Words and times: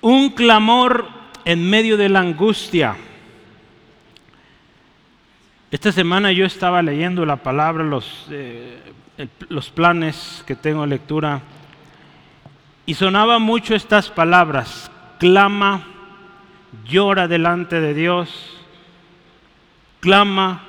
Un 0.00 0.30
clamor 0.30 1.08
en 1.44 1.68
medio 1.68 1.96
de 1.96 2.08
la 2.08 2.20
angustia. 2.20 2.96
Esta 5.70 5.92
semana 5.92 6.32
yo 6.32 6.44
estaba 6.44 6.82
leyendo 6.82 7.24
la 7.24 7.36
palabra, 7.36 7.84
los, 7.84 8.26
eh, 8.30 8.78
los 9.48 9.70
planes 9.70 10.42
que 10.46 10.56
tengo 10.56 10.84
en 10.84 10.90
lectura, 10.90 11.42
y 12.86 12.94
sonaba 12.94 13.38
mucho 13.38 13.74
estas 13.74 14.10
palabras, 14.10 14.90
clama, 15.18 15.86
llora 16.84 17.28
delante 17.28 17.80
de 17.80 17.94
Dios, 17.94 18.58
clama, 20.00 20.64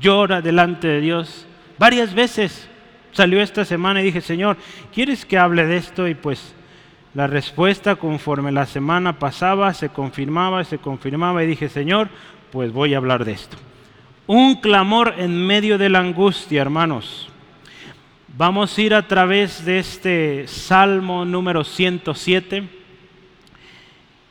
llora 0.00 0.40
delante 0.40 0.88
de 0.88 1.00
Dios. 1.00 1.46
Varias 1.78 2.14
veces 2.14 2.70
salió 3.12 3.42
esta 3.42 3.64
semana 3.64 4.00
y 4.00 4.04
dije, 4.04 4.20
Señor, 4.20 4.56
¿quieres 4.94 5.26
que 5.26 5.36
hable 5.36 5.66
de 5.66 5.76
esto? 5.76 6.08
Y 6.08 6.14
pues 6.14 6.54
la 7.14 7.26
respuesta 7.26 7.96
conforme 7.96 8.52
la 8.52 8.64
semana 8.64 9.18
pasaba 9.18 9.74
se 9.74 9.90
confirmaba 9.90 10.64
se 10.64 10.78
confirmaba 10.78 11.44
y 11.44 11.46
dije, 11.46 11.68
Señor, 11.68 12.08
pues 12.50 12.72
voy 12.72 12.94
a 12.94 12.98
hablar 12.98 13.24
de 13.24 13.32
esto. 13.32 13.56
Un 14.26 14.56
clamor 14.56 15.14
en 15.18 15.46
medio 15.46 15.78
de 15.78 15.88
la 15.88 15.98
angustia, 15.98 16.62
hermanos. 16.62 17.28
Vamos 18.36 18.76
a 18.76 18.80
ir 18.80 18.94
a 18.94 19.06
través 19.06 19.64
de 19.64 19.78
este 19.78 20.46
Salmo 20.46 21.24
número 21.24 21.64
107. 21.64 22.62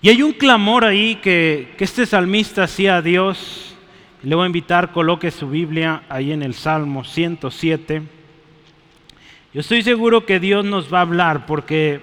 Y 0.02 0.10
hay 0.10 0.24
un 0.24 0.34
clamor 0.34 0.86
ahí 0.86 1.16
que, 1.16 1.76
que 1.78 1.84
este 1.84 2.08
salmista 2.08 2.64
hacía 2.64 2.98
a 2.98 3.02
Dios. 3.04 3.76
Le 4.24 4.34
voy 4.34 4.46
a 4.46 4.48
invitar, 4.48 4.92
coloque 4.92 5.30
su 5.30 5.50
Biblia 5.50 6.02
ahí 6.10 6.32
en 6.32 6.42
el 6.42 6.56
Salmo 6.56 7.04
107. 7.04 8.02
Yo 9.54 9.62
estoy 9.62 9.84
seguro 9.84 10.26
que 10.26 10.40
Dios 10.40 10.64
nos 10.66 10.92
va 10.92 11.00
a 11.00 11.02
hablar 11.02 11.46
porque 11.46 12.02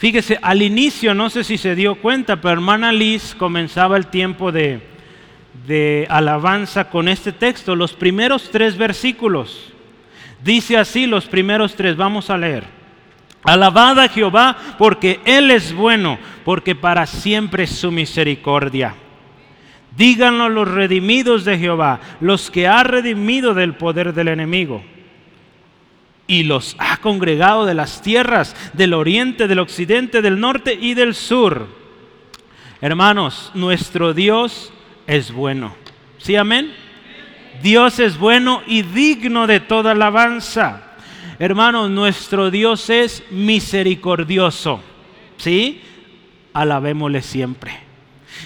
Fíjese, 0.00 0.38
al 0.40 0.62
inicio, 0.62 1.12
no 1.12 1.28
sé 1.28 1.44
si 1.44 1.58
se 1.58 1.74
dio 1.74 1.94
cuenta, 1.94 2.40
pero 2.40 2.54
hermana 2.54 2.90
Liz 2.90 3.34
comenzaba 3.34 3.98
el 3.98 4.06
tiempo 4.06 4.50
de, 4.50 4.80
alabanza 6.08 6.88
con 6.88 7.06
este 7.06 7.32
texto, 7.32 7.76
los 7.76 7.92
primeros 7.92 8.48
tres 8.50 8.78
versículos. 8.78 9.74
Dice 10.42 10.78
así 10.78 11.04
los 11.04 11.26
primeros 11.26 11.74
tres, 11.74 11.98
vamos 11.98 12.30
a 12.30 12.38
leer. 12.38 12.64
Alabad 13.44 14.00
a 14.00 14.08
Jehová 14.08 14.56
porque 14.78 15.20
Él 15.26 15.50
es 15.50 15.74
bueno, 15.74 16.18
porque 16.46 16.74
para 16.74 17.04
siempre 17.04 17.64
es 17.64 17.70
su 17.70 17.92
misericordia. 17.92 18.94
Díganlo 19.98 20.48
los 20.48 20.66
redimidos 20.66 21.44
de 21.44 21.58
Jehová, 21.58 22.00
los 22.22 22.50
que 22.50 22.66
ha 22.66 22.82
redimido 22.84 23.52
del 23.52 23.74
poder 23.74 24.14
del 24.14 24.28
enemigo 24.28 24.82
y 26.30 26.44
los 26.44 26.76
ha 26.78 26.98
congregado 26.98 27.66
de 27.66 27.74
las 27.74 28.02
tierras 28.02 28.54
del 28.72 28.94
oriente, 28.94 29.48
del 29.48 29.58
occidente, 29.58 30.22
del 30.22 30.38
norte 30.38 30.78
y 30.80 30.94
del 30.94 31.16
sur. 31.16 31.66
Hermanos, 32.80 33.50
nuestro 33.54 34.14
Dios 34.14 34.72
es 35.08 35.32
bueno. 35.32 35.74
¿Sí, 36.18 36.36
amén? 36.36 36.72
Dios 37.64 37.98
es 37.98 38.16
bueno 38.16 38.62
y 38.68 38.82
digno 38.82 39.48
de 39.48 39.58
toda 39.58 39.90
alabanza. 39.90 40.94
Hermanos, 41.40 41.90
nuestro 41.90 42.52
Dios 42.52 42.90
es 42.90 43.24
misericordioso. 43.32 44.80
¿Sí? 45.36 45.80
Alabémosle 46.52 47.22
siempre. 47.22 47.72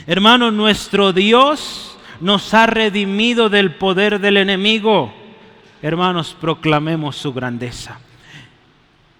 Hermanos, 0.06 0.55
nuestro 0.55 1.12
Dios 1.12 1.98
nos 2.22 2.55
ha 2.55 2.64
redimido 2.64 3.50
del 3.50 3.74
poder 3.74 4.20
del 4.20 4.38
enemigo 4.38 5.12
hermanos, 5.86 6.34
proclamemos 6.40 7.14
su 7.14 7.30
grandeza. 7.30 7.98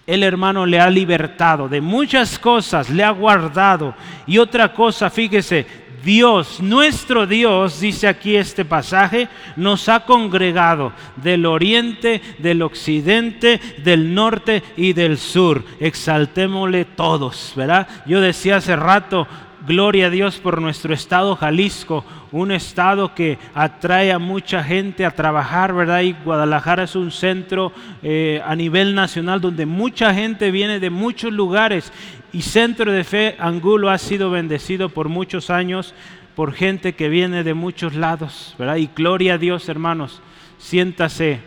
El 0.07 0.23
hermano 0.23 0.65
le 0.65 0.79
ha 0.79 0.89
libertado 0.89 1.69
de 1.69 1.79
muchas 1.79 2.39
cosas, 2.39 2.89
le 2.89 3.03
ha 3.03 3.11
guardado. 3.11 3.93
Y 4.25 4.39
otra 4.39 4.73
cosa, 4.73 5.11
fíjese, 5.11 5.67
Dios, 6.03 6.59
nuestro 6.61 7.27
Dios, 7.27 7.79
dice 7.79 8.07
aquí 8.07 8.35
este 8.35 8.65
pasaje, 8.65 9.27
nos 9.55 9.87
ha 9.89 10.05
congregado 10.05 10.91
del 11.17 11.45
oriente, 11.45 12.21
del 12.39 12.63
occidente, 12.63 13.59
del 13.83 14.15
norte 14.15 14.63
y 14.75 14.93
del 14.93 15.19
sur. 15.19 15.63
Exaltémosle 15.79 16.85
todos, 16.85 17.53
¿verdad? 17.55 17.87
Yo 18.07 18.21
decía 18.21 18.57
hace 18.57 18.75
rato, 18.75 19.27
Gloria 19.65 20.07
a 20.07 20.09
Dios 20.11 20.37
por 20.37 20.61
nuestro 20.61 20.93
estado 20.93 21.35
Jalisco, 21.35 22.05
un 22.31 22.51
estado 22.51 23.15
que 23.15 23.39
atrae 23.55 24.11
a 24.11 24.19
mucha 24.19 24.63
gente 24.63 25.05
a 25.05 25.11
trabajar, 25.11 25.73
¿verdad? 25.73 26.01
Y 26.01 26.13
Guadalajara 26.13 26.83
es 26.83 26.95
un 26.95 27.09
centro 27.09 27.71
eh, 28.03 28.43
a 28.45 28.55
nivel 28.55 28.93
nacional 28.93 29.41
donde 29.41 29.65
mucha 29.65 30.13
gente 30.13 30.51
viene 30.51 30.79
de 30.79 30.91
muchos 30.91 31.33
lugares 31.33 31.91
y 32.31 32.43
Centro 32.43 32.91
de 32.91 33.03
Fe 33.03 33.35
Angulo 33.39 33.89
ha 33.89 33.97
sido 33.97 34.29
bendecido 34.29 34.89
por 34.89 35.09
muchos 35.09 35.49
años 35.49 35.95
por 36.35 36.53
gente 36.53 36.93
que 36.93 37.09
viene 37.09 37.43
de 37.43 37.55
muchos 37.55 37.95
lados, 37.95 38.53
¿verdad? 38.59 38.75
Y 38.75 38.89
gloria 38.95 39.33
a 39.33 39.37
Dios, 39.39 39.67
hermanos, 39.67 40.21
siéntase 40.59 41.39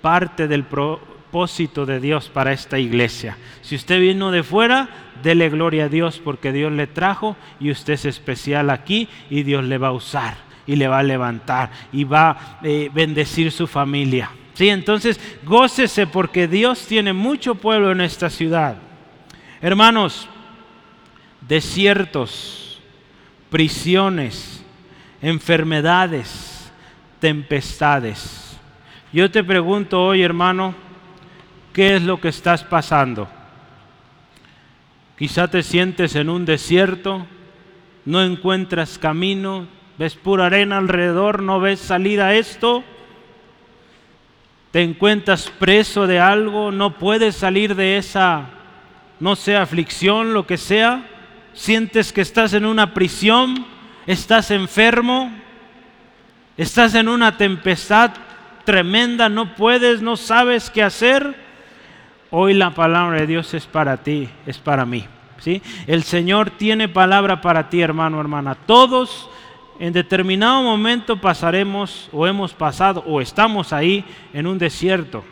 parte 0.00 0.48
del 0.48 0.64
propósito 0.64 1.86
de 1.86 2.00
Dios 2.00 2.30
para 2.30 2.52
esta 2.52 2.80
iglesia. 2.80 3.36
Si 3.60 3.76
usted 3.76 4.00
vino 4.00 4.32
de 4.32 4.42
fuera, 4.42 4.88
dele 5.22 5.48
gloria 5.48 5.84
a 5.84 5.88
Dios 5.88 6.20
porque 6.22 6.52
Dios 6.52 6.72
le 6.72 6.86
trajo 6.86 7.36
y 7.58 7.70
usted 7.70 7.94
es 7.94 8.04
especial 8.04 8.70
aquí 8.70 9.08
y 9.28 9.42
Dios 9.42 9.64
le 9.64 9.78
va 9.78 9.88
a 9.88 9.92
usar 9.92 10.36
y 10.66 10.76
le 10.76 10.88
va 10.88 10.98
a 10.98 11.02
levantar 11.02 11.70
y 11.92 12.04
va 12.04 12.30
a 12.30 12.60
eh, 12.62 12.90
bendecir 12.92 13.50
su 13.50 13.66
familia. 13.66 14.30
Sí, 14.54 14.68
entonces 14.68 15.20
gócese 15.44 16.06
porque 16.06 16.46
Dios 16.46 16.86
tiene 16.86 17.12
mucho 17.12 17.54
pueblo 17.54 17.92
en 17.92 18.00
esta 18.00 18.28
ciudad. 18.30 18.76
Hermanos, 19.60 20.28
desiertos, 21.40 22.80
prisiones, 23.50 24.64
enfermedades, 25.22 26.70
tempestades. 27.20 28.58
Yo 29.12 29.30
te 29.30 29.42
pregunto 29.42 30.02
hoy, 30.02 30.22
hermano, 30.22 30.74
¿qué 31.72 31.96
es 31.96 32.02
lo 32.02 32.20
que 32.20 32.28
estás 32.28 32.62
pasando? 32.62 33.28
Quizá 35.20 35.48
te 35.48 35.62
sientes 35.62 36.16
en 36.16 36.30
un 36.30 36.46
desierto, 36.46 37.26
no 38.06 38.22
encuentras 38.22 38.96
camino, 38.96 39.66
ves 39.98 40.14
pura 40.14 40.46
arena 40.46 40.78
alrededor, 40.78 41.42
no 41.42 41.60
ves 41.60 41.78
salida 41.78 42.28
a 42.28 42.34
esto. 42.36 42.82
Te 44.70 44.80
encuentras 44.80 45.50
preso 45.58 46.06
de 46.06 46.20
algo, 46.20 46.72
no 46.72 46.96
puedes 46.96 47.36
salir 47.36 47.74
de 47.74 47.98
esa, 47.98 48.48
no 49.20 49.36
sé, 49.36 49.58
aflicción, 49.58 50.32
lo 50.32 50.46
que 50.46 50.56
sea. 50.56 51.06
Sientes 51.52 52.14
que 52.14 52.22
estás 52.22 52.54
en 52.54 52.64
una 52.64 52.94
prisión, 52.94 53.66
estás 54.06 54.50
enfermo, 54.50 55.30
estás 56.56 56.94
en 56.94 57.08
una 57.08 57.36
tempestad 57.36 58.12
tremenda, 58.64 59.28
no 59.28 59.54
puedes, 59.54 60.00
no 60.00 60.16
sabes 60.16 60.70
qué 60.70 60.82
hacer. 60.82 61.49
Hoy 62.32 62.54
la 62.54 62.70
palabra 62.70 63.20
de 63.20 63.26
Dios 63.26 63.54
es 63.54 63.66
para 63.66 63.96
ti, 63.96 64.28
es 64.46 64.58
para 64.58 64.86
mí. 64.86 65.04
¿sí? 65.38 65.60
El 65.86 66.04
Señor 66.04 66.50
tiene 66.50 66.88
palabra 66.88 67.40
para 67.40 67.68
ti, 67.68 67.80
hermano, 67.80 68.20
hermana. 68.20 68.54
Todos 68.54 69.28
en 69.80 69.92
determinado 69.92 70.62
momento 70.62 71.20
pasaremos 71.20 72.08
o 72.12 72.26
hemos 72.26 72.54
pasado 72.54 73.02
o 73.06 73.20
estamos 73.20 73.72
ahí 73.72 74.04
en 74.32 74.46
un 74.46 74.58
desierto. 74.58 75.24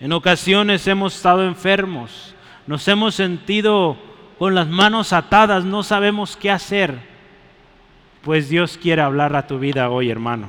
En 0.00 0.12
ocasiones 0.12 0.86
hemos 0.88 1.14
estado 1.14 1.44
enfermos, 1.44 2.34
nos 2.66 2.88
hemos 2.88 3.14
sentido 3.14 3.96
con 4.38 4.54
las 4.54 4.66
manos 4.66 5.12
atadas, 5.12 5.64
no 5.64 5.82
sabemos 5.82 6.36
qué 6.36 6.50
hacer. 6.50 6.98
Pues 8.22 8.48
Dios 8.48 8.76
quiere 8.76 9.02
hablar 9.02 9.36
a 9.36 9.46
tu 9.46 9.58
vida 9.58 9.90
hoy, 9.90 10.10
hermano. 10.10 10.48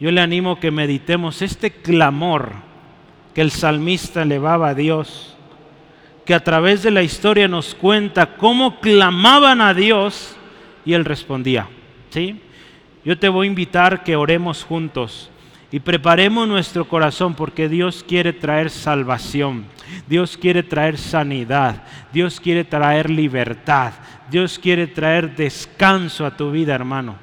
Yo 0.00 0.10
le 0.10 0.20
animo 0.20 0.58
que 0.58 0.70
meditemos 0.70 1.42
este 1.42 1.70
clamor 1.70 2.73
que 3.34 3.40
el 3.40 3.50
salmista 3.50 4.22
elevaba 4.22 4.68
a 4.68 4.74
Dios, 4.74 5.36
que 6.24 6.34
a 6.34 6.42
través 6.42 6.82
de 6.82 6.90
la 6.90 7.02
historia 7.02 7.48
nos 7.48 7.74
cuenta 7.74 8.36
cómo 8.36 8.80
clamaban 8.80 9.60
a 9.60 9.74
Dios 9.74 10.36
y 10.84 10.94
Él 10.94 11.04
respondía. 11.04 11.68
¿sí? 12.10 12.40
Yo 13.04 13.18
te 13.18 13.28
voy 13.28 13.46
a 13.46 13.50
invitar 13.50 14.02
que 14.04 14.16
oremos 14.16 14.64
juntos 14.64 15.30
y 15.70 15.80
preparemos 15.80 16.46
nuestro 16.46 16.86
corazón 16.86 17.34
porque 17.34 17.68
Dios 17.68 18.04
quiere 18.06 18.32
traer 18.32 18.70
salvación, 18.70 19.64
Dios 20.06 20.36
quiere 20.36 20.62
traer 20.62 20.96
sanidad, 20.96 21.82
Dios 22.12 22.40
quiere 22.40 22.62
traer 22.62 23.10
libertad, 23.10 23.92
Dios 24.30 24.58
quiere 24.58 24.86
traer 24.86 25.34
descanso 25.34 26.24
a 26.24 26.36
tu 26.36 26.52
vida, 26.52 26.74
hermano. 26.74 27.16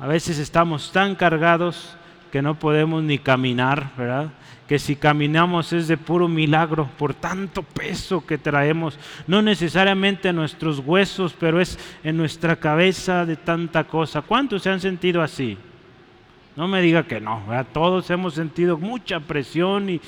A 0.00 0.06
veces 0.06 0.38
estamos 0.38 0.92
tan 0.92 1.14
cargados 1.14 1.96
que 2.30 2.42
no 2.42 2.58
podemos 2.58 3.02
ni 3.02 3.18
caminar, 3.18 3.90
¿verdad? 3.96 4.30
que 4.68 4.78
si 4.78 4.96
caminamos 4.96 5.72
es 5.72 5.88
de 5.88 5.96
puro 5.96 6.28
milagro 6.28 6.90
por 6.98 7.14
tanto 7.14 7.62
peso 7.62 8.24
que 8.26 8.36
traemos, 8.36 8.98
no 9.26 9.40
necesariamente 9.40 10.28
en 10.28 10.36
nuestros 10.36 10.80
huesos, 10.80 11.34
pero 11.40 11.58
es 11.58 11.78
en 12.04 12.18
nuestra 12.18 12.56
cabeza 12.56 13.24
de 13.24 13.36
tanta 13.36 13.84
cosa. 13.84 14.20
¿Cuántos 14.20 14.62
se 14.62 14.70
han 14.70 14.80
sentido 14.80 15.22
así? 15.22 15.56
No 16.54 16.68
me 16.68 16.82
diga 16.82 17.04
que 17.04 17.18
no, 17.18 17.42
todos 17.72 18.10
hemos 18.10 18.34
sentido 18.34 18.76
mucha 18.76 19.20
presión 19.20 19.88
y 19.88 20.02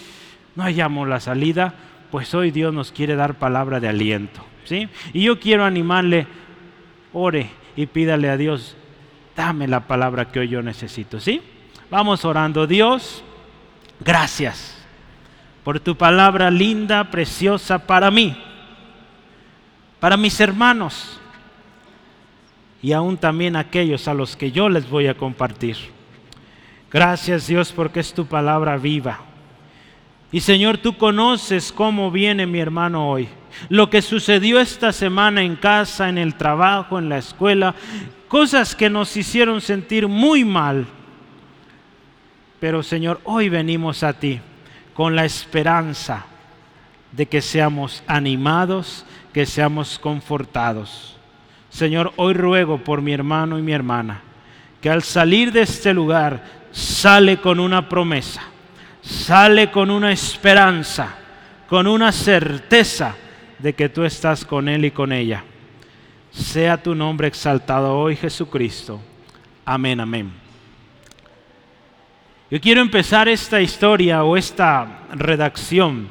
no 0.54 0.64
hallamos 0.64 1.08
la 1.08 1.20
salida, 1.20 1.72
pues 2.10 2.34
hoy 2.34 2.50
Dios 2.50 2.74
nos 2.74 2.92
quiere 2.92 3.16
dar 3.16 3.38
palabra 3.38 3.80
de 3.80 3.88
aliento. 3.88 4.44
¿sí? 4.64 4.90
Y 5.14 5.22
yo 5.22 5.40
quiero 5.40 5.64
animarle, 5.64 6.26
ore 7.14 7.48
y 7.76 7.86
pídale 7.86 8.28
a 8.28 8.36
Dios, 8.36 8.76
dame 9.34 9.68
la 9.68 9.86
palabra 9.86 10.30
que 10.30 10.40
hoy 10.40 10.48
yo 10.48 10.60
necesito. 10.60 11.18
¿sí? 11.18 11.40
Vamos 11.90 12.24
orando, 12.24 12.66
Dios, 12.66 13.24
gracias 13.98 14.76
por 15.64 15.80
tu 15.80 15.96
palabra 15.96 16.50
linda, 16.50 17.10
preciosa 17.10 17.78
para 17.78 18.10
mí, 18.10 18.36
para 19.98 20.16
mis 20.16 20.38
hermanos 20.38 21.20
y 22.80 22.92
aún 22.92 23.16
también 23.16 23.56
aquellos 23.56 24.06
a 24.06 24.14
los 24.14 24.36
que 24.36 24.52
yo 24.52 24.68
les 24.68 24.88
voy 24.88 25.08
a 25.08 25.16
compartir. 25.16 25.76
Gracias 26.92 27.48
Dios 27.48 27.72
porque 27.72 28.00
es 28.00 28.14
tu 28.14 28.24
palabra 28.26 28.76
viva 28.76 29.20
y 30.32 30.40
Señor, 30.40 30.78
tú 30.78 30.96
conoces 30.96 31.72
cómo 31.72 32.10
viene 32.10 32.46
mi 32.46 32.60
hermano 32.60 33.10
hoy. 33.10 33.28
Lo 33.68 33.90
que 33.90 34.00
sucedió 34.00 34.60
esta 34.60 34.92
semana 34.92 35.42
en 35.42 35.56
casa, 35.56 36.08
en 36.08 36.18
el 36.18 36.36
trabajo, 36.36 37.00
en 37.00 37.08
la 37.08 37.18
escuela, 37.18 37.74
cosas 38.28 38.76
que 38.76 38.88
nos 38.88 39.16
hicieron 39.16 39.60
sentir 39.60 40.06
muy 40.06 40.44
mal. 40.44 40.86
Pero 42.60 42.82
Señor, 42.82 43.20
hoy 43.24 43.48
venimos 43.48 44.02
a 44.02 44.12
ti 44.12 44.40
con 44.94 45.16
la 45.16 45.24
esperanza 45.24 46.26
de 47.12 47.26
que 47.26 47.40
seamos 47.40 48.04
animados, 48.06 49.04
que 49.32 49.46
seamos 49.46 49.98
confortados. 49.98 51.16
Señor, 51.70 52.12
hoy 52.16 52.34
ruego 52.34 52.78
por 52.78 53.00
mi 53.00 53.12
hermano 53.12 53.58
y 53.58 53.62
mi 53.62 53.72
hermana, 53.72 54.20
que 54.80 54.90
al 54.90 55.02
salir 55.02 55.52
de 55.52 55.62
este 55.62 55.94
lugar 55.94 56.44
sale 56.70 57.38
con 57.38 57.58
una 57.58 57.88
promesa 57.88 58.42
sale 59.02 59.70
con 59.70 59.90
una 59.90 60.12
esperanza, 60.12 61.14
con 61.68 61.86
una 61.86 62.12
certeza 62.12 63.14
de 63.58 63.74
que 63.74 63.88
tú 63.88 64.04
estás 64.04 64.44
con 64.44 64.68
él 64.68 64.84
y 64.84 64.90
con 64.90 65.12
ella. 65.12 65.44
Sea 66.30 66.80
tu 66.82 66.94
nombre 66.94 67.28
exaltado 67.28 67.96
hoy, 67.96 68.16
Jesucristo. 68.16 69.00
Amén, 69.64 70.00
amén. 70.00 70.49
Yo 72.50 72.60
quiero 72.60 72.80
empezar 72.80 73.28
esta 73.28 73.60
historia 73.60 74.24
o 74.24 74.36
esta 74.36 75.06
redacción 75.12 76.08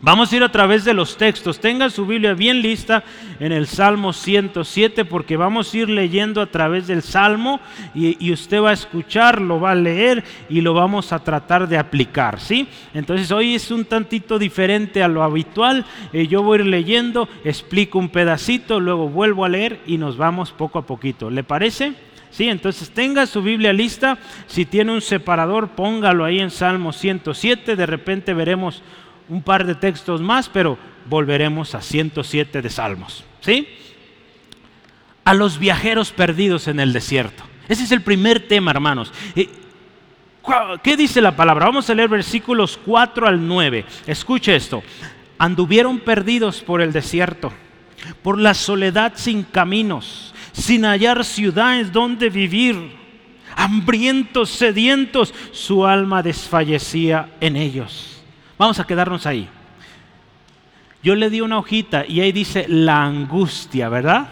Vamos 0.00 0.32
a 0.32 0.36
ir 0.36 0.44
a 0.44 0.52
través 0.52 0.84
de 0.84 0.94
los 0.94 1.16
textos. 1.16 1.58
Tenga 1.58 1.90
su 1.90 2.06
Biblia 2.06 2.32
bien 2.32 2.62
lista 2.62 3.02
en 3.40 3.50
el 3.50 3.66
Salmo 3.66 4.12
107 4.12 5.04
porque 5.04 5.36
vamos 5.36 5.74
a 5.74 5.76
ir 5.76 5.88
leyendo 5.88 6.40
a 6.40 6.46
través 6.46 6.86
del 6.86 7.02
Salmo 7.02 7.58
y, 7.96 8.32
usted 8.32 8.62
va 8.62 8.70
a 8.70 8.74
escuchar, 8.74 9.40
lo 9.40 9.58
va 9.58 9.72
a 9.72 9.74
leer 9.74 10.22
y 10.48 10.60
lo 10.60 10.72
vamos 10.72 11.12
a 11.12 11.18
tratar 11.18 11.66
de 11.66 11.78
aplicar. 11.78 12.38
¿sí? 12.38 12.68
Entonces 12.94 13.32
hoy 13.32 13.56
es 13.56 13.72
un 13.72 13.84
tantito 13.86 14.38
diferente 14.38 15.02
a 15.02 15.08
lo 15.08 15.24
habitual. 15.24 15.84
Eh, 16.12 16.28
yo 16.28 16.44
voy 16.44 16.58
a 16.58 16.60
ir 16.60 16.66
leyendo, 16.68 17.28
explico 17.42 17.98
un 17.98 18.10
pedacito, 18.10 18.78
luego 18.78 19.08
vuelvo 19.08 19.44
a 19.44 19.48
leer 19.48 19.80
y 19.84 19.98
nos 19.98 20.16
vamos 20.16 20.52
poco 20.52 20.78
a 20.78 20.86
poquito. 20.86 21.28
¿Le 21.28 21.42
parece? 21.42 22.07
Sí, 22.30 22.48
entonces 22.48 22.90
tenga 22.90 23.26
su 23.26 23.42
Biblia 23.42 23.72
lista. 23.72 24.18
Si 24.46 24.64
tiene 24.64 24.92
un 24.92 25.00
separador, 25.00 25.70
póngalo 25.70 26.24
ahí 26.24 26.40
en 26.40 26.50
Salmo 26.50 26.92
107. 26.92 27.76
De 27.76 27.86
repente 27.86 28.34
veremos 28.34 28.82
un 29.28 29.42
par 29.42 29.66
de 29.66 29.74
textos 29.74 30.20
más, 30.20 30.48
pero 30.48 30.78
volveremos 31.06 31.74
a 31.74 31.80
107 31.80 32.62
de 32.62 32.70
Salmos. 32.70 33.24
¿Sí? 33.40 33.68
A 35.24 35.34
los 35.34 35.58
viajeros 35.58 36.12
perdidos 36.12 36.68
en 36.68 36.80
el 36.80 36.92
desierto. 36.92 37.44
Ese 37.68 37.84
es 37.84 37.92
el 37.92 38.02
primer 38.02 38.48
tema, 38.48 38.70
hermanos. 38.70 39.12
¿Qué 40.82 40.96
dice 40.96 41.20
la 41.20 41.36
palabra? 41.36 41.66
Vamos 41.66 41.90
a 41.90 41.94
leer 41.94 42.08
versículos 42.08 42.78
4 42.84 43.26
al 43.26 43.46
9. 43.46 43.84
Escuche 44.06 44.56
esto. 44.56 44.82
Anduvieron 45.38 46.00
perdidos 46.00 46.62
por 46.62 46.80
el 46.80 46.92
desierto, 46.92 47.52
por 48.22 48.38
la 48.38 48.54
soledad 48.54 49.12
sin 49.14 49.42
caminos, 49.44 50.34
sin 50.58 50.84
hallar 50.84 51.24
ciudades 51.24 51.92
donde 51.92 52.28
vivir. 52.28 52.98
Hambrientos, 53.56 54.50
sedientos, 54.50 55.34
su 55.52 55.84
alma 55.84 56.22
desfallecía 56.22 57.30
en 57.40 57.56
ellos 57.56 58.18
Vamos 58.58 58.80
a 58.80 58.86
quedarnos 58.86 59.24
ahí. 59.24 59.48
Yo 61.02 61.14
le 61.14 61.30
di 61.30 61.40
una 61.40 61.58
hojita 61.58 62.04
y 62.04 62.20
ahí 62.20 62.32
dice 62.32 62.66
la 62.68 63.04
angustia, 63.04 63.88
¿verdad? 63.88 64.28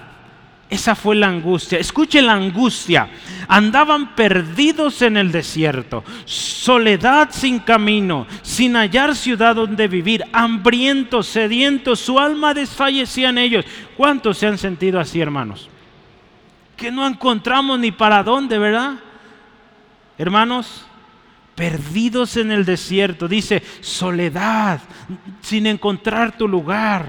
Esa 0.69 0.96
fue 0.96 1.14
la 1.14 1.28
angustia. 1.28 1.78
Escuche 1.78 2.20
la 2.20 2.32
angustia. 2.32 3.08
Andaban 3.46 4.17
perdidos 4.17 5.00
en 5.02 5.17
el 5.17 5.31
desierto, 5.31 6.02
soledad 6.25 7.29
sin 7.31 7.61
camino, 7.61 8.26
sin 8.43 8.75
hallar 8.75 9.14
ciudad 9.14 9.55
donde 9.55 9.87
vivir, 9.87 10.25
hambrientos, 10.32 11.29
sedientos, 11.29 12.00
su 12.00 12.19
alma 12.19 12.52
desfallecía 12.52 13.29
en 13.29 13.38
ellos. 13.38 13.64
¿Cuántos 13.96 14.38
se 14.38 14.49
han 14.49 14.58
sentido 14.58 14.99
así, 14.99 15.20
hermanos? 15.20 15.70
Que 16.76 16.90
no 16.90 17.06
encontramos 17.06 17.78
ni 17.78 17.90
para 17.90 18.23
dónde, 18.23 18.58
¿verdad? 18.58 18.94
Hermanos, 20.19 20.87
perdidos 21.55 22.37
en 22.37 22.52
el 22.52 22.64
desierto. 22.64 23.26
Dice, 23.26 23.62
soledad, 23.81 24.81
sin 25.40 25.67
encontrar 25.67 26.37
tu 26.37 26.46
lugar. 26.46 27.06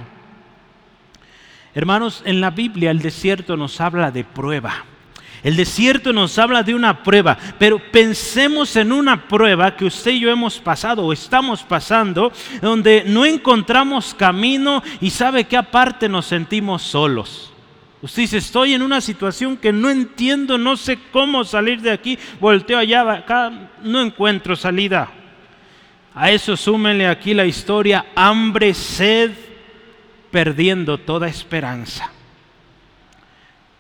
Hermanos, 1.76 2.24
en 2.26 2.42
la 2.42 2.50
Biblia 2.50 2.90
el 2.90 3.00
desierto 3.00 3.56
nos 3.56 3.80
habla 3.80 4.10
de 4.10 4.24
prueba. 4.24 4.86
El 5.44 5.56
desierto 5.56 6.12
nos 6.12 6.40
habla 6.40 6.64
de 6.64 6.74
una 6.74 7.04
prueba, 7.04 7.38
pero 7.60 7.80
pensemos 7.92 8.76
en 8.76 8.92
una 8.92 9.28
prueba 9.28 9.76
que 9.76 9.86
usted 9.86 10.12
y 10.12 10.22
yo 10.22 10.32
hemos 10.32 10.58
pasado 10.60 11.06
o 11.06 11.14
estamos 11.14 11.62
pasando, 11.62 12.32
donde 12.62 13.04
no 13.06 13.24
encontramos 13.24 14.16
camino 14.16 14.82
y 15.00 15.12
sabe 15.12 15.44
que 15.44 15.56
aparte 15.56 16.10
nos 16.10 16.26
sentimos 16.26 16.82
solos. 16.82 17.54
Usted 18.02 18.24
dice, 18.24 18.38
estoy 18.38 18.74
en 18.74 18.84
una 18.84 19.02
situación 19.02 19.58
que 19.58 19.74
no 19.74 19.90
entiendo, 19.90 20.58
no 20.58 20.78
sé 20.78 21.00
cómo 21.12 21.44
salir 21.44 21.82
de 21.82 21.92
aquí, 21.92 22.18
volteo 22.40 22.78
allá, 22.78 23.12
acá, 23.12 23.72
no 23.82 24.02
encuentro 24.02 24.56
salida. 24.56 25.10
A 26.14 26.32
eso 26.32 26.56
súmenle 26.56 27.08
aquí 27.08 27.34
la 27.34 27.46
historia, 27.46 28.06
hambre, 28.16 28.74
sed, 28.74 29.32
perdiendo 30.30 31.00
toda 31.00 31.28
esperanza. 31.28 32.12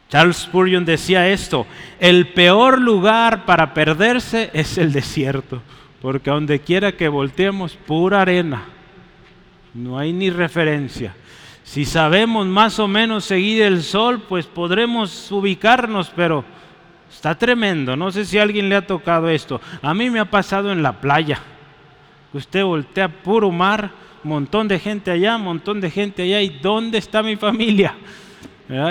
Charles 0.10 0.38
Spurgeon 0.38 0.86
decía 0.86 1.28
esto, 1.28 1.68
el 2.00 2.30
peor 2.30 2.81
lugar 2.81 3.46
para 3.46 3.74
perderse 3.74 4.50
es 4.54 4.78
el 4.78 4.94
desierto, 4.94 5.62
porque 6.02 6.31
donde 6.31 6.62
quiera 6.62 6.94
que 6.94 7.08
volteemos, 7.08 7.74
pura 7.75 8.22
arena, 8.22 8.66
no 9.74 10.00
hay 10.00 10.14
ni 10.14 10.30
referencia. 10.30 11.14
Si 11.68 11.84
sabemos 11.84 12.48
más 12.48 12.80
o 12.80 12.88
menos 12.88 13.26
seguir 13.26 13.62
el 13.62 13.83
sol, 13.83 14.21
pues 14.21 14.45
podremos 14.45 15.30
ubicarnos, 15.30 16.09
pero 16.16 16.45
está 17.12 17.38
tremendo. 17.38 17.97
No 17.97 18.09
sé 18.09 18.24
si 18.24 18.40
alguien 18.40 18.69
le 18.69 18.78
ha 18.78 18.88
tocado 18.88 19.28
esto. 19.28 19.59
A 19.81 19.94
mí 19.94 20.09
me 20.09 20.21
ha 20.21 20.31
pasado 20.31 20.71
en 20.71 20.81
la 20.81 20.94
playa. 20.94 21.42
Usted 22.31 22.64
voltea 22.64 23.09
puro 23.09 23.52
mar, 23.52 23.92
montón 24.24 24.69
de 24.69 24.80
gente 24.80 25.12
allá, 25.12 25.38
montón 25.38 25.81
de 25.81 25.92
gente 25.92 26.24
allá. 26.24 26.42
¿Y 26.42 26.57
dónde 26.59 27.00
está 27.00 27.21
mi 27.21 27.36
familia? 27.36 27.95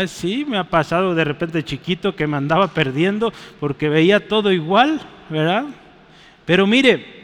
Sí, 0.06 0.44
me 0.46 0.58
ha 0.58 0.64
pasado 0.64 1.14
de 1.14 1.24
repente 1.24 1.64
chiquito 1.64 2.14
que 2.14 2.26
me 2.26 2.36
andaba 2.36 2.68
perdiendo 2.68 3.32
porque 3.58 3.88
veía 3.88 4.28
todo 4.28 4.52
igual, 4.52 5.00
¿verdad? 5.30 5.64
Pero 6.44 6.66
mire, 6.66 7.15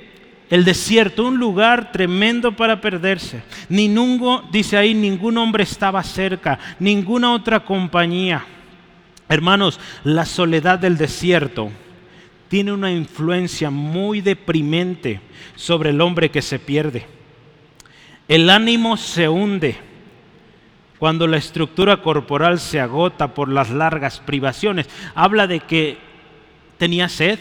el 0.52 0.66
desierto, 0.66 1.25
un 1.25 1.38
lugar 1.38 1.92
tremendo 1.92 2.54
para 2.54 2.78
perderse. 2.78 3.42
Ni 3.71 3.88
dice 4.50 4.76
ahí, 4.76 4.92
ningún 4.92 5.38
hombre 5.38 5.62
estaba 5.62 6.02
cerca, 6.02 6.59
ninguna 6.78 7.32
otra 7.32 7.61
compañía. 7.61 8.44
Hermanos, 9.30 9.80
la 10.04 10.26
soledad 10.26 10.78
del 10.78 10.99
desierto 10.99 11.71
tiene 12.49 12.71
una 12.71 12.92
influencia 12.92 13.71
muy 13.71 14.21
deprimente 14.21 15.23
sobre 15.56 15.88
el 15.88 16.02
hombre 16.02 16.30
que 16.30 16.42
se 16.42 16.59
pierde. 16.59 17.06
El 18.28 18.50
ánimo 18.50 18.99
se 18.99 19.30
hunde 19.30 19.78
cuando 20.99 21.26
la 21.26 21.38
estructura 21.38 22.02
corporal 22.02 22.61
se 22.61 22.78
agota 22.78 23.32
por 23.32 23.49
las 23.49 23.71
largas 23.71 24.21
privaciones. 24.21 24.87
Habla 25.14 25.47
de 25.47 25.61
que 25.61 25.97
tenía 26.76 27.09
sed, 27.09 27.38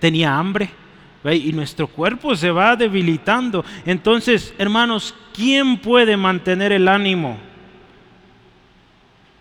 tenía 0.00 0.36
hambre, 0.36 0.81
y 1.30 1.52
nuestro 1.52 1.86
cuerpo 1.86 2.34
se 2.34 2.50
va 2.50 2.74
debilitando. 2.74 3.64
Entonces, 3.86 4.52
hermanos, 4.58 5.14
¿quién 5.32 5.78
puede 5.78 6.16
mantener 6.16 6.72
el 6.72 6.88
ánimo 6.88 7.38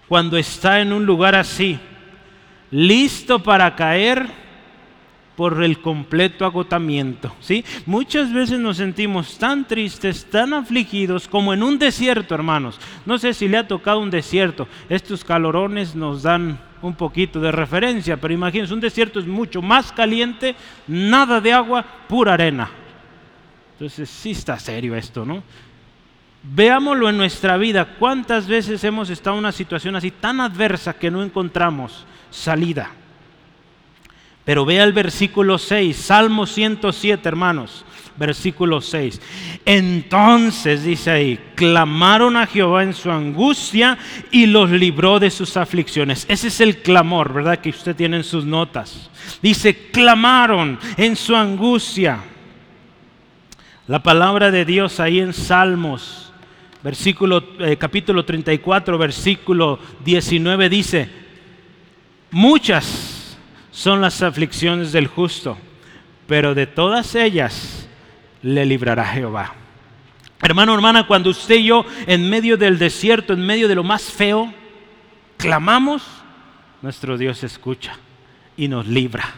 cuando 0.08 0.38
está 0.38 0.80
en 0.80 0.94
un 0.94 1.06
lugar 1.06 1.36
así? 1.36 1.80
Listo 2.70 3.42
para 3.42 3.76
caer 3.76 4.42
por 5.36 5.64
el 5.64 5.82
completo 5.82 6.46
agotamiento. 6.46 7.36
¿sí? 7.40 7.66
Muchas 7.88 8.32
veces 8.32 8.60
nos 8.60 8.78
sentimos 8.78 9.40
tan 9.40 9.68
tristes, 9.68 10.26
tan 10.30 10.54
afligidos 10.54 11.28
como 11.28 11.52
en 11.52 11.64
un 11.64 11.80
desierto, 11.80 12.36
hermanos. 12.36 12.80
No 13.08 13.18
sé 13.18 13.34
si 13.34 13.48
le 13.48 13.58
ha 13.58 13.68
tocado 13.68 14.00
un 14.00 14.12
desierto. 14.12 14.68
Estos 14.88 15.24
calorones 15.24 15.96
nos 15.96 16.22
dan 16.22 16.60
un 16.82 16.96
poquito 16.96 17.40
de 17.40 17.52
referencia, 17.52 18.18
pero 18.18 18.34
imagínense, 18.34 18.74
un 18.74 18.80
desierto 18.80 19.20
es 19.20 19.28
mucho 19.28 19.62
más 19.62 19.92
caliente, 19.92 20.56
nada 20.88 21.40
de 21.42 21.54
agua, 21.54 21.86
pura 22.08 22.34
arena. 22.34 22.70
Entonces 23.74 24.10
sí 24.10 24.32
está 24.32 24.60
serio 24.60 24.96
esto, 24.96 25.26
¿no? 25.26 25.44
Veámoslo 26.44 27.10
en 27.10 27.18
nuestra 27.18 27.58
vida. 27.58 27.96
¿Cuántas 28.00 28.48
veces 28.48 28.84
hemos 28.84 29.10
estado 29.10 29.36
en 29.36 29.40
una 29.40 29.52
situación 29.52 29.96
así 29.96 30.12
tan 30.12 30.42
adversa 30.42 30.94
que 30.94 31.12
no 31.12 31.24
encontramos 31.24 32.06
salida? 32.30 32.92
Pero 34.52 34.66
vea 34.66 34.84
el 34.84 34.92
versículo 34.92 35.58
6, 35.58 35.96
Salmo 35.96 36.46
107, 36.46 37.26
hermanos, 37.26 37.86
versículo 38.18 38.82
6. 38.82 39.22
Entonces, 39.64 40.84
dice 40.84 41.10
ahí, 41.10 41.40
clamaron 41.56 42.36
a 42.36 42.46
Jehová 42.46 42.84
en 42.84 42.94
su 42.94 43.10
angustia 43.10 43.98
y 44.30 44.48
los 44.48 44.70
libró 44.70 45.22
de 45.22 45.32
sus 45.32 45.56
aflicciones. 45.56 46.26
Ese 46.28 46.50
es 46.50 46.60
el 46.60 46.80
clamor, 46.80 47.32
¿verdad? 47.32 47.60
Que 47.60 47.70
usted 47.70 47.96
tiene 47.96 48.18
en 48.18 48.26
sus 48.26 48.44
notas. 48.44 49.10
Dice, 49.42 49.90
clamaron 49.90 50.78
en 50.98 51.16
su 51.16 51.34
angustia. 51.34 52.20
La 53.88 54.04
palabra 54.04 54.52
de 54.52 54.66
Dios 54.66 55.00
ahí 55.00 55.22
en 55.22 55.32
Salmos, 55.32 56.34
versículo, 56.84 57.42
eh, 57.60 57.78
capítulo 57.78 58.26
34, 58.26 58.98
versículo 58.98 59.80
19 60.04 60.68
dice, 60.68 61.10
muchas 62.32 63.11
son 63.72 64.02
las 64.02 64.22
aflicciones 64.22 64.92
del 64.92 65.08
justo, 65.08 65.58
pero 66.28 66.54
de 66.54 66.68
todas 66.68 67.16
ellas 67.16 67.88
le 68.42 68.66
librará 68.66 69.06
Jehová. 69.06 69.56
Hermano, 70.42 70.74
hermana, 70.74 71.08
cuando 71.08 71.30
usted 71.30 71.56
y 71.56 71.66
yo 71.66 71.86
en 72.08 72.30
medio 72.30 72.58
del 72.58 72.78
desierto, 72.78 73.34
en 73.34 73.46
medio 73.46 73.68
de 73.68 73.76
lo 73.76 73.84
más 73.84 74.04
feo, 74.04 74.54
clamamos, 75.38 76.04
nuestro 76.82 77.18
Dios 77.18 77.44
escucha 77.44 77.94
y 78.58 78.68
nos 78.68 78.88
libra. 78.88 79.36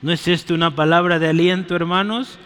¿No 0.00 0.12
es 0.12 0.26
esto 0.28 0.54
una 0.54 0.74
palabra 0.74 1.18
de 1.18 1.28
aliento, 1.28 1.76
hermanos? 1.76 2.38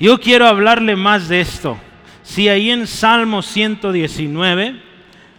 Yo 0.00 0.20
quiero 0.20 0.46
hablarle 0.46 0.96
más 0.96 1.28
de 1.28 1.40
esto. 1.40 1.78
Si 2.22 2.48
ahí 2.48 2.70
en 2.70 2.86
Salmo 2.86 3.42
119, 3.42 4.82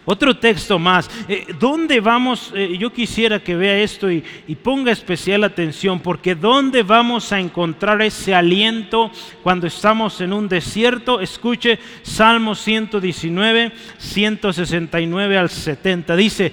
otro 0.06 0.36
texto 0.36 0.78
más. 0.78 1.10
Eh, 1.28 1.46
¿Dónde 1.58 2.00
vamos? 2.00 2.52
Eh, 2.54 2.76
yo 2.78 2.92
quisiera 2.92 3.40
que 3.40 3.56
vea 3.56 3.78
esto 3.78 4.10
y, 4.10 4.22
ponga 4.62 4.92
especial 4.92 5.44
atención, 5.44 6.00
porque 6.00 6.34
¿dónde 6.34 6.82
vamos 6.82 7.32
a 7.32 7.40
encontrar 7.40 8.00
ese 8.00 8.34
aliento 8.34 9.10
cuando 9.42 9.66
estamos 9.66 10.20
en 10.20 10.32
un 10.32 10.48
desierto? 10.48 11.20
Escuche 11.20 11.78
Salmo 12.02 12.54
119, 12.54 13.72
169 13.98 15.38
al 15.38 15.50
70. 15.50 16.16
Dice, 16.16 16.52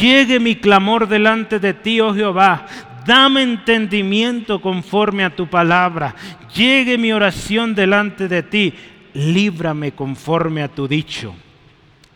llegue 0.00 0.40
mi 0.40 0.56
clamor 0.56 1.08
delante 1.08 1.58
de 1.58 1.74
ti, 1.74 2.00
oh 2.00 2.14
Jehová. 2.14 2.66
Dame 3.04 3.42
entendimiento 3.42 4.60
conforme 4.60 5.24
a 5.24 5.34
tu 5.34 5.48
palabra. 5.48 6.14
Llegue 6.54 6.96
mi 6.98 7.12
oración 7.12 7.74
delante 7.74 8.28
de 8.28 8.44
ti. 8.44 8.74
Líbrame 9.14 9.92
conforme 9.92 10.62
a 10.62 10.68
tu 10.68 10.86
dicho. 10.86 11.34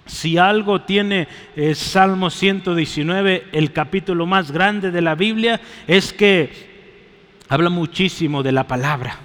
Si 0.07 0.39
algo 0.39 0.83
tiene 0.83 1.27
eh, 1.57 1.75
Salmo 1.75 2.31
119, 2.31 3.49
el 3.53 3.73
capítulo 3.73 4.25
más 4.25 4.53
grande 4.53 4.93
de 4.93 5.03
la 5.03 5.17
Biblia, 5.17 5.61
es 5.89 6.13
que 6.13 7.43
habla 7.49 7.71
muchísimo 7.71 8.43
de 8.43 8.53
la 8.53 8.69
palabra. 8.69 9.19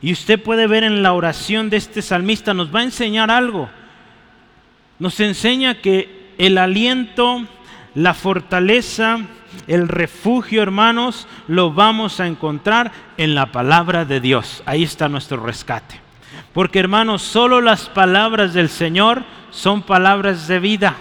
Y 0.00 0.12
usted 0.12 0.40
puede 0.40 0.66
ver 0.66 0.84
en 0.84 1.02
la 1.02 1.14
oración 1.14 1.68
de 1.68 1.78
este 1.78 2.00
salmista, 2.00 2.54
nos 2.54 2.72
va 2.72 2.80
a 2.80 2.84
enseñar 2.84 3.30
algo. 3.30 3.68
Nos 4.98 5.18
enseña 5.18 5.80
que 5.80 6.32
el 6.38 6.58
aliento, 6.58 7.44
la 7.94 8.14
fortaleza, 8.14 9.18
el 9.66 9.88
refugio, 9.88 10.62
hermanos, 10.62 11.26
lo 11.48 11.72
vamos 11.72 12.20
a 12.20 12.26
encontrar 12.26 12.92
en 13.16 13.34
la 13.34 13.50
palabra 13.50 14.04
de 14.04 14.20
Dios. 14.20 14.62
Ahí 14.66 14.82
está 14.84 15.08
nuestro 15.08 15.44
rescate. 15.44 16.03
Porque 16.54 16.78
hermanos, 16.78 17.20
solo 17.20 17.60
las 17.60 17.88
palabras 17.88 18.54
del 18.54 18.68
Señor 18.68 19.24
son 19.50 19.82
palabras 19.82 20.46
de 20.46 20.60
vida. 20.60 20.94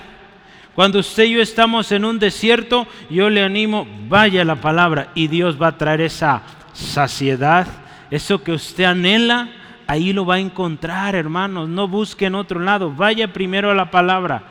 Cuando 0.74 0.98
usted 1.00 1.26
y 1.26 1.34
yo 1.34 1.42
estamos 1.42 1.92
en 1.92 2.04
un 2.04 2.18
desierto, 2.18 2.88
yo 3.12 3.30
le 3.30 3.44
animo, 3.44 3.88
vaya 4.10 4.44
la 4.44 4.56
palabra 4.56 5.10
y 5.14 5.28
Dios 5.28 5.62
va 5.62 5.68
a 5.68 5.78
traer 5.78 6.02
esa 6.02 6.42
saciedad, 6.74 7.68
eso 8.10 8.44
que 8.44 8.52
usted 8.52 8.86
anhela, 8.86 9.50
ahí 9.86 10.12
lo 10.12 10.26
va 10.26 10.36
a 10.36 10.40
encontrar, 10.40 11.14
hermanos. 11.14 11.70
No 11.70 11.88
busque 11.88 12.26
en 12.26 12.34
otro 12.34 12.60
lado, 12.60 12.92
vaya 12.92 13.32
primero 13.32 13.70
a 13.70 13.76
la 13.76 13.92
palabra 13.92 14.46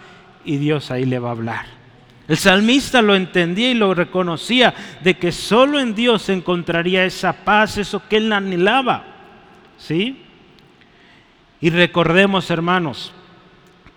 y 0.44 0.58
Dios 0.58 0.92
ahí 0.92 1.04
le 1.04 1.18
va 1.18 1.30
a 1.30 1.32
hablar. 1.32 1.66
El 2.28 2.36
salmista 2.36 3.02
lo 3.02 3.16
entendía 3.16 3.72
y 3.72 3.74
lo 3.74 3.92
reconocía 3.92 4.72
de 5.02 5.18
que 5.18 5.32
solo 5.32 5.80
en 5.80 5.96
Dios 5.96 6.28
encontraría 6.28 7.04
esa 7.04 7.32
paz, 7.32 7.76
eso 7.78 8.00
que 8.08 8.18
él 8.18 8.32
anhelaba. 8.32 9.02
¿Sí? 9.76 10.22
Y 11.62 11.70
recordemos, 11.70 12.50
hermanos, 12.50 13.12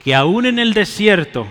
que 0.04 0.14
aún 0.14 0.46
en 0.46 0.60
el 0.60 0.74
desierto, 0.74 1.48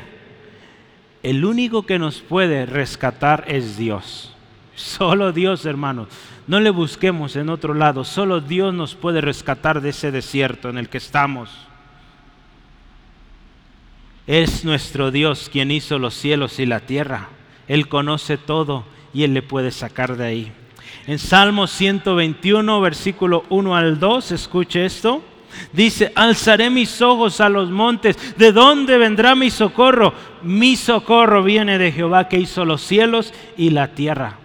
el 1.25 1.45
único 1.45 1.85
que 1.85 1.99
nos 1.99 2.21
puede 2.21 2.67
rescatar 2.67 3.45
es 3.49 3.77
Dios. 3.77 4.33
Solo 4.77 5.33
Dios, 5.33 5.67
hermanos. 5.67 6.07
No 6.47 6.61
le 6.61 6.71
busquemos 6.71 7.35
en 7.35 7.49
otro 7.49 7.75
lado. 7.75 8.05
Solo 8.05 8.41
Dios 8.41 8.73
nos 8.73 8.95
puede 8.95 9.21
rescatar 9.21 9.81
de 9.81 9.89
ese 9.89 10.13
desierto 10.13 10.69
en 10.69 10.79
el 10.79 10.89
que 10.89 10.99
estamos. 10.99 11.51
Es 14.29 14.65
nuestro 14.65 15.11
Dios 15.11 15.51
quien 15.53 15.73
hizo 15.73 15.99
los 15.99 16.15
cielos 16.15 16.61
y 16.61 16.67
la 16.67 16.79
tierra. 16.79 17.29
Él 17.67 17.89
conoce 17.89 18.39
todo 18.39 18.85
y 19.13 19.25
Él 19.25 19.35
le 19.35 19.43
puede 19.43 19.73
sacar 19.73 20.17
de 20.17 20.27
ahí. 20.27 20.53
En 21.09 21.19
Salmo 21.19 21.67
121, 21.67 22.81
versículo 22.81 23.45
1 23.49 23.75
al 23.75 23.99
2, 23.99 24.31
escuche 24.31 24.85
esto. 24.85 25.25
Dice, 25.73 26.13
alzaré 26.15 26.71
mis 26.71 27.03
ojos 27.03 27.41
a 27.41 27.49
los 27.49 27.71
montes. 27.71 28.17
¿De 28.37 28.53
dónde 28.53 28.99
vendrá 28.99 29.35
mi 29.35 29.51
socorro? 29.51 30.15
Mi 30.43 30.77
socorro 30.77 31.43
viene 31.43 31.79
de 31.79 31.93
Jehová 31.93 32.29
que 32.29 32.39
hizo 32.39 32.65
los 32.65 32.83
cielos 32.83 33.33
y 33.57 33.71
la 33.71 33.89
tierra. 33.89 34.39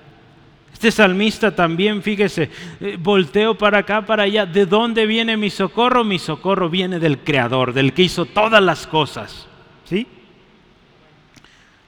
Este 0.74 0.92
salmista 0.92 1.56
también, 1.56 2.02
fíjese, 2.02 2.50
eh, 2.80 2.98
volteo 3.00 3.58
para 3.58 3.80
acá, 3.80 4.06
para 4.06 4.24
allá. 4.24 4.46
¿De 4.46 4.66
dónde 4.66 5.06
viene 5.06 5.36
mi 5.36 5.50
socorro? 5.50 6.04
Mi 6.04 6.20
socorro 6.20 6.70
viene 6.70 7.00
del 7.00 7.20
Creador, 7.20 7.74
del 7.74 7.94
que 7.94 8.04
hizo 8.04 8.26
todas 8.26 8.64
las 8.64 8.88
cosas. 8.88 9.48
¿Sí? 9.84 10.08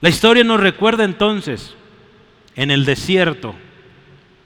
La 0.00 0.08
historia 0.08 0.44
nos 0.44 0.60
recuerda 0.60 1.04
entonces 1.04 1.74
en 2.54 2.70
el 2.70 2.84
desierto, 2.84 3.54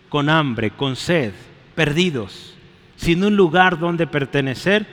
con 0.08 0.28
hambre, 0.28 0.70
con 0.70 0.96
sed, 0.96 1.32
perdidos 1.74 2.55
sin 2.96 3.24
un 3.24 3.36
lugar 3.36 3.78
donde 3.78 4.06
pertenecer, 4.06 4.86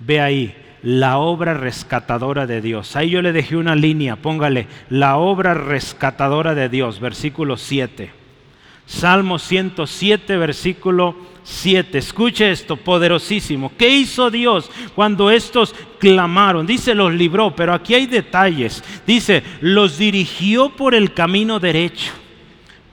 ve 0.00 0.20
ahí 0.20 0.54
la 0.82 1.18
obra 1.18 1.54
rescatadora 1.54 2.46
de 2.46 2.60
Dios. 2.60 2.96
Ahí 2.96 3.10
yo 3.10 3.22
le 3.22 3.32
dejé 3.32 3.56
una 3.56 3.74
línea, 3.74 4.16
póngale, 4.16 4.66
la 4.88 5.16
obra 5.16 5.54
rescatadora 5.54 6.54
de 6.54 6.68
Dios, 6.68 7.00
versículo 7.00 7.56
7. 7.56 8.10
Salmo 8.86 9.38
107, 9.38 10.36
versículo 10.36 11.14
7. 11.44 11.98
Escuche 11.98 12.50
esto, 12.50 12.76
poderosísimo. 12.76 13.70
¿Qué 13.78 13.88
hizo 13.88 14.30
Dios 14.30 14.70
cuando 14.96 15.30
estos 15.30 15.74
clamaron? 16.00 16.66
Dice, 16.66 16.94
los 16.94 17.12
libró, 17.12 17.54
pero 17.54 17.72
aquí 17.72 17.94
hay 17.94 18.06
detalles. 18.06 18.82
Dice, 19.06 19.44
los 19.60 19.96
dirigió 19.96 20.70
por 20.70 20.94
el 20.94 21.14
camino 21.14 21.60
derecho 21.60 22.10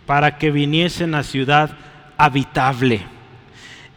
para 0.05 0.37
que 0.37 0.51
viniesen 0.51 1.15
a 1.15 1.23
ciudad 1.23 1.75
habitable 2.17 3.16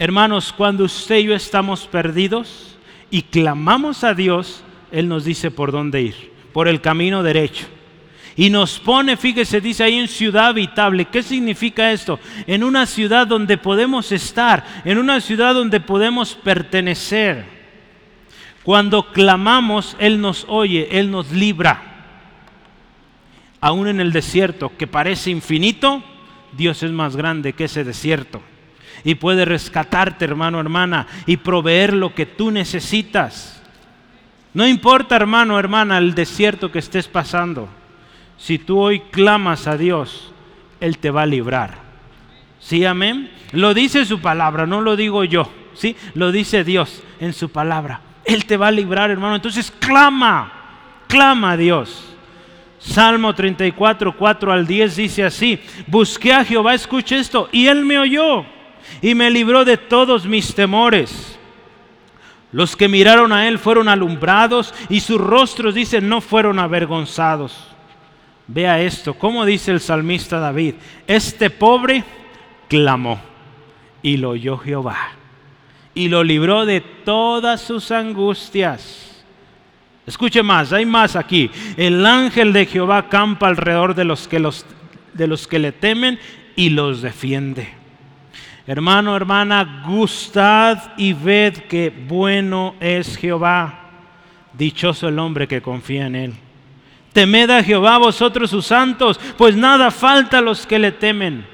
Hermanos, 0.00 0.54
cuando 0.57 0.85
usted 0.85 1.19
y 1.19 1.25
yo 1.25 1.35
estamos 1.35 1.87
perdidos 1.87 2.75
y 3.11 3.21
clamamos 3.21 4.02
a 4.02 4.14
Dios, 4.14 4.64
Él 4.90 5.07
nos 5.09 5.26
dice 5.26 5.50
por 5.50 5.73
dónde 5.73 6.00
ir, 6.00 6.33
por 6.54 6.69
el 6.69 6.80
camino 6.80 7.23
derecho. 7.23 7.66
Y 8.35 8.49
nos 8.49 8.78
pone, 8.78 9.19
fíjese, 9.19 9.61
dice 9.61 9.85
ahí 9.85 9.99
en 9.99 10.09
ciudad 10.09 10.47
habitable. 10.47 11.04
¿Qué 11.04 11.23
significa 11.23 11.92
esto? 11.92 12.19
En 12.47 12.64
una 12.64 12.87
ciudad 12.87 13.26
donde 13.26 13.59
podemos 13.59 14.11
estar, 14.11 14.64
en 14.87 14.97
una 14.97 15.21
ciudad 15.21 15.52
donde 15.52 15.80
podemos 15.80 16.35
pertenecer. 16.35 17.45
Cuando 18.62 19.12
clamamos, 19.12 19.99
Él 19.99 20.19
nos 20.19 20.47
oye, 20.49 20.88
Él 20.92 21.11
nos 21.11 21.30
libra. 21.30 22.07
Aún 23.61 23.87
en 23.87 24.00
el 24.00 24.12
desierto 24.12 24.73
que 24.78 24.87
parece 24.87 25.30
infinito, 25.30 26.02
Dios 26.57 26.83
es 26.83 26.90
más 26.90 27.16
grande 27.16 27.52
que 27.52 27.64
ese 27.64 27.85
desierto 27.85 28.40
y 29.04 29.14
puede 29.14 29.44
rescatarte, 29.44 30.25
hermano, 30.25 30.61
hermana, 30.61 31.06
y 31.26 31.37
proveer 31.38 31.94
lo 31.94 32.14
que 32.14 32.26
tú 32.26 32.50
necesitas. 32.50 33.62
No 34.52 34.66
importa, 34.66 35.16
hermano, 35.16 35.59
hermana, 35.59 35.99
el 35.99 36.14
desierto 36.14 36.73
que 36.73 36.80
estés 36.80 37.09
pasando. 37.09 37.68
Si 38.37 38.59
tú 38.59 38.80
hoy 38.80 39.00
clamas 39.11 39.66
a 39.66 39.76
Dios, 39.76 40.32
Él 40.80 40.99
te 40.99 41.11
va 41.11 41.23
a 41.23 41.26
librar. 41.26 41.78
¿Sí, 42.59 42.85
amén? 42.85 43.30
Lo 43.52 43.75
dice 43.75 44.04
su 44.04 44.20
palabra, 44.20 44.66
no 44.66 44.80
lo 44.80 44.97
digo 44.97 45.25
yo. 45.25 45.50
¿Sí? 45.75 45.97
Lo 46.14 46.32
dice 46.32 46.64
Dios 46.64 47.02
en 47.20 47.32
su 47.32 47.50
palabra. 47.50 48.00
Él 48.25 48.44
te 48.44 48.56
va 48.56 48.68
a 48.68 48.73
librar, 48.73 49.11
hermano. 49.11 49.37
Entonces 49.37 49.73
clama, 49.78 50.52
clama 51.06 51.52
a 51.52 51.56
Dios. 51.56 52.11
Salmo 52.80 53.35
34, 53.35 54.16
4 54.16 54.52
al 54.52 54.66
10 54.66 54.97
dice 54.97 55.25
así, 55.25 55.61
busqué 55.87 56.32
a 56.32 56.44
Jehová, 56.44 56.73
escuche 56.75 57.18
esto, 57.18 57.49
y 57.52 57.66
él 57.66 57.85
me 57.85 57.99
oyó 57.99 58.47
y 59.02 59.14
me 59.14 59.30
libró 59.30 59.64
de 59.64 59.76
todos 59.76 60.26
mis 60.26 60.54
temores. 60.54 61.38
Los 62.52 62.76
que 62.76 62.88
miraron 62.88 63.32
a 63.32 63.47
él 63.49 63.59
fueron 63.59 63.88
alumbrados 63.88 64.75
y 64.88 65.00
sus 65.00 65.20
rostros, 65.20 65.75
dicen, 65.75 66.09
no 66.09 66.20
fueron 66.20 66.59
avergonzados. 66.59 67.68
Vea 68.47 68.80
esto, 68.80 69.14
como 69.14 69.44
dice 69.44 69.70
el 69.70 69.80
salmista 69.80 70.40
David, 70.40 70.75
este 71.06 71.50
pobre 71.50 72.02
clamó 72.68 73.20
y 74.02 74.16
lo 74.16 74.30
oyó 74.30 74.59
Jehová 74.59 75.20
y 75.94 76.09
lo 76.09 76.25
libró 76.25 76.66
de 76.66 76.80
todas 76.80 77.61
sus 77.61 77.90
angustias. 77.90 79.25
Escuche 80.06 80.42
más, 80.42 80.73
hay 80.73 80.87
más 80.87 81.14
aquí. 81.14 81.50
El 81.76 82.04
ángel 82.06 82.52
de 82.52 82.66
Jehová 82.66 83.09
campa 83.09 83.49
alrededor 83.49 83.94
de 83.94 84.04
los 84.04 84.26
que, 84.26 84.40
los, 84.40 84.64
de 85.12 85.26
los 85.26 85.47
que 85.47 85.59
le 85.59 85.73
temen 85.73 86.18
y 86.56 86.70
los 86.70 87.02
defiende. 87.02 87.80
Hermano, 88.71 89.17
hermana, 89.17 89.83
gustad 89.85 90.93
y 90.97 91.12
ved 91.12 91.55
que 91.55 91.91
bueno 91.91 92.77
es 92.79 93.17
Jehová. 93.17 93.81
Dichoso 94.53 95.09
el 95.09 95.19
hombre 95.19 95.49
que 95.49 95.61
confía 95.61 96.07
en 96.07 96.15
él. 96.15 96.35
Temed 97.12 97.50
a 97.50 97.65
Jehová 97.65 97.99
vosotros 97.99 98.49
sus 98.49 98.67
santos, 98.67 99.19
pues 99.37 99.57
nada 99.57 99.91
falta 99.91 100.39
a 100.39 100.41
los 100.41 100.69
que 100.69 100.79
le 100.79 100.93
temen. 100.93 101.45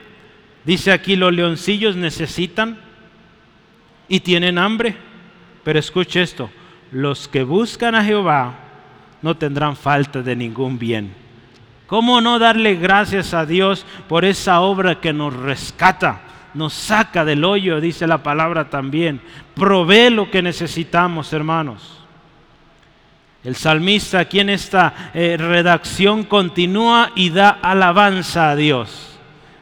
Dice 0.62 0.92
aquí, 0.92 1.16
los 1.16 1.32
leoncillos 1.32 1.96
necesitan 1.96 2.78
y 4.08 4.20
tienen 4.20 4.58
hambre. 4.58 4.94
Pero 5.64 5.78
escuche 5.78 6.20
esto, 6.20 6.50
los 6.92 7.28
que 7.28 7.44
buscan 7.44 7.94
a 7.94 8.04
Jehová 8.04 8.58
no 9.22 9.38
tendrán 9.38 9.74
falta 9.74 10.20
de 10.20 10.36
ningún 10.36 10.78
bien. 10.78 11.14
¿Cómo 11.86 12.20
no 12.20 12.38
darle 12.38 12.74
gracias 12.74 13.32
a 13.32 13.46
Dios 13.46 13.86
por 14.06 14.26
esa 14.26 14.60
obra 14.60 15.00
que 15.00 15.14
nos 15.14 15.32
rescata? 15.34 16.25
Nos 16.56 16.72
saca 16.72 17.24
del 17.24 17.44
hoyo, 17.44 17.80
dice 17.80 18.06
la 18.06 18.22
palabra 18.22 18.70
también. 18.70 19.20
Provee 19.54 20.10
lo 20.10 20.30
que 20.30 20.42
necesitamos, 20.42 21.32
hermanos. 21.32 22.00
El 23.44 23.54
salmista 23.54 24.18
aquí 24.18 24.40
en 24.40 24.50
esta 24.50 25.12
eh, 25.14 25.36
redacción 25.38 26.24
continúa 26.24 27.12
y 27.14 27.30
da 27.30 27.50
alabanza 27.50 28.50
a 28.50 28.56
Dios. 28.56 29.15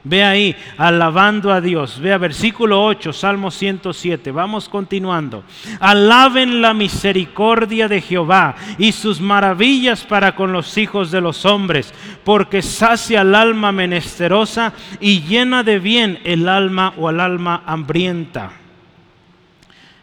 Ve 0.07 0.23
ahí, 0.23 0.55
alabando 0.77 1.51
a 1.51 1.63
Dios. 1.63 1.99
Vea 1.99 2.19
versículo 2.19 2.85
8, 2.85 3.11
Salmo 3.15 3.51
107. 3.51 4.31
Vamos 4.33 4.69
continuando. 4.69 5.45
Alaben 5.81 6.61
la 6.61 6.75
misericordia 6.75 7.89
de 7.89 8.03
Jehová 8.03 8.55
y 8.77 8.93
sus 8.93 9.19
maravillas 9.19 10.05
para 10.05 10.35
con 10.35 10.53
los 10.53 10.77
hijos 10.77 11.11
de 11.11 11.23
los 11.23 11.47
hombres, 11.47 11.95
porque 12.23 12.61
sacia 12.61 13.23
el 13.23 13.35
alma 13.35 13.73
menesterosa 13.73 14.75
y 15.01 15.23
llena 15.23 15.63
de 15.63 15.79
bien 15.79 16.19
el 16.25 16.51
alma 16.51 16.93
o 16.99 17.09
el 17.09 17.19
alma 17.19 17.63
hambrienta. 17.65 18.53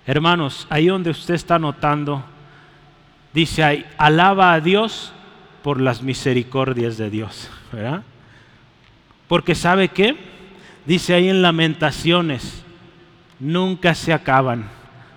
Hermanos, 0.07 0.65
ahí 0.71 0.87
donde 0.87 1.11
usted 1.11 1.35
está 1.35 1.59
notando, 1.59 2.23
dice 3.33 3.63
ahí, 3.63 3.85
alaba 3.99 4.53
a 4.53 4.59
Dios 4.61 5.13
por 5.61 5.79
las 5.79 6.01
misericordias 6.01 6.97
de 6.97 7.11
Dios. 7.11 7.51
¿verdad? 7.71 8.01
Porque 9.31 9.55
sabe 9.55 9.87
qué? 9.87 10.17
Dice 10.85 11.13
ahí 11.13 11.29
en 11.29 11.41
lamentaciones, 11.41 12.65
nunca 13.39 13.95
se 13.95 14.11
acaban. 14.11 14.69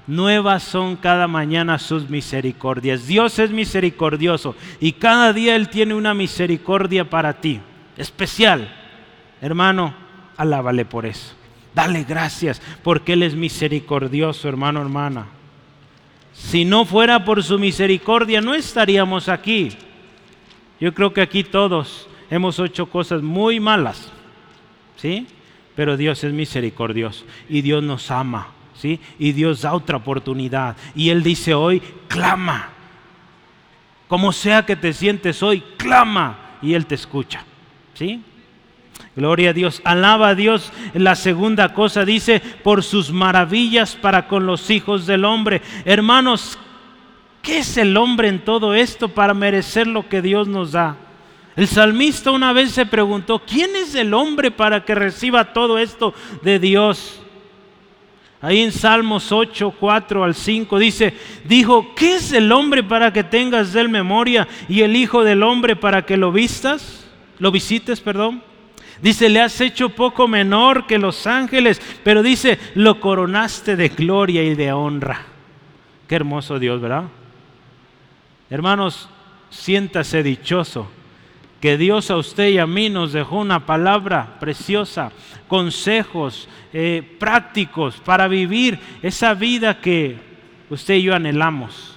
Nuevas 0.06 0.62
son 0.62 0.94
cada 0.94 1.26
mañana 1.26 1.80
sus 1.80 2.08
misericordias. 2.08 3.08
Dios 3.08 3.40
es 3.40 3.50
misericordioso 3.50 4.54
y 4.78 4.92
cada 4.92 5.32
día 5.32 5.56
Él 5.56 5.68
tiene 5.68 5.94
una 5.94 6.14
misericordia 6.14 7.10
para 7.10 7.40
ti, 7.40 7.60
especial. 7.96 8.72
Hermano, 9.40 9.92
alábale 10.36 10.84
por 10.84 11.06
eso. 11.06 11.34
Dale 11.74 12.04
gracias 12.04 12.62
porque 12.84 13.14
Él 13.14 13.24
es 13.24 13.34
misericordioso, 13.34 14.48
hermano, 14.48 14.80
hermana. 14.80 15.26
Si 16.32 16.64
no 16.64 16.84
fuera 16.84 17.24
por 17.24 17.42
su 17.42 17.58
misericordia, 17.58 18.40
no 18.40 18.54
estaríamos 18.54 19.28
aquí. 19.28 19.70
Yo 20.78 20.94
creo 20.94 21.12
que 21.12 21.20
aquí 21.20 21.42
todos 21.42 22.06
hemos 22.34 22.58
hecho 22.58 22.86
cosas 22.86 23.22
muy 23.22 23.60
malas, 23.60 24.10
¿sí? 24.96 25.26
Pero 25.76 25.96
Dios 25.96 26.24
es 26.24 26.32
misericordioso 26.32 27.24
y 27.48 27.62
Dios 27.62 27.82
nos 27.82 28.10
ama, 28.10 28.48
¿sí? 28.74 28.98
Y 29.20 29.32
Dios 29.32 29.62
da 29.62 29.72
otra 29.72 29.98
oportunidad. 29.98 30.76
Y 30.96 31.10
Él 31.10 31.22
dice 31.22 31.54
hoy, 31.54 31.80
clama. 32.08 32.70
Como 34.08 34.32
sea 34.32 34.66
que 34.66 34.74
te 34.74 34.92
sientes 34.92 35.44
hoy, 35.44 35.62
clama 35.76 36.58
y 36.60 36.74
Él 36.74 36.86
te 36.86 36.96
escucha, 36.96 37.44
¿sí? 37.94 38.20
Gloria 39.14 39.50
a 39.50 39.52
Dios, 39.52 39.80
alaba 39.84 40.30
a 40.30 40.34
Dios. 40.34 40.72
La 40.92 41.14
segunda 41.14 41.72
cosa 41.72 42.04
dice, 42.04 42.40
por 42.40 42.82
sus 42.82 43.12
maravillas 43.12 43.94
para 43.94 44.26
con 44.26 44.44
los 44.44 44.70
hijos 44.70 45.06
del 45.06 45.24
hombre. 45.24 45.62
Hermanos, 45.84 46.58
¿qué 47.42 47.58
es 47.58 47.76
el 47.76 47.96
hombre 47.96 48.26
en 48.26 48.44
todo 48.44 48.74
esto 48.74 49.08
para 49.08 49.34
merecer 49.34 49.86
lo 49.86 50.08
que 50.08 50.20
Dios 50.20 50.48
nos 50.48 50.72
da? 50.72 50.96
El 51.56 51.68
salmista 51.68 52.32
una 52.32 52.52
vez 52.52 52.72
se 52.72 52.84
preguntó, 52.84 53.38
¿quién 53.38 53.76
es 53.76 53.94
el 53.94 54.12
hombre 54.12 54.50
para 54.50 54.84
que 54.84 54.94
reciba 54.94 55.52
todo 55.52 55.78
esto 55.78 56.12
de 56.42 56.58
Dios? 56.58 57.20
Ahí 58.40 58.60
en 58.60 58.72
Salmos 58.72 59.30
8, 59.30 59.74
4 59.78 60.24
al 60.24 60.34
5 60.34 60.78
dice, 60.78 61.14
dijo, 61.44 61.94
¿qué 61.94 62.16
es 62.16 62.32
el 62.32 62.50
hombre 62.50 62.82
para 62.82 63.12
que 63.12 63.24
tengas 63.24 63.72
de 63.72 63.80
él 63.80 63.88
memoria 63.88 64.48
y 64.68 64.82
el 64.82 64.96
hijo 64.96 65.22
del 65.22 65.42
hombre 65.42 65.76
para 65.76 66.04
que 66.04 66.16
lo 66.16 66.32
vistas? 66.32 67.06
Lo 67.38 67.52
visites, 67.52 68.00
perdón. 68.00 68.42
Dice, 69.00 69.28
le 69.28 69.40
has 69.40 69.60
hecho 69.60 69.90
poco 69.90 70.28
menor 70.28 70.86
que 70.86 70.98
los 70.98 71.26
ángeles, 71.26 71.80
pero 72.02 72.22
dice, 72.22 72.58
lo 72.74 73.00
coronaste 73.00 73.76
de 73.76 73.88
gloria 73.88 74.42
y 74.42 74.54
de 74.54 74.72
honra. 74.72 75.22
Qué 76.08 76.16
hermoso 76.16 76.58
Dios, 76.58 76.80
¿verdad? 76.80 77.04
Hermanos, 78.50 79.08
siéntase 79.50 80.22
dichoso 80.22 80.88
que 81.64 81.78
Dios 81.78 82.10
a 82.10 82.18
usted 82.18 82.48
y 82.48 82.58
a 82.58 82.66
mí 82.66 82.90
nos 82.90 83.14
dejó 83.14 83.38
una 83.38 83.64
palabra 83.64 84.36
preciosa, 84.38 85.10
consejos 85.48 86.46
eh, 86.74 87.16
prácticos 87.18 87.96
para 88.04 88.28
vivir 88.28 88.78
esa 89.00 89.32
vida 89.32 89.80
que 89.80 90.18
usted 90.68 90.96
y 90.96 91.04
yo 91.04 91.14
anhelamos. 91.14 91.96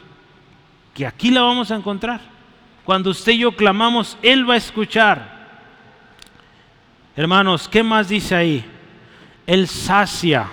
Que 0.94 1.06
aquí 1.06 1.32
la 1.32 1.42
vamos 1.42 1.70
a 1.70 1.76
encontrar. 1.76 2.22
Cuando 2.86 3.10
usted 3.10 3.34
y 3.34 3.40
yo 3.40 3.52
clamamos, 3.52 4.18
Él 4.22 4.50
va 4.50 4.54
a 4.54 4.56
escuchar. 4.56 5.50
Hermanos, 7.18 7.68
¿qué 7.68 7.84
más 7.84 8.08
dice 8.08 8.36
ahí? 8.36 8.64
Él 9.46 9.68
sacia 9.68 10.48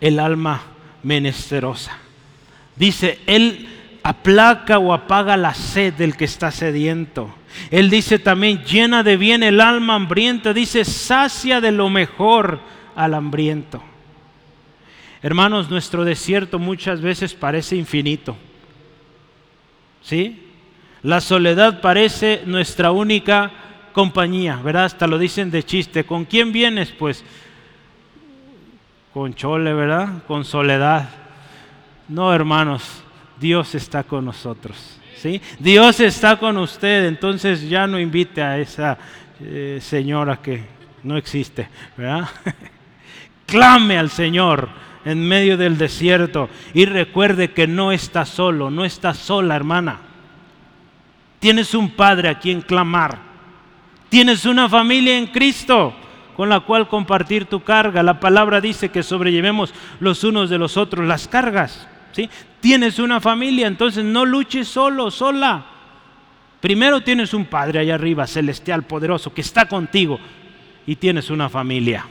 el 0.00 0.18
alma 0.18 0.62
menesterosa. 1.04 1.96
Dice, 2.74 3.20
Él 3.24 3.68
aplaca 4.02 4.78
o 4.78 4.92
apaga 4.92 5.36
la 5.36 5.54
sed 5.54 5.94
del 5.94 6.16
que 6.16 6.24
está 6.24 6.50
sediento. 6.50 7.34
Él 7.70 7.90
dice 7.90 8.18
también, 8.18 8.62
llena 8.64 9.02
de 9.02 9.16
bien 9.16 9.42
el 9.42 9.60
alma 9.60 9.94
hambrienta, 9.94 10.52
dice, 10.52 10.84
sacia 10.84 11.60
de 11.60 11.72
lo 11.72 11.90
mejor 11.90 12.60
al 12.96 13.14
hambriento. 13.14 13.82
Hermanos, 15.22 15.70
nuestro 15.70 16.04
desierto 16.04 16.58
muchas 16.58 17.00
veces 17.00 17.34
parece 17.34 17.76
infinito. 17.76 18.36
¿Sí? 20.02 20.48
La 21.02 21.20
soledad 21.20 21.80
parece 21.80 22.42
nuestra 22.46 22.90
única 22.90 23.50
compañía, 23.92 24.56
¿verdad? 24.56 24.86
Hasta 24.86 25.06
lo 25.06 25.18
dicen 25.18 25.50
de 25.50 25.62
chiste. 25.62 26.04
¿Con 26.04 26.24
quién 26.24 26.52
vienes? 26.52 26.90
Pues 26.90 27.24
con 29.12 29.34
chole, 29.34 29.72
¿verdad? 29.74 30.24
Con 30.26 30.44
soledad. 30.44 31.08
No, 32.08 32.32
hermanos, 32.34 33.01
Dios 33.42 33.74
está 33.74 34.04
con 34.04 34.24
nosotros. 34.24 35.00
Dios 35.58 36.00
está 36.00 36.38
con 36.38 36.56
usted, 36.58 37.06
entonces 37.06 37.68
ya 37.68 37.86
no 37.86 37.98
invite 37.98 38.40
a 38.40 38.58
esa 38.58 38.96
eh, 39.40 39.78
señora 39.80 40.40
que 40.40 40.64
no 41.02 41.16
existe, 41.16 41.68
Clame 43.46 43.98
al 43.98 44.10
Señor 44.10 44.68
en 45.04 45.26
medio 45.26 45.56
del 45.56 45.76
desierto 45.76 46.48
y 46.72 46.86
recuerde 46.86 47.50
que 47.50 47.66
no 47.66 47.90
está 47.92 48.24
solo, 48.24 48.70
no 48.70 48.84
está 48.84 49.12
sola, 49.12 49.56
hermana. 49.56 49.98
Tienes 51.40 51.74
un 51.74 51.90
Padre 51.90 52.28
a 52.28 52.38
quien 52.38 52.62
clamar. 52.62 53.18
Tienes 54.08 54.46
una 54.46 54.68
familia 54.68 55.18
en 55.18 55.26
Cristo 55.26 55.92
con 56.36 56.48
la 56.48 56.60
cual 56.60 56.88
compartir 56.88 57.46
tu 57.46 57.62
carga. 57.62 58.02
La 58.02 58.20
palabra 58.20 58.60
dice 58.60 58.90
que 58.90 59.02
sobrellevemos 59.02 59.74
los 59.98 60.22
unos 60.22 60.48
de 60.48 60.58
los 60.58 60.76
otros 60.76 61.04
las 61.06 61.26
cargas. 61.26 61.88
Tienes 62.60 62.98
una 62.98 63.20
familia, 63.20 63.66
entonces 63.66 64.04
no 64.04 64.24
luches 64.24 64.68
solo, 64.68 65.10
sola. 65.10 65.66
Primero 66.60 67.00
tienes 67.00 67.34
un 67.34 67.46
Padre 67.46 67.80
allá 67.80 67.96
arriba, 67.96 68.26
celestial, 68.26 68.84
poderoso, 68.84 69.34
que 69.34 69.40
está 69.40 69.66
contigo 69.66 70.18
y 70.86 70.96
tienes 70.96 71.30
una 71.30 71.48
familia. 71.48 72.06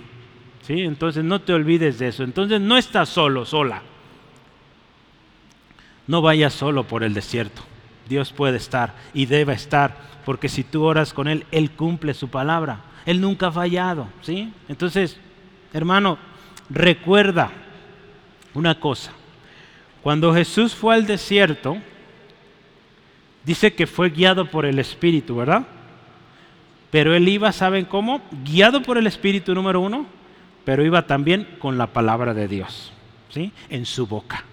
¿Sí? 0.68 0.82
Entonces 0.82 1.24
no 1.24 1.40
te 1.42 1.54
olvides 1.54 2.00
de 2.00 2.10
eso. 2.10 2.24
Entonces 2.24 2.60
no 2.60 2.78
estás 2.78 3.10
solo, 3.10 3.46
sola. 3.46 3.82
No 6.08 6.22
vayas 6.22 6.54
solo 6.54 6.84
por 6.84 7.04
el 7.04 7.14
desierto. 7.14 7.64
Dios 8.10 8.34
puede 8.34 8.58
estar 8.58 8.94
y 9.14 9.26
debe 9.26 9.54
estar, 9.54 9.96
porque 10.26 10.50
si 10.50 10.64
tú 10.66 10.84
oras 10.84 11.14
con 11.14 11.30
Él, 11.30 11.46
Él 11.52 11.72
cumple 11.72 12.14
su 12.14 12.28
palabra. 12.28 12.82
Él 13.06 13.22
nunca 13.22 13.48
ha 13.48 13.52
fallado. 13.52 14.08
¿sí? 14.22 14.52
Entonces, 14.68 15.18
hermano, 15.72 16.18
recuerda 16.70 17.52
una 18.54 18.80
cosa. 18.80 19.14
Cuando 20.04 20.34
Jesús 20.34 20.74
fue 20.74 20.96
al 20.96 21.06
desierto, 21.06 21.78
dice 23.44 23.74
que 23.74 23.88
fue 23.88 24.10
guiado 24.10 24.50
por 24.50 24.66
el 24.66 24.80
Espíritu, 24.80 25.36
¿verdad? 25.36 25.66
Pero 26.90 27.16
él 27.16 27.28
iba, 27.28 27.52
¿saben 27.52 27.86
cómo? 27.86 28.22
Guiado 28.44 28.82
por 28.82 28.98
el 28.98 29.08
Espíritu 29.08 29.54
número 29.54 29.80
uno, 29.80 30.06
pero 30.66 30.84
iba 30.84 31.08
también 31.08 31.48
con 31.60 31.78
la 31.78 31.88
palabra 31.88 32.34
de 32.34 32.48
Dios, 32.48 32.92
¿sí? 33.30 33.52
En 33.70 33.86
su 33.86 34.08
boca. 34.08 34.44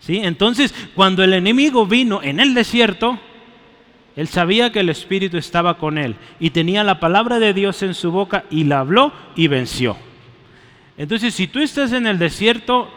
¿Sí? 0.00 0.20
Entonces, 0.22 0.74
cuando 0.94 1.22
el 1.22 1.34
enemigo 1.34 1.86
vino 1.86 2.22
en 2.22 2.40
el 2.40 2.54
desierto, 2.54 3.18
él 4.16 4.28
sabía 4.28 4.72
que 4.72 4.80
el 4.80 4.88
Espíritu 4.88 5.36
estaba 5.36 5.76
con 5.76 5.98
él 5.98 6.16
y 6.40 6.50
tenía 6.50 6.82
la 6.84 7.00
palabra 7.00 7.38
de 7.38 7.52
Dios 7.52 7.82
en 7.82 7.94
su 7.94 8.10
boca 8.10 8.44
y 8.50 8.64
la 8.64 8.80
habló 8.80 9.12
y 9.36 9.48
venció. 9.48 9.96
Entonces, 10.96 11.34
si 11.34 11.46
tú 11.46 11.60
estás 11.60 11.92
en 11.92 12.06
el 12.06 12.18
desierto, 12.18 12.90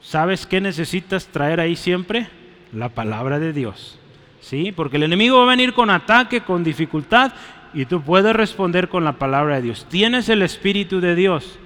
¿sabes 0.00 0.46
qué 0.46 0.60
necesitas 0.60 1.26
traer 1.26 1.60
ahí 1.60 1.76
siempre? 1.76 2.28
La 2.72 2.88
palabra 2.88 3.38
de 3.38 3.52
Dios. 3.52 3.98
¿Sí? 4.40 4.72
Porque 4.72 4.96
el 4.96 5.02
enemigo 5.02 5.38
va 5.38 5.44
a 5.44 5.56
venir 5.56 5.74
con 5.74 5.90
ataque, 5.90 6.42
con 6.42 6.64
dificultad, 6.64 7.32
y 7.74 7.84
tú 7.84 8.00
puedes 8.02 8.34
responder 8.34 8.88
con 8.88 9.04
la 9.04 9.14
palabra 9.14 9.56
de 9.56 9.62
Dios. 9.62 9.86
Tienes 9.88 10.28
el 10.28 10.42
Espíritu 10.42 11.00
de 11.00 11.14
Dios. 11.14 11.58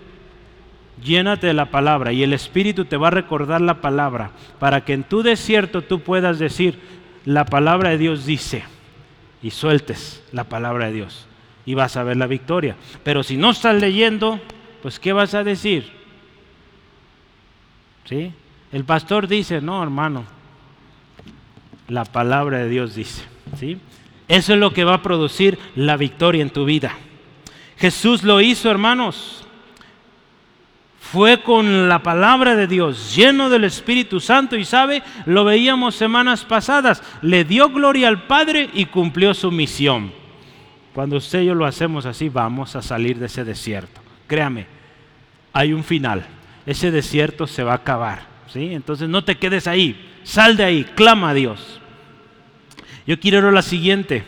Llénate 1.02 1.48
de 1.48 1.54
la 1.54 1.66
palabra 1.66 2.12
y 2.12 2.22
el 2.22 2.32
Espíritu 2.32 2.84
te 2.84 2.96
va 2.96 3.08
a 3.08 3.12
recordar 3.12 3.60
la 3.60 3.80
palabra 3.80 4.30
para 4.58 4.84
que 4.84 4.92
en 4.92 5.04
tu 5.04 5.22
desierto 5.22 5.82
tú 5.82 6.00
puedas 6.00 6.38
decir, 6.38 6.78
la 7.24 7.44
palabra 7.44 7.90
de 7.90 7.98
Dios 7.98 8.26
dice, 8.26 8.64
y 9.42 9.50
sueltes 9.50 10.22
la 10.32 10.44
palabra 10.44 10.86
de 10.86 10.92
Dios 10.92 11.26
y 11.64 11.74
vas 11.74 11.96
a 11.96 12.02
ver 12.02 12.16
la 12.16 12.26
victoria. 12.26 12.76
Pero 13.04 13.22
si 13.22 13.36
no 13.36 13.50
estás 13.50 13.80
leyendo, 13.80 14.40
pues 14.82 14.98
¿qué 14.98 15.12
vas 15.12 15.34
a 15.34 15.44
decir? 15.44 15.90
¿Sí? 18.04 18.32
El 18.72 18.84
pastor 18.84 19.28
dice, 19.28 19.60
no, 19.60 19.82
hermano, 19.82 20.24
la 21.88 22.04
palabra 22.04 22.58
de 22.58 22.68
Dios 22.68 22.94
dice, 22.94 23.22
¿sí? 23.58 23.78
Eso 24.28 24.54
es 24.54 24.58
lo 24.58 24.72
que 24.72 24.84
va 24.84 24.94
a 24.94 25.02
producir 25.02 25.58
la 25.76 25.96
victoria 25.96 26.42
en 26.42 26.50
tu 26.50 26.64
vida. 26.64 26.94
Jesús 27.76 28.22
lo 28.22 28.40
hizo, 28.40 28.70
hermanos. 28.70 29.44
Fue 31.00 31.42
con 31.42 31.90
la 31.90 32.02
palabra 32.02 32.56
de 32.56 32.66
Dios, 32.66 33.14
lleno 33.14 33.50
del 33.50 33.64
Espíritu 33.64 34.20
Santo 34.20 34.56
y 34.56 34.64
sabe, 34.64 35.02
lo 35.26 35.44
veíamos 35.44 35.94
semanas 35.94 36.46
pasadas, 36.46 37.02
le 37.20 37.44
dio 37.44 37.68
gloria 37.68 38.08
al 38.08 38.22
Padre 38.22 38.70
y 38.72 38.86
cumplió 38.86 39.34
su 39.34 39.50
misión. 39.50 40.12
Cuando 40.94 41.16
usted 41.16 41.42
y 41.42 41.46
yo 41.46 41.54
lo 41.54 41.66
hacemos 41.66 42.06
así, 42.06 42.30
vamos 42.30 42.76
a 42.76 42.80
salir 42.80 43.18
de 43.18 43.26
ese 43.26 43.44
desierto. 43.44 44.00
Créame, 44.26 44.66
hay 45.52 45.74
un 45.74 45.84
final. 45.84 46.24
Ese 46.66 46.90
desierto 46.90 47.46
se 47.46 47.62
va 47.62 47.72
a 47.72 47.76
acabar. 47.76 48.26
¿sí? 48.52 48.72
Entonces 48.72 49.08
no 49.08 49.24
te 49.24 49.36
quedes 49.36 49.66
ahí. 49.66 50.10
Sal 50.24 50.56
de 50.56 50.64
ahí, 50.64 50.84
clama 50.84 51.30
a 51.30 51.34
Dios. 51.34 51.80
Yo 53.06 53.18
quiero 53.18 53.50
la 53.50 53.62
siguiente. 53.62 54.24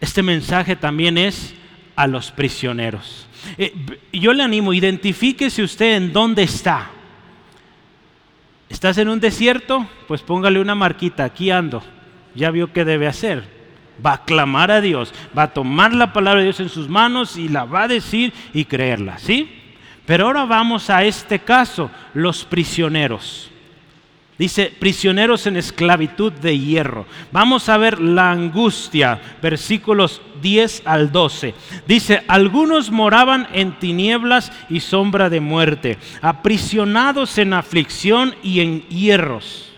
Este 0.00 0.22
mensaje 0.22 0.76
también 0.76 1.18
es 1.18 1.54
a 1.96 2.06
los 2.06 2.30
prisioneros. 2.30 3.26
Eh, 3.56 3.74
yo 4.12 4.32
le 4.32 4.42
animo, 4.42 4.72
identifíquese 4.72 5.62
usted 5.62 5.96
en 5.96 6.12
dónde 6.12 6.44
está. 6.44 6.90
¿Estás 8.68 8.98
en 8.98 9.08
un 9.08 9.18
desierto? 9.18 9.88
Pues 10.06 10.22
póngale 10.22 10.60
una 10.60 10.74
marquita, 10.74 11.24
aquí 11.24 11.50
ando. 11.50 11.82
Ya 12.34 12.50
vio 12.50 12.72
qué 12.72 12.84
debe 12.84 13.06
hacer. 13.06 13.44
Va 14.04 14.12
a 14.12 14.24
clamar 14.24 14.70
a 14.70 14.80
Dios, 14.80 15.12
va 15.36 15.44
a 15.44 15.52
tomar 15.52 15.92
la 15.92 16.12
palabra 16.12 16.38
de 16.38 16.44
Dios 16.44 16.60
en 16.60 16.68
sus 16.68 16.88
manos 16.88 17.36
y 17.36 17.48
la 17.48 17.64
va 17.64 17.84
a 17.84 17.88
decir 17.88 18.32
y 18.52 18.64
creerla, 18.64 19.18
¿sí? 19.18 19.57
Pero 20.08 20.24
ahora 20.24 20.46
vamos 20.46 20.88
a 20.88 21.04
este 21.04 21.38
caso, 21.40 21.90
los 22.14 22.46
prisioneros. 22.46 23.50
Dice, 24.38 24.72
prisioneros 24.78 25.46
en 25.46 25.58
esclavitud 25.58 26.32
de 26.32 26.58
hierro. 26.58 27.04
Vamos 27.30 27.68
a 27.68 27.76
ver 27.76 28.00
la 28.00 28.30
angustia, 28.30 29.20
versículos 29.42 30.22
10 30.40 30.84
al 30.86 31.12
12. 31.12 31.54
Dice, 31.86 32.22
algunos 32.26 32.90
moraban 32.90 33.48
en 33.52 33.78
tinieblas 33.78 34.50
y 34.70 34.80
sombra 34.80 35.28
de 35.28 35.40
muerte, 35.40 35.98
aprisionados 36.22 37.36
en 37.36 37.52
aflicción 37.52 38.34
y 38.42 38.60
en 38.60 38.88
hierros, 38.88 39.74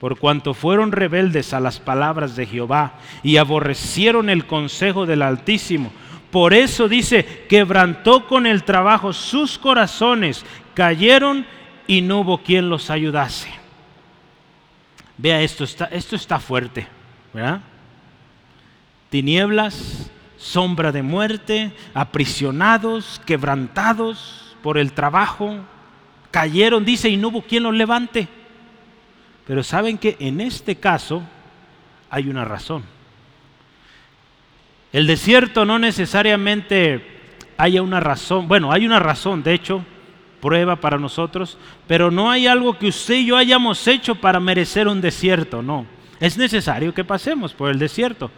por 0.00 0.18
cuanto 0.18 0.54
fueron 0.54 0.90
rebeldes 0.90 1.52
a 1.52 1.60
las 1.60 1.80
palabras 1.80 2.34
de 2.34 2.46
Jehová 2.46 2.94
y 3.22 3.36
aborrecieron 3.36 4.30
el 4.30 4.46
consejo 4.46 5.04
del 5.04 5.20
Altísimo. 5.20 5.92
Por 6.30 6.54
eso 6.54 6.88
dice, 6.88 7.44
quebrantó 7.48 8.26
con 8.26 8.46
el 8.46 8.62
trabajo 8.62 9.12
sus 9.12 9.58
corazones, 9.58 10.44
cayeron 10.74 11.44
y 11.86 12.02
no 12.02 12.20
hubo 12.20 12.38
quien 12.38 12.68
los 12.68 12.88
ayudase. 12.90 13.50
Vea 15.18 15.42
esto, 15.42 15.64
está, 15.64 15.86
esto 15.86 16.16
está 16.16 16.38
fuerte, 16.38 16.86
¿verdad? 17.34 17.60
Tinieblas, 19.10 20.10
sombra 20.36 20.92
de 20.92 21.02
muerte, 21.02 21.72
aprisionados, 21.94 23.20
quebrantados 23.26 24.56
por 24.62 24.78
el 24.78 24.92
trabajo, 24.92 25.56
cayeron, 26.30 26.84
dice, 26.84 27.08
y 27.08 27.16
no 27.16 27.28
hubo 27.28 27.42
quien 27.42 27.64
los 27.64 27.74
levante. 27.74 28.28
Pero 29.46 29.64
saben 29.64 29.98
que 29.98 30.16
en 30.20 30.40
este 30.40 30.76
caso 30.76 31.22
hay 32.08 32.28
una 32.28 32.44
razón. 32.44 32.84
El 34.92 35.06
desierto 35.06 35.64
no 35.64 35.78
necesariamente 35.78 37.04
haya 37.56 37.82
una 37.82 38.00
razón, 38.00 38.48
bueno, 38.48 38.72
hay 38.72 38.86
una 38.86 38.98
razón, 38.98 39.42
de 39.42 39.54
hecho, 39.54 39.84
prueba 40.40 40.76
para 40.76 40.98
nosotros, 40.98 41.58
pero 41.86 42.10
no 42.10 42.30
hay 42.30 42.46
algo 42.46 42.78
que 42.78 42.88
usted 42.88 43.14
y 43.14 43.26
yo 43.26 43.36
hayamos 43.36 43.86
hecho 43.86 44.16
para 44.16 44.40
merecer 44.40 44.88
un 44.88 45.00
desierto, 45.00 45.62
no. 45.62 45.86
Es 46.18 46.36
necesario 46.36 46.92
que 46.92 47.04
pasemos 47.04 47.52
por 47.54 47.70
el 47.70 47.78
desierto. 47.78 48.30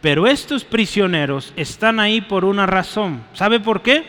Pero 0.00 0.26
estos 0.26 0.64
prisioneros 0.64 1.52
están 1.56 1.98
ahí 1.98 2.20
por 2.20 2.44
una 2.44 2.66
razón. 2.66 3.24
¿Sabe 3.32 3.58
por 3.58 3.82
qué? 3.82 4.04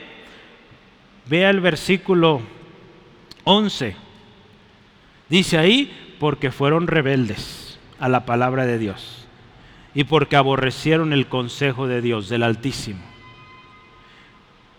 Vea 1.25 1.49
el 1.49 1.59
versículo 1.59 2.41
11. 3.43 3.95
Dice 5.27 5.57
ahí, 5.57 6.15
porque 6.19 6.51
fueron 6.51 6.87
rebeldes 6.87 7.79
a 7.99 8.07
la 8.07 8.25
palabra 8.25 8.65
de 8.65 8.77
Dios 8.77 9.18
y 9.93 10.03
porque 10.03 10.35
aborrecieron 10.35 11.13
el 11.13 11.27
consejo 11.27 11.87
de 11.87 12.01
Dios, 12.01 12.29
del 12.29 12.43
Altísimo. 12.43 12.99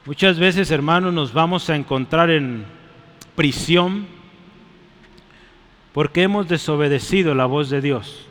Muchas 0.06 0.38
veces, 0.38 0.70
hermanos, 0.70 1.12
nos 1.12 1.32
vamos 1.32 1.68
a 1.68 1.76
encontrar 1.76 2.30
en 2.30 2.64
prisión 3.34 4.06
porque 5.92 6.22
hemos 6.22 6.48
desobedecido 6.48 7.34
la 7.34 7.46
voz 7.46 7.70
de 7.70 7.80
Dios. 7.80 8.26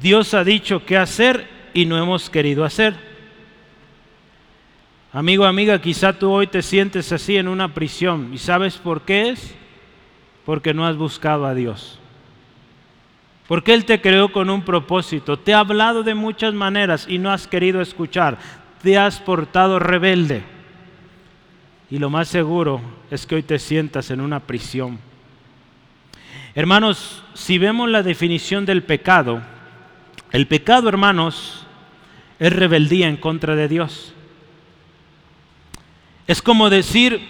Dios 0.00 0.34
ha 0.34 0.44
dicho 0.44 0.84
qué 0.84 0.96
hacer 0.96 1.48
y 1.74 1.86
no 1.86 1.98
hemos 1.98 2.30
querido 2.30 2.64
hacer. 2.64 2.94
Amigo, 5.12 5.44
amiga, 5.44 5.80
quizá 5.80 6.12
tú 6.12 6.30
hoy 6.30 6.46
te 6.46 6.62
sientes 6.62 7.10
así 7.10 7.36
en 7.36 7.48
una 7.48 7.72
prisión. 7.72 8.30
¿Y 8.34 8.38
sabes 8.38 8.76
por 8.76 9.02
qué 9.02 9.30
es? 9.30 9.54
Porque 10.44 10.74
no 10.74 10.86
has 10.86 10.96
buscado 10.96 11.46
a 11.46 11.54
Dios. 11.54 11.98
Porque 13.48 13.74
Él 13.74 13.84
te 13.84 14.00
creó 14.00 14.32
con 14.32 14.50
un 14.50 14.62
propósito. 14.62 15.38
Te 15.38 15.54
ha 15.54 15.60
hablado 15.60 16.02
de 16.02 16.14
muchas 16.14 16.52
maneras 16.52 17.06
y 17.08 17.18
no 17.18 17.30
has 17.30 17.46
querido 17.46 17.80
escuchar. 17.80 18.38
Te 18.82 18.98
has 18.98 19.20
portado 19.20 19.78
rebelde. 19.78 20.42
Y 21.90 21.98
lo 21.98 22.10
más 22.10 22.28
seguro 22.28 22.80
es 23.10 23.26
que 23.26 23.36
hoy 23.36 23.42
te 23.42 23.58
sientas 23.58 24.10
en 24.10 24.20
una 24.20 24.40
prisión. 24.40 24.98
Hermanos, 26.54 27.22
si 27.34 27.58
vemos 27.58 27.88
la 27.88 28.02
definición 28.02 28.66
del 28.66 28.82
pecado, 28.82 29.42
el 30.32 30.46
pecado, 30.48 30.88
hermanos, 30.88 31.66
es 32.38 32.52
rebeldía 32.52 33.08
en 33.08 33.16
contra 33.16 33.54
de 33.54 33.68
Dios. 33.68 34.12
Es 36.26 36.42
como 36.42 36.70
decir, 36.70 37.20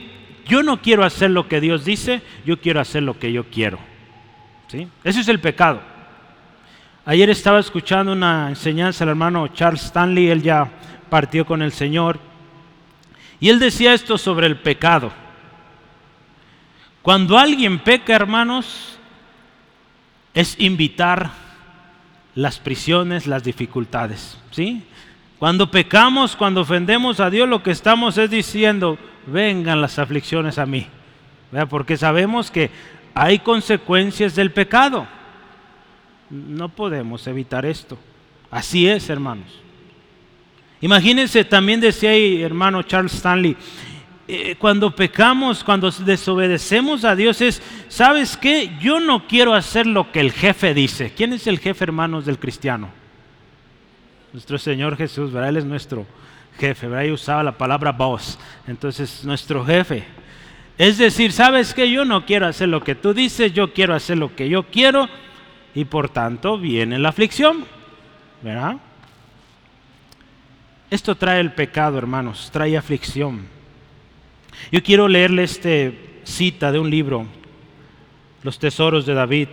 yo 0.47 0.63
no 0.63 0.81
quiero 0.81 1.05
hacer 1.05 1.31
lo 1.31 1.49
que 1.49 1.61
Dios 1.61 1.85
dice, 1.85 2.23
yo 2.47 2.61
quiero 2.61 2.81
hacer 2.81 3.03
lo 3.03 3.19
que 3.19 3.33
yo 3.33 3.45
quiero. 3.51 3.79
¿Sí? 4.69 4.89
Eso 5.05 5.21
es 5.21 5.29
el 5.29 5.41
pecado. 5.41 5.83
Ayer 7.09 7.31
estaba 7.31 7.61
escuchando 7.61 8.11
una 8.11 8.49
enseñanza 8.49 9.05
del 9.05 9.11
hermano 9.11 9.47
Charles 9.47 9.85
Stanley, 9.85 10.29
él 10.29 10.43
ya 10.43 10.69
partió 11.09 11.47
con 11.47 11.63
el 11.63 11.71
Señor. 11.71 12.19
Y 13.39 13.49
él 13.49 13.61
decía 13.61 13.95
esto 13.95 14.19
sobre 14.19 14.49
el 14.49 14.57
pecado. 14.57 15.13
Cuando 17.03 17.39
alguien 17.39 17.79
peca, 17.79 18.17
hermanos, 18.17 18.99
es 20.35 20.59
invitar 20.59 21.31
las 22.35 22.59
prisiones, 22.59 23.29
las 23.29 23.45
dificultades. 23.45 24.37
¿sí? 24.51 24.83
Cuando 25.39 25.71
pecamos, 25.71 26.35
cuando 26.35 26.63
ofendemos 26.63 27.21
a 27.21 27.31
Dios, 27.31 27.49
lo 27.49 27.63
que 27.63 27.71
estamos 27.71 28.19
es 28.19 28.31
diciendo, 28.31 28.99
vengan 29.29 29.81
las 29.81 30.01
aflicciones 30.01 30.59
a 30.59 30.67
mí. 30.67 30.89
Porque 31.71 31.97
sabemos 31.97 32.51
que 32.51 32.73
hay 33.15 33.39
consecuencias 33.39 34.35
del 34.35 34.51
pecado. 34.51 35.07
No 36.31 36.69
podemos 36.69 37.27
evitar 37.27 37.65
esto. 37.65 37.99
Así 38.51 38.89
es, 38.89 39.09
hermanos. 39.11 39.47
Imagínense, 40.81 41.45
también 41.45 41.81
decía 41.81 42.11
ahí, 42.11 42.43
hermano 42.43 42.83
Charles 42.83 43.15
Stanley, 43.15 43.57
eh, 44.29 44.57
cuando 44.59 44.95
pecamos, 44.95 45.63
cuando 45.63 45.91
desobedecemos 45.91 47.05
a 47.05 47.15
Dios 47.15 47.41
es, 47.41 47.63
¿sabes 47.89 48.37
qué? 48.37 48.73
Yo 48.81 48.99
no 48.99 49.27
quiero 49.27 49.55
hacer 49.55 49.87
lo 49.87 50.11
que 50.11 50.21
el 50.21 50.33
jefe 50.33 50.75
dice. 50.75 51.13
¿Quién 51.17 51.33
es 51.33 51.47
el 51.47 51.61
jefe, 51.61 51.85
hermanos, 51.85 52.27
del 52.27 52.39
cristiano? 52.39 52.91
Nuestro 54.33 54.59
Señor 54.59 54.97
Jesús, 54.97 55.33
¿verdad? 55.33 55.51
Él 55.51 55.57
es 55.59 55.65
nuestro 55.65 56.07
jefe, 56.59 56.89
¿verdad? 56.89 57.13
Usaba 57.13 57.43
la 57.43 57.57
palabra 57.57 57.93
boss. 57.93 58.39
Entonces, 58.67 59.25
nuestro 59.25 59.65
jefe. 59.65 60.05
Es 60.77 60.99
decir, 60.99 61.33
¿sabes 61.33 61.73
qué? 61.73 61.91
Yo 61.91 62.05
no 62.05 62.27
quiero 62.27 62.47
hacer 62.47 62.69
lo 62.69 62.83
que 62.83 62.95
tú 62.95 63.15
dices, 63.15 63.53
yo 63.53 63.73
quiero 63.73 63.95
hacer 63.95 64.19
lo 64.19 64.35
que 64.35 64.49
yo 64.49 64.65
quiero 64.65 65.09
y 65.77 65.85
por 65.85 66.09
tanto 66.09 66.59
viene 66.59 66.99
la 66.99 67.11
aflicción, 67.11 67.67
¿verdad? 68.41 68.79
Esto 70.91 71.15
trae 71.15 71.39
el 71.39 71.53
pecado, 71.53 71.99
hermanos, 71.99 72.49
trae 72.51 72.79
aflicción. 72.79 73.47
Yo 74.73 74.83
quiero 74.83 75.07
leerle 75.07 75.43
esta 75.43 75.95
cita 76.25 76.73
de 76.73 76.79
un 76.79 76.89
libro, 76.89 77.27
Los 78.43 78.59
Tesoros 78.59 79.05
de 79.05 79.15
David. 79.15 79.49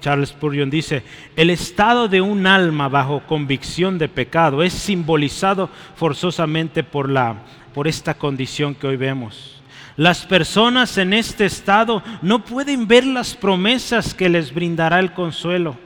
Charles 0.00 0.30
Spurgeon 0.30 0.70
dice, 0.70 1.02
el 1.34 1.50
estado 1.50 2.06
de 2.06 2.20
un 2.20 2.46
alma 2.46 2.88
bajo 2.88 3.26
convicción 3.26 3.98
de 3.98 4.08
pecado 4.08 4.62
es 4.62 4.72
simbolizado 4.72 5.68
forzosamente 5.96 6.84
por, 6.84 7.08
la, 7.08 7.42
por 7.74 7.88
esta 7.88 8.14
condición 8.14 8.74
que 8.74 8.86
hoy 8.86 8.96
vemos. 8.96 9.59
Las 10.00 10.24
personas 10.24 10.96
en 10.96 11.12
este 11.12 11.44
estado 11.44 12.02
no 12.22 12.42
pueden 12.42 12.88
ver 12.88 13.04
las 13.04 13.34
promesas 13.34 14.14
que 14.14 14.30
les 14.30 14.54
brindará 14.54 14.98
el 14.98 15.12
consuelo. 15.12 15.76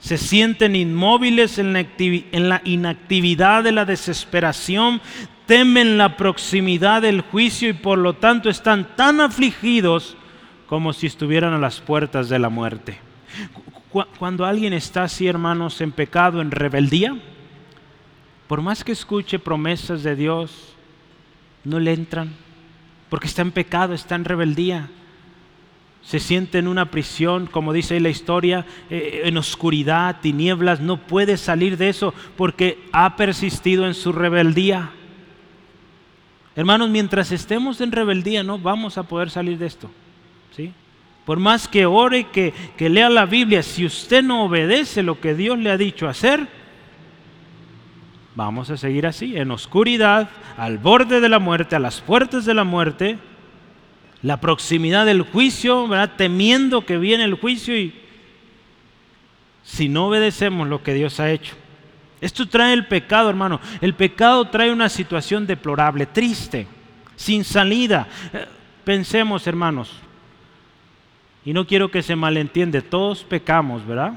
Se 0.00 0.18
sienten 0.18 0.74
inmóviles 0.74 1.60
en 1.60 1.74
la, 1.74 2.60
inactividad 2.64 3.62
de 3.62 3.70
la 3.70 3.84
desesperación, 3.84 5.00
temen 5.46 5.96
la 5.96 6.16
proximidad 6.16 7.02
del 7.02 7.20
juicio 7.20 7.68
y 7.68 7.72
por 7.72 7.98
lo 7.98 8.14
tanto 8.14 8.50
están 8.50 8.96
tan 8.96 9.20
afligidos 9.20 10.16
como 10.66 10.92
si 10.92 11.06
estuvieran 11.06 11.54
a 11.54 11.58
las 11.58 11.78
puertas 11.78 12.28
de 12.28 12.40
la 12.40 12.48
muerte. 12.48 12.98
Cuando 14.18 14.44
alguien 14.44 14.72
está 14.72 15.04
así, 15.04 15.28
hermanos, 15.28 15.80
en 15.80 15.92
pecado, 15.92 16.40
en 16.40 16.50
rebeldía, 16.50 17.16
por 18.48 18.60
más 18.60 18.82
que 18.82 18.90
escuche 18.90 19.38
promesas 19.38 20.02
de 20.02 20.16
Dios, 20.16 20.74
no 21.62 21.78
le 21.78 21.92
entran, 21.92 22.34
porque 23.12 23.26
está 23.26 23.42
en 23.42 23.50
pecado, 23.50 23.92
está 23.92 24.14
en 24.14 24.24
rebeldía. 24.24 24.88
Se 26.00 26.18
siente 26.18 26.58
en 26.58 26.66
una 26.66 26.90
prisión, 26.90 27.46
como 27.46 27.74
dice 27.74 27.92
ahí 27.92 28.00
la 28.00 28.08
historia, 28.08 28.64
eh, 28.88 29.24
en 29.24 29.36
oscuridad, 29.36 30.22
tinieblas, 30.22 30.80
no 30.80 30.96
puede 30.96 31.36
salir 31.36 31.76
de 31.76 31.90
eso 31.90 32.14
porque 32.38 32.78
ha 32.90 33.14
persistido 33.16 33.86
en 33.86 33.92
su 33.92 34.12
rebeldía. 34.12 34.92
Hermanos, 36.56 36.88
mientras 36.88 37.32
estemos 37.32 37.82
en 37.82 37.92
rebeldía 37.92 38.42
no 38.44 38.58
vamos 38.58 38.96
a 38.96 39.02
poder 39.02 39.28
salir 39.28 39.58
de 39.58 39.66
esto. 39.66 39.90
¿sí? 40.56 40.72
Por 41.26 41.38
más 41.38 41.68
que 41.68 41.84
ore, 41.84 42.28
que, 42.30 42.54
que 42.78 42.88
lea 42.88 43.10
la 43.10 43.26
Biblia, 43.26 43.62
si 43.62 43.84
usted 43.84 44.22
no 44.22 44.44
obedece 44.44 45.02
lo 45.02 45.20
que 45.20 45.34
Dios 45.34 45.58
le 45.58 45.70
ha 45.70 45.76
dicho 45.76 46.08
hacer, 46.08 46.48
vamos 48.34 48.70
a 48.70 48.76
seguir 48.76 49.06
así, 49.06 49.36
en 49.36 49.50
oscuridad, 49.50 50.30
al 50.56 50.78
borde 50.78 51.20
de 51.20 51.28
la 51.28 51.38
muerte, 51.38 51.76
a 51.76 51.80
las 51.80 52.00
puertas 52.00 52.44
de 52.44 52.54
la 52.54 52.64
muerte, 52.64 53.18
la 54.22 54.40
proximidad 54.40 55.04
del 55.06 55.22
juicio, 55.22 55.88
¿verdad? 55.88 56.12
temiendo 56.16 56.86
que 56.86 56.96
viene 56.96 57.24
el 57.24 57.34
juicio 57.34 57.76
y 57.76 57.94
si 59.64 59.88
no 59.88 60.06
obedecemos 60.06 60.68
lo 60.68 60.82
que 60.82 60.94
Dios 60.94 61.20
ha 61.20 61.30
hecho. 61.30 61.54
Esto 62.20 62.48
trae 62.48 62.72
el 62.72 62.86
pecado, 62.86 63.28
hermano. 63.28 63.60
El 63.80 63.94
pecado 63.94 64.44
trae 64.44 64.70
una 64.70 64.88
situación 64.88 65.46
deplorable, 65.46 66.06
triste, 66.06 66.68
sin 67.16 67.42
salida. 67.44 68.06
Eh, 68.32 68.46
pensemos, 68.84 69.46
hermanos, 69.46 69.92
y 71.44 71.52
no 71.52 71.66
quiero 71.66 71.90
que 71.90 72.02
se 72.02 72.14
malentiende, 72.14 72.80
todos 72.80 73.24
pecamos, 73.24 73.84
¿verdad? 73.84 74.12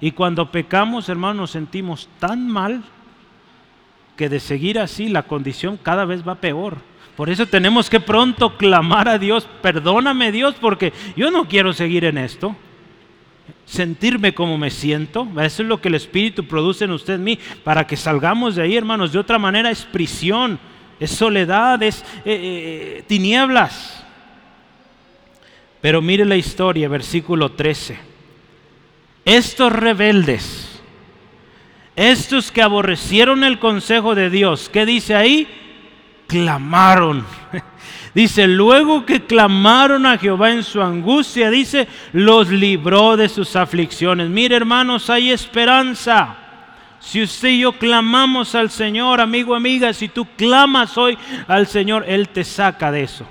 Y 0.00 0.10
cuando 0.10 0.50
pecamos, 0.50 1.08
hermanos, 1.08 1.36
nos 1.36 1.50
sentimos 1.52 2.08
tan 2.18 2.48
mal 2.48 2.82
que 4.16 4.28
de 4.28 4.40
seguir 4.40 4.78
así 4.78 5.08
la 5.08 5.24
condición 5.24 5.78
cada 5.82 6.04
vez 6.04 6.26
va 6.26 6.36
peor. 6.36 6.78
Por 7.16 7.30
eso 7.30 7.46
tenemos 7.46 7.88
que 7.88 8.00
pronto 8.00 8.56
clamar 8.56 9.08
a 9.08 9.18
Dios, 9.18 9.48
perdóname 9.62 10.32
Dios, 10.32 10.56
porque 10.60 10.92
yo 11.16 11.30
no 11.30 11.46
quiero 11.46 11.72
seguir 11.72 12.04
en 12.04 12.18
esto 12.18 12.56
sentirme 13.64 14.34
como 14.34 14.58
me 14.58 14.70
siento. 14.70 15.28
Eso 15.40 15.62
es 15.62 15.68
lo 15.68 15.80
que 15.80 15.88
el 15.88 15.94
Espíritu 15.94 16.46
produce 16.46 16.84
en 16.84 16.92
usted 16.92 17.14
en 17.14 17.24
mí, 17.24 17.38
para 17.62 17.86
que 17.86 17.96
salgamos 17.96 18.56
de 18.56 18.62
ahí, 18.62 18.76
hermanos. 18.76 19.12
De 19.12 19.18
otra 19.18 19.38
manera 19.38 19.70
es 19.70 19.84
prisión, 19.84 20.58
es 21.00 21.10
soledad, 21.10 21.82
es 21.82 22.02
eh, 22.24 22.24
eh, 22.24 23.04
tinieblas. 23.06 24.04
Pero 25.80 26.00
mire 26.00 26.24
la 26.24 26.36
historia, 26.36 26.88
versículo 26.88 27.52
13. 27.52 27.98
Estos 29.24 29.72
rebeldes, 29.72 30.73
estos 31.96 32.50
que 32.50 32.62
aborrecieron 32.62 33.44
el 33.44 33.58
consejo 33.58 34.14
de 34.14 34.30
Dios, 34.30 34.68
¿qué 34.68 34.84
dice 34.84 35.14
ahí? 35.14 35.48
Clamaron. 36.26 37.24
Dice, 38.14 38.46
luego 38.46 39.04
que 39.04 39.24
clamaron 39.24 40.06
a 40.06 40.16
Jehová 40.16 40.52
en 40.52 40.62
su 40.62 40.80
angustia, 40.80 41.50
dice, 41.50 41.88
los 42.12 42.48
libró 42.48 43.16
de 43.16 43.28
sus 43.28 43.56
aflicciones. 43.56 44.28
Mire 44.28 44.54
hermanos, 44.54 45.10
hay 45.10 45.32
esperanza. 45.32 46.36
Si 47.00 47.20
usted 47.20 47.48
y 47.48 47.60
yo 47.60 47.72
clamamos 47.72 48.54
al 48.54 48.70
Señor, 48.70 49.20
amigo, 49.20 49.56
amiga, 49.56 49.92
si 49.92 50.06
tú 50.06 50.28
clamas 50.36 50.96
hoy 50.96 51.18
al 51.48 51.66
Señor, 51.66 52.04
Él 52.06 52.28
te 52.28 52.44
saca 52.44 52.92
de 52.92 53.02
eso. 53.02 53.26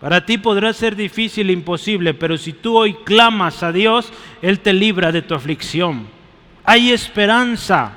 Para 0.00 0.24
ti 0.24 0.38
podrá 0.38 0.72
ser 0.72 0.94
difícil, 0.94 1.50
imposible, 1.50 2.14
pero 2.14 2.38
si 2.38 2.52
tú 2.52 2.76
hoy 2.76 2.94
clamas 3.04 3.64
a 3.64 3.72
Dios, 3.72 4.12
Él 4.42 4.60
te 4.60 4.72
libra 4.72 5.10
de 5.10 5.22
tu 5.22 5.34
aflicción. 5.34 6.06
Hay 6.64 6.90
esperanza. 6.90 7.92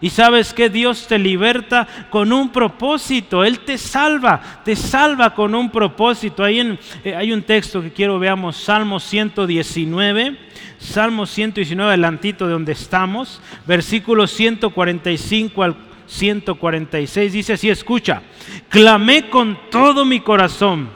Y 0.00 0.10
sabes 0.10 0.54
que 0.54 0.70
Dios 0.70 1.08
te 1.08 1.18
liberta 1.18 1.86
con 2.10 2.32
un 2.32 2.50
propósito, 2.50 3.42
Él 3.42 3.60
te 3.60 3.76
salva, 3.76 4.40
te 4.64 4.76
salva 4.76 5.34
con 5.34 5.56
un 5.56 5.70
propósito. 5.70 6.44
Ahí 6.44 6.78
eh, 7.02 7.16
hay 7.16 7.32
un 7.32 7.42
texto 7.42 7.82
que 7.82 7.92
quiero 7.92 8.18
veamos, 8.20 8.56
Salmo 8.56 9.00
119, 9.00 10.38
Salmo 10.78 11.26
119, 11.26 11.88
adelantito 11.88 12.46
de 12.46 12.52
donde 12.52 12.72
estamos, 12.72 13.40
versículos 13.66 14.30
145 14.30 15.62
al 15.64 15.76
146, 16.06 17.32
dice 17.32 17.54
así, 17.54 17.68
escucha, 17.68 18.22
clamé 18.68 19.28
con 19.28 19.58
todo 19.68 20.04
mi 20.04 20.20
corazón, 20.20 20.88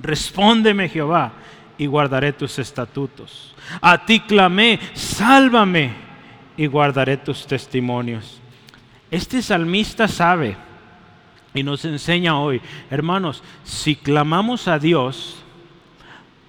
respóndeme 0.00 0.88
Jehová 0.88 1.32
y 1.78 1.86
guardaré 1.86 2.32
tus 2.32 2.58
estatutos. 2.58 3.54
A 3.80 4.04
ti 4.04 4.20
clamé, 4.20 4.78
sálvame 4.94 5.92
y 6.56 6.66
guardaré 6.66 7.16
tus 7.16 7.46
testimonios. 7.46 8.40
Este 9.10 9.42
salmista 9.42 10.08
sabe 10.08 10.56
y 11.52 11.62
nos 11.62 11.84
enseña 11.84 12.38
hoy, 12.38 12.60
hermanos, 12.90 13.42
si 13.62 13.94
clamamos 13.94 14.66
a 14.66 14.78
Dios, 14.78 15.36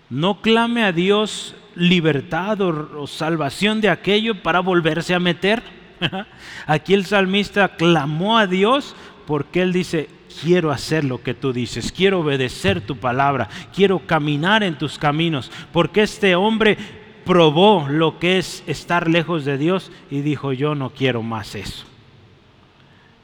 no 0.10 0.42
clame 0.42 0.84
a 0.84 0.92
Dios 0.92 1.56
libertad 1.76 2.62
o, 2.62 3.06
salvación 3.06 3.82
de 3.82 3.90
aquello 3.90 4.42
para 4.42 4.62
volverse 4.62 5.14
a 5.14 5.20
meter. 5.20 5.62
Aquí 6.66 6.94
el 6.94 7.06
salmista 7.06 7.76
clamó 7.76 8.38
a 8.38 8.48
Dios 8.48 8.96
porque 9.28 9.62
él 9.62 9.74
dice, 9.74 10.10
quiero 10.42 10.72
hacer 10.72 11.04
lo 11.04 11.22
que 11.22 11.34
tú 11.34 11.54
dices, 11.54 11.92
quiero 11.92 12.20
obedecer 12.20 12.82
tu 12.82 12.98
palabra, 12.98 13.50
quiero 13.74 14.00
caminar 14.00 14.64
en 14.64 14.78
tus 14.78 14.98
caminos, 14.98 15.52
porque 15.72 16.04
este 16.04 16.36
hombre 16.36 16.78
probó 17.26 17.88
lo 17.90 18.20
que 18.20 18.38
es 18.38 18.64
estar 18.68 19.10
lejos 19.10 19.46
de 19.46 19.58
Dios 19.58 19.92
y 20.10 20.22
dijo, 20.22 20.54
yo 20.54 20.76
no 20.76 20.92
quiero 20.92 21.24
más 21.24 21.56
eso. 21.56 21.86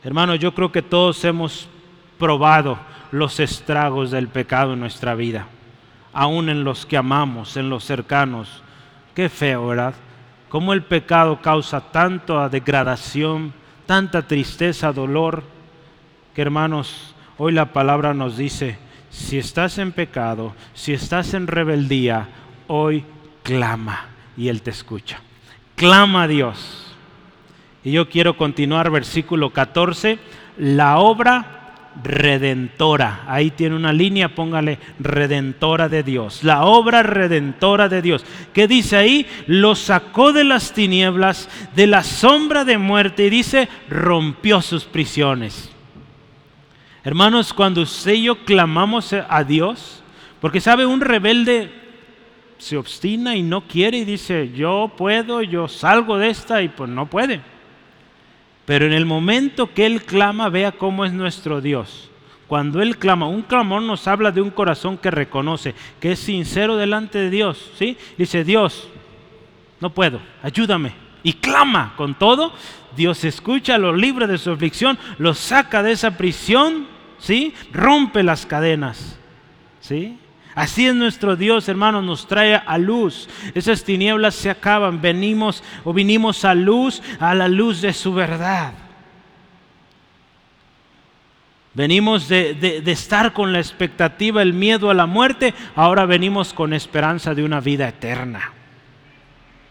Hermano, 0.04 0.36
yo 0.36 0.54
creo 0.54 0.72
que 0.72 0.82
todos 0.82 1.24
hemos 1.24 1.70
probado 2.18 2.80
los 3.12 3.40
estragos 3.40 4.10
del 4.10 4.28
pecado 4.28 4.74
en 4.74 4.80
nuestra 4.80 5.14
vida, 5.16 5.48
aún 6.14 6.50
en 6.50 6.64
los 6.64 6.86
que 6.86 6.98
amamos, 6.98 7.58
en 7.58 7.70
los 7.70 7.84
cercanos. 7.84 8.64
Qué 9.14 9.30
feo, 9.30 9.68
¿verdad? 9.68 9.94
Cómo 10.50 10.74
el 10.74 10.82
pecado 10.84 11.42
causa 11.42 11.80
tanta 11.80 12.50
degradación, 12.50 13.54
tanta 13.86 14.28
tristeza, 14.28 14.92
dolor, 14.92 15.44
que 16.34 16.42
hermanos, 16.42 17.16
hoy 17.38 17.52
la 17.52 17.74
palabra 17.74 18.14
nos 18.14 18.38
dice, 18.38 18.78
si 19.10 19.38
estás 19.38 19.78
en 19.78 19.92
pecado, 19.92 20.56
si 20.74 20.94
estás 20.94 21.34
en 21.34 21.48
rebeldía, 21.48 22.30
hoy 22.68 23.04
clama 23.44 24.08
y 24.38 24.48
Él 24.48 24.62
te 24.62 24.70
escucha. 24.72 25.20
Clama 25.76 26.24
a 26.24 26.28
Dios. 26.28 26.96
Y 27.84 27.92
yo 27.92 28.08
quiero 28.08 28.38
continuar 28.38 28.90
versículo 28.92 29.50
14, 29.50 30.20
la 30.58 31.00
obra 31.00 31.62
redentora. 32.02 33.24
Ahí 33.28 33.52
tiene 33.52 33.76
una 33.76 33.92
línea, 33.92 34.34
póngale 34.34 34.80
redentora 35.00 35.90
de 35.90 36.04
Dios. 36.04 36.44
La 36.44 36.64
obra 36.64 37.04
redentora 37.04 37.90
de 37.90 38.02
Dios. 38.02 38.24
¿Qué 38.54 38.68
dice 38.68 38.96
ahí? 38.96 39.26
Lo 39.48 39.76
sacó 39.76 40.32
de 40.32 40.44
las 40.44 40.74
tinieblas, 40.74 41.50
de 41.76 41.88
la 41.88 42.04
sombra 42.04 42.64
de 42.64 42.78
muerte 42.78 43.26
y 43.26 43.30
dice, 43.30 43.68
rompió 43.90 44.62
sus 44.62 44.86
prisiones. 44.86 45.71
Hermanos, 47.04 47.54
cuando 47.54 47.82
usted 47.82 48.14
y 48.14 48.24
yo 48.24 48.46
clamamos 48.46 49.14
a 49.14 49.44
Dios, 49.44 50.04
porque 50.40 50.62
sabe, 50.62 50.86
un 50.86 51.02
rebelde 51.02 51.72
se 52.58 52.78
obstina 52.78 53.36
y 53.36 53.42
no 53.42 53.62
quiere 53.68 53.98
y 53.98 54.06
dice, 54.06 54.52
yo 54.54 54.92
puedo, 54.96 55.42
yo 55.42 55.68
salgo 55.68 56.20
de 56.20 56.30
esta 56.30 56.62
y 56.62 56.70
pues 56.70 56.90
no 56.92 57.08
puede. 57.08 57.42
Pero 58.66 58.86
en 58.86 58.94
el 58.94 59.08
momento 59.08 59.74
que 59.74 59.88
Él 59.88 60.04
clama, 60.04 60.50
vea 60.50 60.72
cómo 60.72 61.04
es 61.04 61.12
nuestro 61.12 61.60
Dios. 61.60 62.12
Cuando 62.46 62.82
Él 62.82 62.98
clama, 62.98 63.28
un 63.28 63.42
clamor 63.42 63.82
nos 63.82 64.08
habla 64.08 64.32
de 64.32 64.42
un 64.42 64.52
corazón 64.52 64.98
que 64.98 65.10
reconoce, 65.10 65.74
que 66.00 66.12
es 66.12 66.20
sincero 66.20 66.78
delante 66.78 67.18
de 67.18 67.30
Dios. 67.32 67.72
¿sí? 67.80 67.98
Dice, 68.16 68.44
Dios, 68.44 68.88
no 69.80 69.90
puedo, 69.90 70.22
ayúdame. 70.44 70.94
Y 71.24 71.34
clama 71.34 71.94
con 71.98 72.14
todo, 72.14 72.54
Dios 72.96 73.24
escucha, 73.24 73.78
lo 73.78 73.96
libre 73.96 74.28
de 74.28 74.38
su 74.38 74.52
aflicción, 74.52 75.00
lo 75.18 75.34
saca 75.34 75.82
de 75.82 75.94
esa 75.94 76.18
prisión, 76.18 76.88
¿sí? 77.22 77.54
rompe 77.72 78.24
las 78.24 78.46
cadenas. 78.46 79.18
¿sí? 79.80 80.18
Así 80.54 80.88
es 80.88 80.96
nuestro 80.96 81.36
Dios, 81.36 81.70
hermanos, 81.70 82.04
nos 82.04 82.28
trae 82.28 82.56
a 82.56 82.78
luz. 82.78 83.30
Esas 83.56 83.84
tinieblas 83.84 84.36
se 84.36 84.50
acaban, 84.50 85.02
venimos 85.02 85.64
o 85.86 85.94
vinimos 85.94 86.44
a 86.44 86.54
luz, 86.54 87.02
a 87.20 87.34
la 87.34 87.48
luz 87.48 87.82
de 87.82 87.94
su 87.94 88.14
verdad. 88.14 88.74
Venimos 91.74 92.28
de, 92.28 92.54
de, 92.54 92.92
estar 92.92 93.32
con 93.32 93.54
la 93.54 93.60
expectativa, 93.60 94.42
el 94.42 94.52
miedo 94.52 94.90
a 94.90 94.94
la 94.94 95.06
muerte, 95.06 95.54
ahora 95.74 96.06
venimos 96.06 96.54
con 96.54 96.74
esperanza 96.74 97.34
de 97.34 97.46
una 97.46 97.62
vida 97.62 97.88
eterna. 97.88 98.52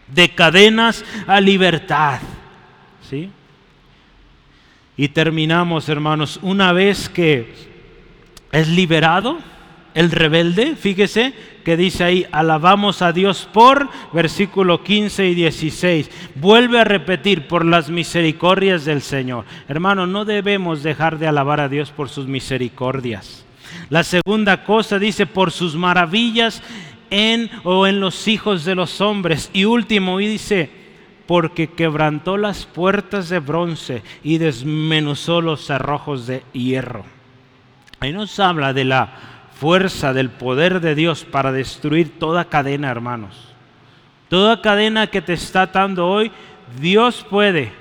De 0.07 0.33
cadenas 0.33 1.05
a 1.27 1.39
libertad. 1.39 2.19
¿Sí? 3.07 3.29
Y 5.01 5.09
terminamos, 5.09 5.89
hermanos, 5.89 6.37
una 6.43 6.73
vez 6.73 7.09
que 7.09 7.51
es 8.51 8.67
liberado, 8.67 9.39
el 9.95 10.11
rebelde, 10.11 10.75
fíjese 10.75 11.33
que 11.65 11.75
dice 11.75 12.03
ahí, 12.03 12.27
alabamos 12.31 13.01
a 13.01 13.11
Dios 13.11 13.49
por, 13.51 13.89
versículo 14.13 14.83
15 14.83 15.27
y 15.27 15.33
16. 15.33 16.11
Vuelve 16.35 16.79
a 16.79 16.83
repetir, 16.83 17.47
por 17.47 17.65
las 17.65 17.89
misericordias 17.89 18.85
del 18.85 19.01
Señor. 19.01 19.45
Hermano, 19.67 20.05
no 20.05 20.23
debemos 20.23 20.83
dejar 20.83 21.17
de 21.17 21.25
alabar 21.25 21.61
a 21.61 21.67
Dios 21.67 21.89
por 21.89 22.07
sus 22.07 22.27
misericordias. 22.27 23.43
La 23.89 24.03
segunda 24.03 24.65
cosa 24.65 24.99
dice, 24.99 25.25
por 25.25 25.49
sus 25.49 25.75
maravillas 25.75 26.61
en 27.09 27.49
o 27.63 27.87
en 27.87 27.99
los 27.99 28.27
hijos 28.27 28.65
de 28.65 28.75
los 28.75 29.01
hombres. 29.01 29.49
Y 29.51 29.65
último, 29.65 30.21
y 30.21 30.27
dice, 30.27 30.80
porque 31.31 31.67
quebrantó 31.67 32.35
las 32.35 32.65
puertas 32.65 33.29
de 33.29 33.39
bronce 33.39 34.03
y 34.21 34.37
desmenuzó 34.37 35.39
los 35.39 35.65
cerrojos 35.65 36.27
de 36.27 36.43
hierro. 36.51 37.05
Ahí 38.01 38.11
nos 38.11 38.37
habla 38.41 38.73
de 38.73 38.83
la 38.83 39.13
fuerza 39.57 40.11
del 40.11 40.29
poder 40.29 40.81
de 40.81 40.93
Dios 40.93 41.23
para 41.23 41.53
destruir 41.53 42.19
toda 42.19 42.49
cadena, 42.49 42.91
hermanos. 42.91 43.47
Toda 44.27 44.61
cadena 44.61 45.07
que 45.07 45.21
te 45.21 45.31
está 45.31 45.61
atando 45.61 46.05
hoy, 46.05 46.33
Dios 46.81 47.25
puede 47.29 47.71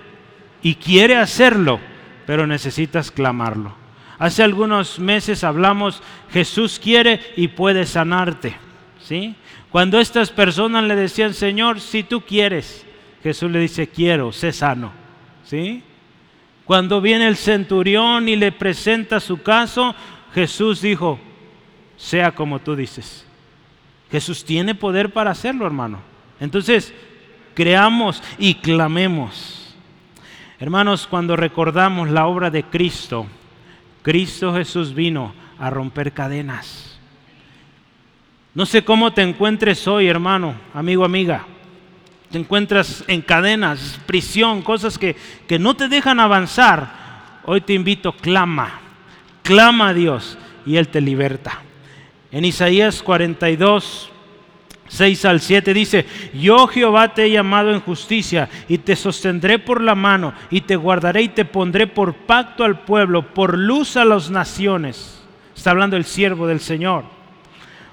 y 0.63 0.77
quiere 0.77 1.17
hacerlo, 1.17 1.81
pero 2.29 2.47
necesitas 2.47 3.11
clamarlo. 3.11 3.75
Hace 4.21 4.45
algunos 4.45 5.01
meses 5.01 5.43
hablamos, 5.43 6.05
Jesús 6.33 6.79
quiere 6.79 7.19
y 7.37 7.49
puede 7.49 7.85
sanarte. 7.85 8.55
¿sí? 9.03 9.35
Cuando 9.73 9.99
estas 9.99 10.31
personas 10.31 10.85
le 10.85 10.95
decían, 10.95 11.35
Señor, 11.35 11.81
si 11.81 12.05
tú 12.05 12.21
quieres, 12.21 12.87
Jesús 13.23 13.51
le 13.51 13.61
dice, 13.61 13.89
quiero, 13.89 14.33
sé 14.33 14.53
sano. 14.53 14.93
¿sí? 15.45 15.83
Cuando 16.65 17.01
viene 17.01 17.27
el 17.27 17.37
centurión 17.37 18.29
y 18.29 18.37
le 18.37 18.53
presenta 18.53 19.21
su 19.21 19.43
caso, 19.43 19.95
Jesús 20.35 20.81
dijo, 20.81 21.19
sea 21.97 22.33
como 22.33 22.61
tú 22.61 22.77
dices. 22.77 23.27
Jesús 24.11 24.45
tiene 24.45 24.75
poder 24.75 25.13
para 25.13 25.33
hacerlo, 25.33 25.67
hermano. 25.67 25.99
Entonces, 26.41 26.95
creamos 27.55 28.23
y 28.39 28.55
clamemos. 28.55 29.75
Hermanos, 30.59 31.07
cuando 31.07 31.37
recordamos 31.37 32.11
la 32.11 32.27
obra 32.27 32.51
de 32.51 32.65
Cristo, 32.65 33.27
Cristo 34.03 34.55
Jesús 34.55 34.95
vino 34.95 35.35
a 35.59 35.71
romper 35.71 36.13
cadenas. 36.13 36.99
No 38.55 38.67
sé 38.67 38.85
cómo 38.85 39.13
te 39.13 39.23
encuentres 39.23 39.87
hoy, 39.87 40.09
hermano, 40.09 40.55
amigo, 40.75 41.05
amiga. 41.05 41.47
Te 42.31 42.39
encuentras 42.39 43.05
en 43.09 43.23
cadenas, 43.23 43.99
prisión, 44.07 44.63
cosas 44.63 44.99
que, 44.99 45.17
que 45.49 45.59
no 45.59 45.75
te 45.75 45.89
dejan 45.89 46.21
avanzar. 46.21 47.41
Hoy 47.45 47.61
te 47.61 47.73
invito, 47.73 48.13
clama, 48.13 48.81
clama 49.43 49.89
a 49.89 49.95
Dios 49.95 50.39
y 50.65 50.77
Él 50.77 50.89
te 50.89 51.01
liberta. 51.01 51.63
En 52.31 52.45
Isaías 52.45 53.03
42, 53.03 54.11
6 54.87 55.25
al 55.25 55.41
7 55.41 55.75
dice, 55.75 56.07
yo 56.35 56.67
Jehová 56.67 57.15
te 57.15 57.25
he 57.25 57.31
llamado 57.31 57.73
en 57.73 57.81
justicia 57.81 58.49
y 58.69 58.79
te 58.79 58.95
sostendré 58.95 59.59
por 59.59 59.81
la 59.81 59.95
mano 59.97 60.33
y 60.51 60.61
te 60.61 60.77
guardaré 60.77 61.23
y 61.23 61.29
te 61.29 61.45
pondré 61.45 61.87
por 61.87 62.15
pacto 62.15 62.65
al 62.65 62.81
pueblo, 62.81 63.33
por 63.35 63.59
luz 63.59 63.97
a 63.97 64.05
las 64.05 64.31
naciones. 64.31 65.21
Está 65.57 65.71
hablando 65.71 65.97
el 65.97 66.05
siervo 66.05 66.47
del 66.47 66.61
Señor. 66.61 67.05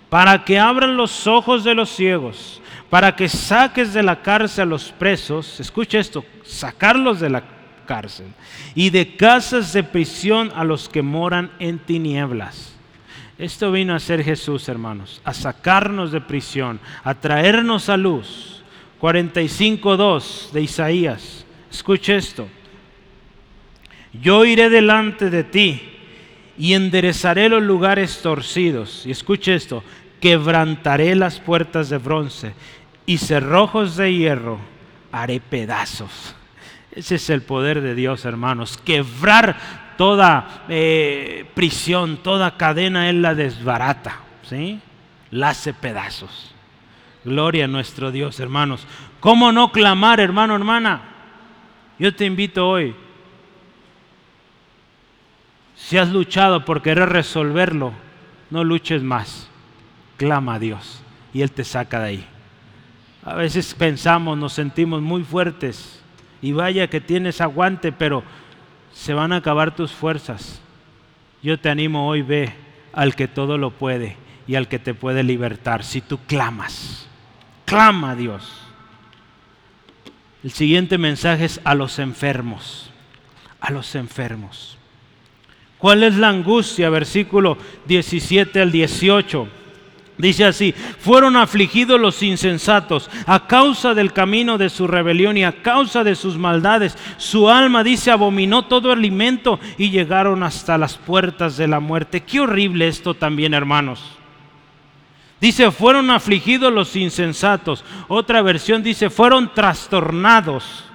Para 0.10 0.46
que 0.46 0.58
abran 0.58 0.98
los 0.98 1.28
ojos 1.28 1.64
de 1.64 1.76
los 1.76 1.90
ciegos, 1.90 2.62
para 2.90 3.16
que 3.16 3.28
saques 3.28 3.94
de 3.94 4.04
la 4.04 4.22
cárcel 4.22 4.64
a 4.64 4.66
los 4.66 4.92
presos, 4.92 5.60
escucha 5.60 6.00
esto, 6.00 6.24
sacarlos 6.44 7.20
de 7.20 7.30
la 7.30 7.44
cárcel, 7.86 8.28
y 8.76 8.90
de 8.90 9.16
casas 9.16 9.74
de 9.74 9.84
prisión 9.84 10.52
a 10.56 10.64
los 10.64 10.90
que 10.90 11.02
moran 11.02 11.52
en 11.60 11.80
tinieblas 11.80 12.78
esto 13.38 13.72
vino 13.72 13.94
a 13.94 14.00
ser 14.00 14.24
Jesús, 14.24 14.68
hermanos, 14.68 15.22
a 15.24 15.32
sacarnos 15.34 16.12
de 16.12 16.22
prisión, 16.22 16.80
a 17.04 17.14
traernos 17.14 17.88
a 17.90 17.98
luz. 17.98 18.64
45.2 19.00 20.52
de 20.52 20.62
Isaías. 20.62 21.46
Escuche 21.72 22.16
esto. 22.16 22.48
Yo 24.12 24.44
iré 24.44 24.72
delante 24.72 25.30
de 25.30 25.44
ti 25.44 25.82
y 26.58 26.74
enderezaré 26.74 27.48
los 27.48 27.62
lugares 27.62 28.22
torcidos. 28.24 29.06
Y 29.06 29.12
escuche 29.12 29.54
esto. 29.54 29.84
Quebrantaré 30.20 31.14
las 31.14 31.40
puertas 31.40 31.90
de 31.90 32.00
bronce 32.00 32.54
y 33.08 33.18
cerrojos 33.18 33.96
de 33.96 34.14
hierro 34.14 34.60
haré 35.12 35.40
pedazos. 35.40 36.36
Ese 36.92 37.16
es 37.16 37.30
el 37.32 37.42
poder 37.42 37.82
de 37.82 37.96
Dios, 37.96 38.26
hermanos. 38.26 38.78
Quebrar 38.78 39.96
toda 39.98 40.66
eh, 40.68 41.50
prisión, 41.56 42.18
toda 42.18 42.58
cadena, 42.58 43.10
Él 43.10 43.22
la 43.22 43.34
desbarata, 43.34 44.20
¿sí? 44.44 44.82
La 45.32 45.50
hace 45.50 45.74
pedazos. 45.74 46.54
Gloria 47.24 47.66
a 47.66 47.70
nuestro 47.70 48.12
Dios, 48.12 48.40
hermanos. 48.40 48.86
¿Cómo 49.22 49.52
no 49.52 49.72
clamar, 49.72 50.20
hermano, 50.20 50.56
hermana? 50.56 51.02
Yo 51.98 52.14
te 52.14 52.26
invito 52.26 52.68
hoy. 52.68 52.94
Si 55.76 55.98
has 55.98 56.10
luchado 56.10 56.66
por 56.66 56.82
querer 56.82 57.10
resolverlo, 57.10 57.94
no 58.50 58.66
luches 58.66 59.02
más. 59.02 59.50
Clama 60.18 60.56
a 60.56 60.60
Dios 60.60 61.02
y 61.34 61.42
Él 61.42 61.52
te 61.52 61.64
saca 61.64 62.00
de 62.00 62.06
ahí. 62.06 62.28
A 63.24 63.36
veces 63.36 63.74
pensamos, 63.74 64.38
nos 64.38 64.54
sentimos 64.54 65.02
muy 65.02 65.24
fuertes 65.24 66.02
y 66.42 66.52
vaya 66.54 66.90
que 66.90 67.02
tienes 67.02 67.42
aguante, 67.42 67.92
pero 67.92 68.24
se 68.94 69.14
van 69.14 69.34
a 69.34 69.38
acabar 69.38 69.76
tus 69.76 69.92
fuerzas. 69.92 70.62
Yo 71.42 71.60
te 71.60 71.70
animo 71.70 72.08
hoy, 72.08 72.22
ve 72.22 72.54
al 72.94 73.16
que 73.16 73.28
todo 73.28 73.58
lo 73.58 73.72
puede 73.72 74.16
y 74.48 74.56
al 74.56 74.68
que 74.68 74.80
te 74.80 74.94
puede 74.94 75.24
libertar 75.24 75.84
si 75.84 76.02
tú 76.02 76.18
clamas. 76.28 77.08
Clama 77.66 78.12
a 78.12 78.16
Dios. 78.16 78.50
El 80.44 80.52
siguiente 80.52 80.98
mensaje 80.98 81.46
es 81.46 81.60
a 81.64 81.76
los 81.76 82.00
enfermos. 82.00 82.90
A 83.60 83.72
los 83.72 83.96
enfermos. 83.96 84.78
¿Cuál 85.78 86.04
es 86.04 86.16
la 86.16 86.30
angustia? 86.30 86.90
Versículo 86.90 87.58
17 87.86 88.62
al 88.62 88.72
18. 88.72 89.48
Dice 90.18 90.46
así, 90.46 90.74
fueron 90.74 91.36
afligidos 91.36 92.02
los 92.02 92.24
insensatos 92.24 93.10
a 93.28 93.46
causa 93.46 93.94
del 93.94 94.14
camino 94.14 94.58
de 94.58 94.70
su 94.70 94.88
rebelión 94.88 95.38
y 95.38 95.44
a 95.44 95.62
causa 95.62 96.04
de 96.04 96.16
sus 96.16 96.38
maldades. 96.38 96.98
Su 97.18 97.50
alma, 97.50 97.84
dice, 97.84 98.10
abominó 98.10 98.66
todo 98.66 98.92
alimento 98.92 99.60
y 99.78 99.92
llegaron 99.92 100.42
hasta 100.42 100.78
las 100.80 100.98
puertas 100.98 101.56
de 101.58 101.68
la 101.68 101.80
muerte. 101.80 102.22
Qué 102.22 102.40
horrible 102.40 102.88
esto 102.88 103.14
también, 103.14 103.54
hermanos. 103.54 104.18
Dice, 105.40 105.70
fueron 105.70 106.10
afligidos 106.10 106.74
los 106.74 106.96
insensatos. 106.96 107.86
Otra 108.08 108.42
versión 108.42 108.82
dice, 108.82 109.12
fueron 109.12 109.54
trastornados 109.54 110.87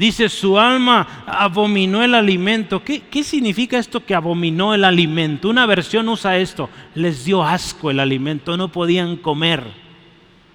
Dice, 0.00 0.30
su 0.30 0.58
alma 0.58 1.24
abominó 1.26 2.02
el 2.02 2.14
alimento. 2.14 2.82
¿Qué, 2.82 3.02
¿Qué, 3.02 3.22
significa 3.22 3.78
esto 3.78 4.02
que 4.02 4.14
abominó 4.14 4.72
el 4.72 4.84
alimento? 4.84 5.50
Una 5.50 5.66
versión 5.66 6.08
usa 6.08 6.38
esto, 6.38 6.70
les 6.94 7.26
dio 7.26 7.44
asco 7.44 7.90
el 7.90 8.00
alimento, 8.00 8.56
no 8.56 8.72
podían 8.72 9.16
comer. 9.16 9.62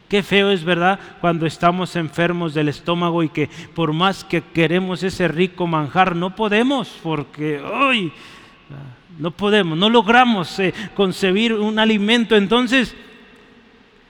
Qué 0.09 0.23
feo 0.23 0.49
es, 0.49 0.63
¿verdad? 0.63 0.99
Cuando 1.21 1.45
estamos 1.45 1.95
enfermos 1.95 2.55
del 2.55 2.69
estómago 2.69 3.21
y 3.21 3.29
que 3.29 3.47
por 3.75 3.93
más 3.93 4.23
que 4.23 4.41
queremos 4.41 5.03
ese 5.03 5.27
rico 5.27 5.67
manjar, 5.67 6.15
no 6.15 6.35
podemos 6.35 6.89
porque, 7.03 7.61
¡ay! 7.71 8.11
No 9.19 9.29
podemos, 9.29 9.77
no 9.77 9.91
logramos 9.91 10.57
eh, 10.57 10.73
concebir 10.95 11.53
un 11.53 11.77
alimento. 11.77 12.35
Entonces, 12.35 12.95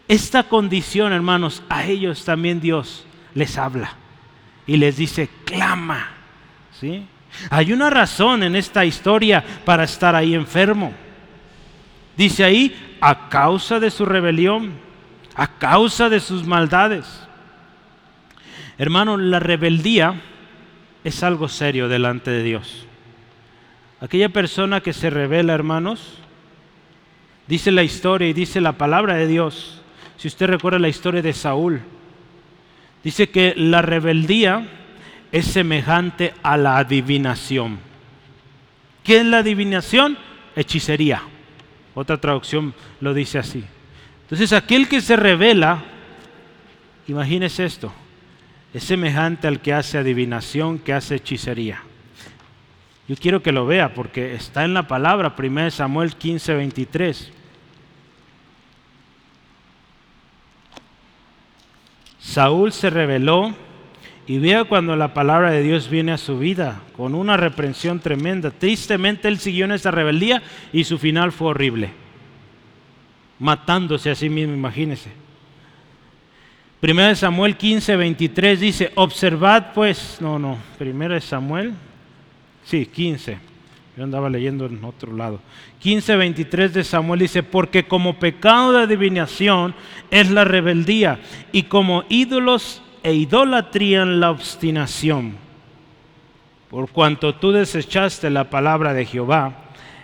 esta 0.08 0.44
condición, 0.44 1.12
hermanos, 1.12 1.62
a 1.68 1.84
ellos 1.84 2.24
también 2.24 2.62
Dios 2.62 3.06
les 3.34 3.58
habla 3.58 3.98
y 4.68 4.78
les 4.78 4.98
dice, 4.98 5.30
clama. 5.46 6.10
¿Sí? 6.80 7.06
Hay 7.50 7.74
una 7.74 7.90
razón 7.90 8.44
en 8.44 8.56
esta 8.56 8.86
historia 8.86 9.44
para 9.66 9.84
estar 9.84 10.16
ahí 10.16 10.34
enfermo. 10.34 10.94
Dice 12.18 12.44
ahí, 12.44 12.98
a 13.02 13.30
causa 13.30 13.80
de 13.80 13.92
su 13.92 14.06
rebelión, 14.06 14.74
a 15.36 15.48
causa 15.58 16.10
de 16.10 16.20
sus 16.20 16.46
maldades. 16.46 17.06
Hermano, 18.78 19.18
la 19.18 19.40
rebeldía 19.40 20.22
es 21.04 21.24
algo 21.24 21.48
serio 21.50 21.88
delante 21.88 22.32
de 22.32 22.44
Dios. 22.44 22.88
Aquella 24.02 24.30
persona 24.30 24.82
que 24.82 24.94
se 24.94 25.10
revela, 25.10 25.54
hermanos, 25.54 26.20
dice 27.48 27.72
la 27.72 27.84
historia 27.84 28.28
y 28.28 28.34
dice 28.34 28.60
la 28.62 28.74
palabra 28.74 29.16
de 29.16 29.28
Dios. 29.28 29.82
Si 30.18 30.28
usted 30.28 30.48
recuerda 30.48 30.80
la 30.80 30.90
historia 30.90 31.22
de 31.22 31.34
Saúl, 31.34 31.82
dice 33.06 33.30
que 33.30 33.54
la 33.56 33.84
rebeldía 33.84 34.68
es 35.32 35.46
semejante 35.46 36.34
a 36.42 36.58
la 36.58 36.80
adivinación. 36.80 37.78
¿Qué 39.04 39.18
es 39.18 39.26
la 39.26 39.38
adivinación? 39.38 40.18
Hechicería. 40.56 41.22
Otra 41.94 42.18
traducción 42.20 42.74
lo 43.00 43.14
dice 43.14 43.38
así. 43.38 43.64
Entonces 44.24 44.52
aquel 44.54 44.88
que 44.88 45.02
se 45.02 45.16
revela, 45.16 45.84
imagínese 47.08 47.66
esto, 47.66 47.94
es 48.74 48.84
semejante 48.84 49.48
al 49.48 49.62
que 49.62 49.74
hace 49.74 50.00
adivinación, 50.00 50.80
que 50.80 50.94
hace 50.94 51.16
hechicería. 51.16 51.84
Yo 53.08 53.16
quiero 53.18 53.44
que 53.44 53.52
lo 53.52 53.68
vea 53.68 53.94
porque 53.94 54.34
está 54.34 54.66
en 54.66 54.74
la 54.74 54.88
palabra 54.88 55.36
1 55.38 55.70
Samuel 55.70 56.16
15, 56.16 56.56
23. 56.56 57.32
Saúl 62.26 62.72
se 62.72 62.90
rebeló 62.90 63.54
y 64.26 64.40
vea 64.40 64.64
cuando 64.64 64.96
la 64.96 65.14
palabra 65.14 65.52
de 65.52 65.62
Dios 65.62 65.90
viene 65.90 66.12
a 66.12 66.18
su 66.18 66.40
vida 66.40 66.82
con 66.98 67.14
una 67.14 67.38
reprensión 67.38 68.00
tremenda. 68.00 68.50
Tristemente 68.50 69.28
él 69.28 69.38
siguió 69.38 69.66
en 69.66 69.74
esa 69.74 69.92
rebeldía 69.92 70.42
y 70.74 70.84
su 70.86 70.98
final 70.98 71.32
fue 71.32 71.50
horrible. 71.50 71.92
Matándose 73.38 74.10
a 74.10 74.16
sí 74.16 74.28
mismo, 74.28 74.56
imagínese. 74.56 75.12
Primera 76.80 77.10
de 77.10 77.16
Samuel 77.16 77.58
15, 77.58 77.96
23 77.96 78.60
dice, 78.60 78.92
observad 78.96 79.74
pues, 79.74 80.18
no, 80.20 80.40
no, 80.40 80.58
primera 80.80 81.14
de 81.14 81.22
Samuel, 81.22 81.74
sí, 82.64 82.88
15, 82.88 83.38
yo 83.98 84.04
andaba 84.04 84.30
leyendo 84.30 84.66
en 84.66 84.84
otro 84.84 85.14
lado. 85.14 85.40
15, 85.80 86.16
23 86.18 86.74
de 86.74 86.84
Samuel 86.84 87.22
dice, 87.22 87.44
porque 87.44 87.88
como 87.88 88.20
pecado 88.20 88.74
de 88.74 88.84
adivinación 88.84 89.74
es 90.12 90.30
la 90.32 90.44
rebeldía 90.44 91.20
y 91.52 91.64
como 91.64 92.04
ídolos 92.10 92.82
e 93.04 93.14
idolatría 93.14 94.02
en 94.02 94.20
la 94.20 94.32
obstinación. 94.32 95.36
Por 96.70 96.90
cuanto 96.90 97.36
tú 97.36 97.52
desechaste 97.52 98.30
la 98.30 98.50
palabra 98.50 98.94
de 98.94 99.06
Jehová, 99.06 99.54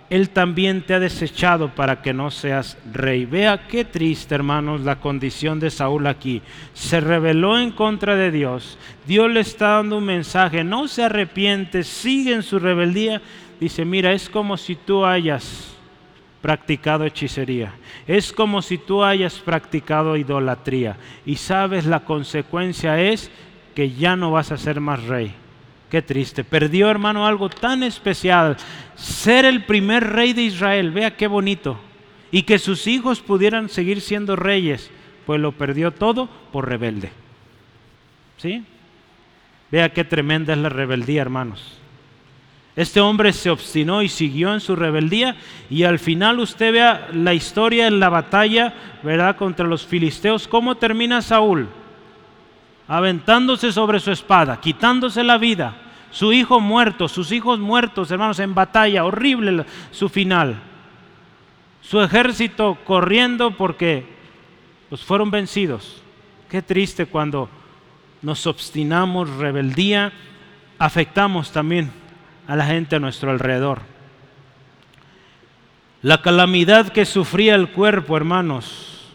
Él 0.10 0.30
también 0.30 0.84
te 0.84 0.94
ha 0.94 1.00
desechado 1.00 1.70
para 1.76 2.02
que 2.02 2.14
no 2.14 2.32
seas 2.32 2.78
rey. 2.94 3.26
Vea 3.26 3.68
qué 3.68 3.84
triste, 3.84 4.36
hermanos, 4.36 4.82
la 4.82 4.98
condición 5.00 5.60
de 5.60 5.70
Saúl 5.70 6.08
aquí. 6.08 6.42
Se 6.74 7.02
rebeló 7.02 7.60
en 7.60 7.72
contra 7.72 8.16
de 8.16 8.32
Dios. 8.32 8.78
Dios 9.06 9.30
le 9.32 9.42
está 9.42 9.70
dando 9.70 9.98
un 9.98 10.06
mensaje. 10.06 10.64
No 10.64 10.88
se 10.88 11.04
arrepiente, 11.04 11.84
sigue 11.84 12.34
en 12.34 12.44
su 12.44 12.60
rebeldía. 12.60 13.22
Dice, 13.62 13.86
mira, 13.86 14.12
es 14.12 14.28
como 14.28 14.58
si 14.58 14.76
tú 14.76 15.06
hayas 15.06 15.76
practicado 16.42 17.06
hechicería. 17.06 17.76
Es 18.08 18.34
como 18.34 18.64
si 18.64 18.80
tú 18.80 19.04
hayas 19.04 19.36
practicado 19.36 20.18
idolatría. 20.18 20.98
Y 21.28 21.36
sabes, 21.36 21.86
la 21.86 22.00
consecuencia 22.00 23.00
es 23.00 23.30
que 23.76 23.92
ya 23.92 24.16
no 24.16 24.32
vas 24.32 24.52
a 24.52 24.58
ser 24.58 24.82
más 24.82 25.04
rey. 25.04 25.36
Qué 25.92 26.02
triste. 26.02 26.44
Perdió, 26.44 26.90
hermano, 26.90 27.28
algo 27.28 27.50
tan 27.50 27.84
especial. 27.84 28.58
Ser 28.96 29.46
el 29.46 29.64
primer 29.64 30.10
rey 30.10 30.34
de 30.34 30.42
Israel. 30.42 30.90
Vea 30.90 31.16
qué 31.16 31.28
bonito. 31.28 31.80
Y 32.32 32.42
que 32.42 32.58
sus 32.58 32.88
hijos 32.88 33.22
pudieran 33.22 33.70
seguir 33.70 34.02
siendo 34.02 34.36
reyes. 34.36 34.90
Pues 35.28 35.40
lo 35.40 35.52
perdió 35.52 35.92
todo 35.92 36.28
por 36.52 36.68
rebelde. 36.68 37.12
¿Sí? 38.38 38.64
Vea 39.70 39.94
qué 39.94 40.04
tremenda 40.04 40.54
es 40.54 40.60
la 40.60 40.70
rebeldía, 40.70 41.22
hermanos. 41.22 41.81
Este 42.76 43.02
hombre 43.02 43.34
se 43.34 43.50
obstinó 43.50 44.02
y 44.02 44.08
siguió 44.08 44.54
en 44.54 44.62
su 44.62 44.76
rebeldía 44.76 45.36
y 45.70 45.84
al 45.84 46.00
final 46.00 46.40
usted 46.40 46.72
vea 46.72 47.10
la 47.12 47.34
historia 47.34 47.88
en 47.88 48.00
la 48.00 48.10
batalla, 48.10 48.74
¿verdad? 49.04 49.36
Contra 49.36 49.68
los 49.68 49.86
filisteos, 49.86 50.48
¿cómo 50.48 50.76
termina 50.76 51.22
Saúl? 51.22 51.68
Aventándose 52.88 53.74
sobre 53.74 54.00
su 54.00 54.12
espada, 54.12 54.60
quitándose 54.62 55.24
la 55.24 55.38
vida, 55.38 55.76
su 56.12 56.32
hijo 56.32 56.62
muerto, 56.62 57.10
sus 57.10 57.34
hijos 57.34 57.60
muertos, 57.60 58.10
hermanos, 58.10 58.40
en 58.40 58.56
batalla, 58.56 59.04
horrible 59.04 59.66
su 59.92 60.08
final. 60.08 60.62
Su 61.82 62.02
ejército 62.02 62.78
corriendo 62.86 63.52
porque 63.52 64.06
pues 64.90 65.02
fueron 65.02 65.30
vencidos. 65.30 66.02
Qué 66.50 66.62
triste 66.62 67.06
cuando 67.06 67.50
nos 68.22 68.48
obstinamos, 68.48 69.30
rebeldía, 69.30 70.14
afectamos 70.78 71.52
también 71.52 72.01
a 72.48 72.56
la 72.56 72.66
gente 72.66 72.96
a 72.96 73.00
nuestro 73.00 73.32
alrededor. 73.32 73.82
La 76.02 76.22
calamidad 76.22 76.90
que 76.90 77.06
sufría 77.06 77.56
el 77.56 77.70
cuerpo, 77.70 78.18
hermanos, 78.18 79.12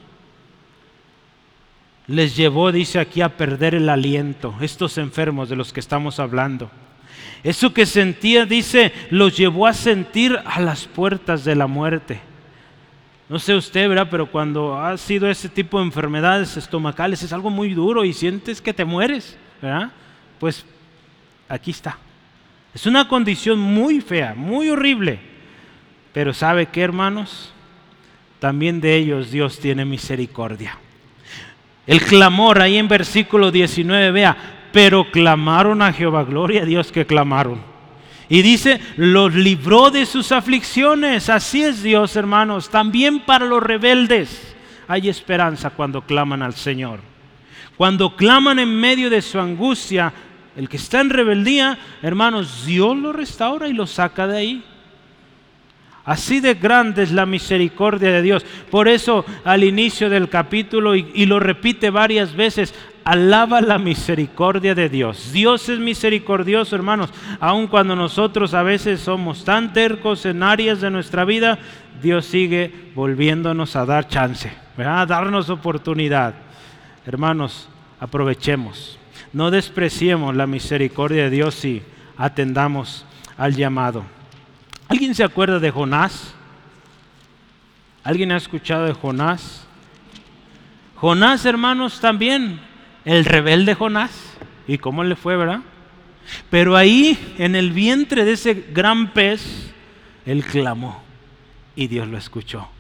les 2.07 2.37
llevó, 2.37 2.70
dice 2.70 3.01
aquí, 3.01 3.20
a 3.20 3.37
perder 3.37 3.74
el 3.74 3.89
aliento, 3.89 4.55
estos 4.61 4.97
enfermos 4.99 5.49
de 5.49 5.57
los 5.57 5.72
que 5.72 5.81
estamos 5.81 6.20
hablando. 6.20 6.70
Eso 7.43 7.74
que 7.74 7.87
sentía, 7.87 8.47
dice, 8.47 8.93
los 9.11 9.37
llevó 9.37 9.66
a 9.66 9.72
sentir 9.72 10.39
a 10.45 10.61
las 10.61 10.87
puertas 10.87 11.45
de 11.45 11.57
la 11.57 11.66
muerte. 11.66 12.20
No 13.29 13.41
sé 13.41 13.55
usted, 13.55 13.89
¿verdad? 13.89 14.09
Pero 14.09 14.31
cuando 14.31 14.81
ha 14.81 14.97
sido 14.97 15.29
ese 15.29 15.49
tipo 15.49 15.79
de 15.79 15.87
enfermedades 15.87 16.57
estomacales 16.57 17.22
es 17.22 17.33
algo 17.33 17.51
muy 17.51 17.74
duro 17.74 18.05
y 18.05 18.12
sientes 18.12 18.62
que 18.62 18.72
te 18.72 18.85
mueres, 18.85 19.37
¿verdad? 19.61 19.91
Pues 20.39 20.64
aquí 21.49 21.72
está. 21.72 21.99
Es 22.77 22.85
una 22.85 23.09
condición 23.09 23.59
muy 23.59 24.03
fea, 24.03 24.35
muy 24.37 24.68
horrible. 24.68 25.18
Pero 26.12 26.35
¿sabe 26.35 26.66
qué, 26.66 26.83
hermanos? 26.83 27.51
También 28.39 28.83
de 28.83 28.95
ellos 28.97 29.31
Dios 29.31 29.59
tiene 29.59 29.87
misericordia. 29.87 30.77
El 31.87 32.03
clamor 32.03 32.61
ahí 32.61 32.77
en 32.77 32.87
versículo 32.87 33.51
19, 33.51 34.11
vea, 34.11 34.37
pero 34.74 35.11
clamaron 35.11 35.81
a 35.81 35.91
Jehová, 35.91 36.24
gloria 36.24 36.64
a 36.64 36.66
Dios 36.66 36.93
que 36.93 37.07
clamaron. 37.07 37.62
Y 38.29 38.43
dice, 38.43 38.79
los 38.99 39.35
libró 39.35 39.91
de 39.91 40.05
sus 40.05 40.31
aflicciones. 40.31 41.31
Así 41.31 41.62
es 41.62 41.83
Dios, 41.83 42.14
hermanos. 42.14 42.68
También 42.68 43.20
para 43.20 43.47
los 43.47 43.62
rebeldes 43.62 44.55
hay 44.87 45.09
esperanza 45.09 45.70
cuando 45.70 46.03
claman 46.03 46.43
al 46.43 46.53
Señor. 46.53 47.01
Cuando 47.79 48.16
claman 48.16 48.59
en 48.59 48.79
medio 48.79 49.09
de 49.09 49.22
su 49.22 49.41
angustia, 49.41 50.12
el 50.57 50.69
que 50.69 50.79
está 50.79 51.01
en 51.01 51.11
rebeldía, 51.11 51.79
hermanos, 52.03 52.65
Dios 52.65 52.97
lo 52.97 53.13
restaura 53.13 53.69
y 53.69 53.75
lo 53.75 53.87
saca 53.87 54.27
de 54.27 54.39
ahí. 54.39 54.65
Así 56.07 56.41
de 56.41 56.55
grande 56.55 57.03
es 57.03 57.11
la 57.11 57.27
misericordia 57.27 58.13
de 58.13 58.23
Dios. 58.23 58.47
Por 58.71 58.87
eso 58.87 59.25
al 59.45 59.65
inicio 59.65 60.09
del 60.09 60.29
capítulo, 60.29 60.95
y, 60.95 61.27
lo 61.27 61.41
repite 61.41 61.91
varias 61.91 62.35
veces, 62.35 62.75
alaba 63.05 63.61
la 63.61 63.79
misericordia 63.79 64.75
de 64.75 64.89
Dios. 64.89 65.33
Dios 65.33 65.69
es 65.69 65.81
misericordioso, 65.81 66.77
hermanos. 66.77 67.11
Aun 67.41 67.67
cuando 67.67 67.97
nosotros 67.97 68.55
a 68.55 68.63
veces 68.63 69.01
somos 69.01 69.45
tan 69.45 69.73
tercos 69.73 70.25
en 70.27 70.45
áreas 70.45 70.81
de 70.81 70.91
nuestra 70.93 71.25
vida, 71.25 71.59
Dios 72.01 72.25
sigue 72.25 72.93
volviéndonos 72.95 73.75
a 73.75 73.85
dar 73.85 74.07
chance, 74.07 74.53
a 74.79 75.05
darnos 75.07 75.51
oportunidad. 75.51 76.35
Hermanos, 77.05 77.69
aprovechemos. 77.99 78.97
No 79.37 79.51
despreciemos 79.51 80.34
la 80.34 80.47
misericordia 80.47 81.24
de 81.24 81.28
Dios 81.28 81.62
y 81.66 81.82
atendamos 82.16 83.05
al 83.37 83.55
llamado. 83.55 84.03
¿Alguien 84.89 85.14
se 85.14 85.24
acuerda 85.24 85.59
de 85.59 85.70
Jonás? 85.70 86.32
¿Alguien 88.03 88.32
ha 88.32 88.39
escuchado 88.39 88.87
de 88.87 88.95
Jonás? 88.95 89.66
Jonás, 90.95 91.45
hermanos, 91.45 92.01
también, 92.01 92.61
el 93.05 93.26
rebelde 93.26 93.74
Jonás. 93.74 94.39
¿Y 94.66 94.78
cómo 94.78 95.05
le 95.05 95.16
fue, 95.16 95.37
verdad? 95.37 95.61
Pero 96.49 96.74
ahí, 96.74 97.34
en 97.37 97.57
el 97.57 97.72
vientre 97.72 98.24
de 98.24 98.32
ese 98.32 98.55
gran 98.72 99.12
pez, 99.12 99.70
él 100.24 100.47
clamó 100.47 101.03
y 101.74 101.89
Dios 101.89 102.09
lo 102.09 102.16
escuchó. 102.16 102.70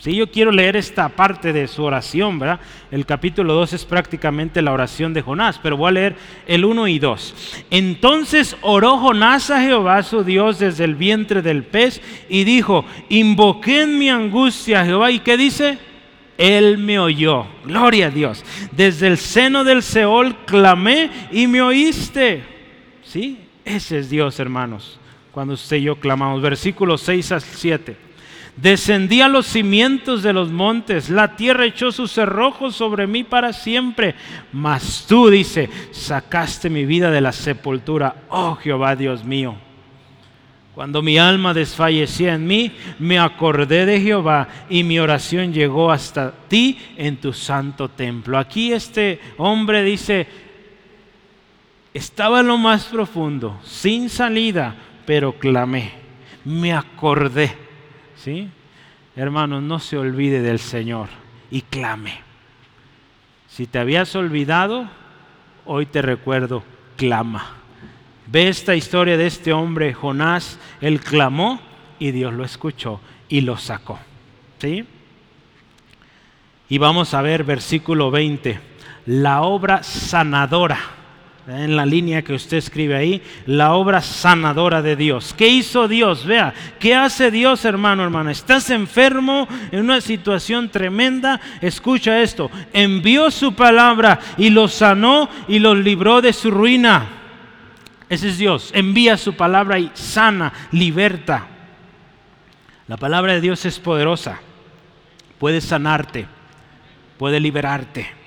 Si 0.00 0.14
yo 0.14 0.30
quiero 0.30 0.50
leer 0.50 0.76
esta 0.76 1.10
parte 1.10 1.52
de 1.52 1.68
su 1.68 1.84
oración, 1.84 2.38
¿verdad? 2.38 2.58
El 2.90 3.04
capítulo 3.04 3.52
2 3.52 3.74
es 3.74 3.84
prácticamente 3.84 4.62
la 4.62 4.72
oración 4.72 5.12
de 5.12 5.20
Jonás, 5.20 5.60
pero 5.62 5.76
voy 5.76 5.90
a 5.90 5.92
leer 5.92 6.16
el 6.46 6.64
1 6.64 6.88
y 6.88 6.98
2. 6.98 7.64
Entonces 7.70 8.56
oró 8.62 8.96
Jonás 8.96 9.50
a 9.50 9.60
Jehová 9.60 10.02
su 10.02 10.24
Dios 10.24 10.58
desde 10.58 10.84
el 10.84 10.94
vientre 10.94 11.42
del 11.42 11.64
pez 11.64 12.00
y 12.30 12.44
dijo, 12.44 12.86
invoqué 13.10 13.82
en 13.82 13.98
mi 13.98 14.08
angustia 14.08 14.80
a 14.80 14.86
Jehová. 14.86 15.10
¿Y 15.10 15.18
qué 15.18 15.36
dice? 15.36 15.76
Él 16.38 16.78
me 16.78 16.98
oyó. 16.98 17.44
Gloria 17.66 18.06
a 18.06 18.10
Dios. 18.10 18.42
Desde 18.72 19.06
el 19.06 19.18
seno 19.18 19.64
del 19.64 19.82
Seol 19.82 20.34
clamé 20.46 21.10
y 21.30 21.46
me 21.46 21.60
oíste. 21.60 22.42
¿Sí? 23.02 23.38
Ese 23.66 23.98
es 23.98 24.08
Dios, 24.08 24.40
hermanos. 24.40 24.98
Cuando 25.30 25.52
usted 25.52 25.76
y 25.76 25.82
yo 25.82 25.96
clamamos. 25.96 26.40
Versículos 26.40 27.02
6 27.02 27.32
a 27.32 27.40
7. 27.40 28.09
Descendí 28.56 29.22
a 29.22 29.28
los 29.28 29.46
cimientos 29.46 30.22
de 30.22 30.32
los 30.32 30.50
montes, 30.50 31.08
la 31.08 31.36
tierra 31.36 31.64
echó 31.64 31.92
sus 31.92 32.12
cerrojos 32.12 32.76
sobre 32.76 33.06
mí 33.06 33.24
para 33.24 33.52
siempre. 33.52 34.14
Mas 34.52 35.06
tú, 35.08 35.30
dice, 35.30 35.70
sacaste 35.92 36.68
mi 36.68 36.84
vida 36.84 37.10
de 37.10 37.20
la 37.20 37.32
sepultura, 37.32 38.24
oh 38.28 38.56
Jehová 38.56 38.96
Dios 38.96 39.24
mío. 39.24 39.56
Cuando 40.74 41.02
mi 41.02 41.18
alma 41.18 41.52
desfallecía 41.52 42.34
en 42.34 42.46
mí, 42.46 42.72
me 42.98 43.18
acordé 43.18 43.86
de 43.86 44.00
Jehová 44.00 44.48
y 44.68 44.84
mi 44.84 44.98
oración 44.98 45.52
llegó 45.52 45.90
hasta 45.90 46.32
ti 46.48 46.78
en 46.96 47.16
tu 47.16 47.32
santo 47.32 47.88
templo. 47.88 48.38
Aquí 48.38 48.72
este 48.72 49.20
hombre 49.36 49.82
dice, 49.82 50.26
estaba 51.92 52.40
en 52.40 52.46
lo 52.46 52.58
más 52.58 52.86
profundo, 52.86 53.58
sin 53.64 54.08
salida, 54.08 54.76
pero 55.06 55.32
clamé, 55.32 55.92
me 56.44 56.72
acordé 56.72 57.69
¿Sí? 58.22 58.50
Hermano, 59.16 59.60
no 59.60 59.78
se 59.78 59.96
olvide 59.96 60.42
del 60.42 60.58
Señor 60.58 61.08
y 61.50 61.62
clame. 61.62 62.20
Si 63.48 63.66
te 63.66 63.78
habías 63.78 64.14
olvidado, 64.14 64.88
hoy 65.64 65.86
te 65.86 66.02
recuerdo, 66.02 66.62
clama. 66.96 67.56
Ve 68.26 68.48
esta 68.48 68.76
historia 68.76 69.16
de 69.16 69.26
este 69.26 69.52
hombre, 69.52 69.94
Jonás, 69.94 70.58
él 70.80 71.00
clamó 71.00 71.60
y 71.98 72.10
Dios 72.10 72.34
lo 72.34 72.44
escuchó 72.44 73.00
y 73.28 73.40
lo 73.40 73.56
sacó. 73.56 73.98
¿Sí? 74.58 74.84
Y 76.68 76.78
vamos 76.78 77.14
a 77.14 77.22
ver 77.22 77.42
versículo 77.42 78.10
20, 78.10 78.60
la 79.06 79.42
obra 79.42 79.82
sanadora 79.82 80.78
en 81.46 81.76
la 81.76 81.86
línea 81.86 82.22
que 82.22 82.34
usted 82.34 82.58
escribe 82.58 82.96
ahí, 82.96 83.22
la 83.46 83.74
obra 83.74 84.00
sanadora 84.02 84.82
de 84.82 84.96
Dios. 84.96 85.34
¿Qué 85.36 85.48
hizo 85.48 85.88
Dios? 85.88 86.24
Vea, 86.24 86.54
¿qué 86.78 86.94
hace 86.94 87.30
Dios, 87.30 87.64
hermano, 87.64 88.04
hermana? 88.04 88.30
Estás 88.30 88.70
enfermo 88.70 89.48
en 89.72 89.80
una 89.80 90.00
situación 90.00 90.68
tremenda. 90.68 91.40
Escucha 91.60 92.20
esto. 92.20 92.50
Envió 92.72 93.30
su 93.30 93.54
palabra 93.54 94.20
y 94.36 94.50
los 94.50 94.74
sanó 94.74 95.28
y 95.48 95.58
los 95.58 95.76
libró 95.76 96.20
de 96.20 96.32
su 96.32 96.50
ruina. 96.50 97.08
Ese 98.08 98.28
es 98.28 98.38
Dios. 98.38 98.70
Envía 98.74 99.16
su 99.16 99.34
palabra 99.34 99.78
y 99.78 99.90
sana, 99.94 100.52
liberta. 100.72 101.46
La 102.86 102.96
palabra 102.96 103.34
de 103.34 103.40
Dios 103.40 103.64
es 103.66 103.78
poderosa. 103.78 104.40
Puede 105.38 105.60
sanarte, 105.60 106.26
puede 107.18 107.40
liberarte. 107.40 108.19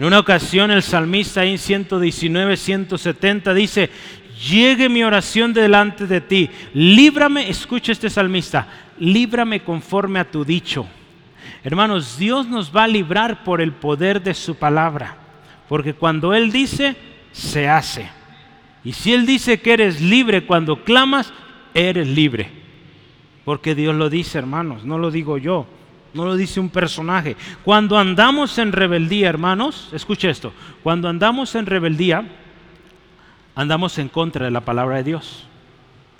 En 0.00 0.06
una 0.06 0.18
ocasión 0.18 0.70
el 0.70 0.82
salmista 0.82 1.44
en 1.44 1.58
119, 1.58 2.56
170 2.56 3.52
dice, 3.52 3.90
llegue 4.48 4.88
mi 4.88 5.04
oración 5.04 5.52
delante 5.52 6.06
de 6.06 6.22
ti, 6.22 6.48
líbrame, 6.72 7.50
escucha 7.50 7.92
este 7.92 8.08
salmista, 8.08 8.66
líbrame 8.98 9.60
conforme 9.60 10.18
a 10.18 10.30
tu 10.30 10.42
dicho. 10.42 10.86
Hermanos, 11.62 12.16
Dios 12.16 12.48
nos 12.48 12.74
va 12.74 12.84
a 12.84 12.88
librar 12.88 13.44
por 13.44 13.60
el 13.60 13.72
poder 13.72 14.22
de 14.22 14.32
su 14.32 14.54
palabra, 14.54 15.18
porque 15.68 15.92
cuando 15.92 16.32
Él 16.32 16.50
dice, 16.50 16.96
se 17.32 17.68
hace. 17.68 18.08
Y 18.82 18.94
si 18.94 19.12
Él 19.12 19.26
dice 19.26 19.60
que 19.60 19.74
eres 19.74 20.00
libre 20.00 20.46
cuando 20.46 20.82
clamas, 20.82 21.30
eres 21.74 22.08
libre. 22.08 22.48
Porque 23.44 23.74
Dios 23.74 23.94
lo 23.94 24.08
dice, 24.08 24.38
hermanos, 24.38 24.82
no 24.82 24.96
lo 24.96 25.10
digo 25.10 25.36
yo. 25.36 25.66
No 26.12 26.24
lo 26.24 26.36
dice 26.36 26.58
un 26.60 26.70
personaje. 26.70 27.36
Cuando 27.64 27.98
andamos 27.98 28.58
en 28.58 28.72
rebeldía, 28.72 29.28
hermanos, 29.28 29.88
escuche 29.92 30.28
esto, 30.28 30.52
cuando 30.82 31.08
andamos 31.08 31.54
en 31.54 31.66
rebeldía, 31.66 32.24
andamos 33.54 33.98
en 33.98 34.08
contra 34.08 34.44
de 34.44 34.50
la 34.50 34.62
palabra 34.62 34.96
de 34.96 35.04
Dios. 35.04 35.46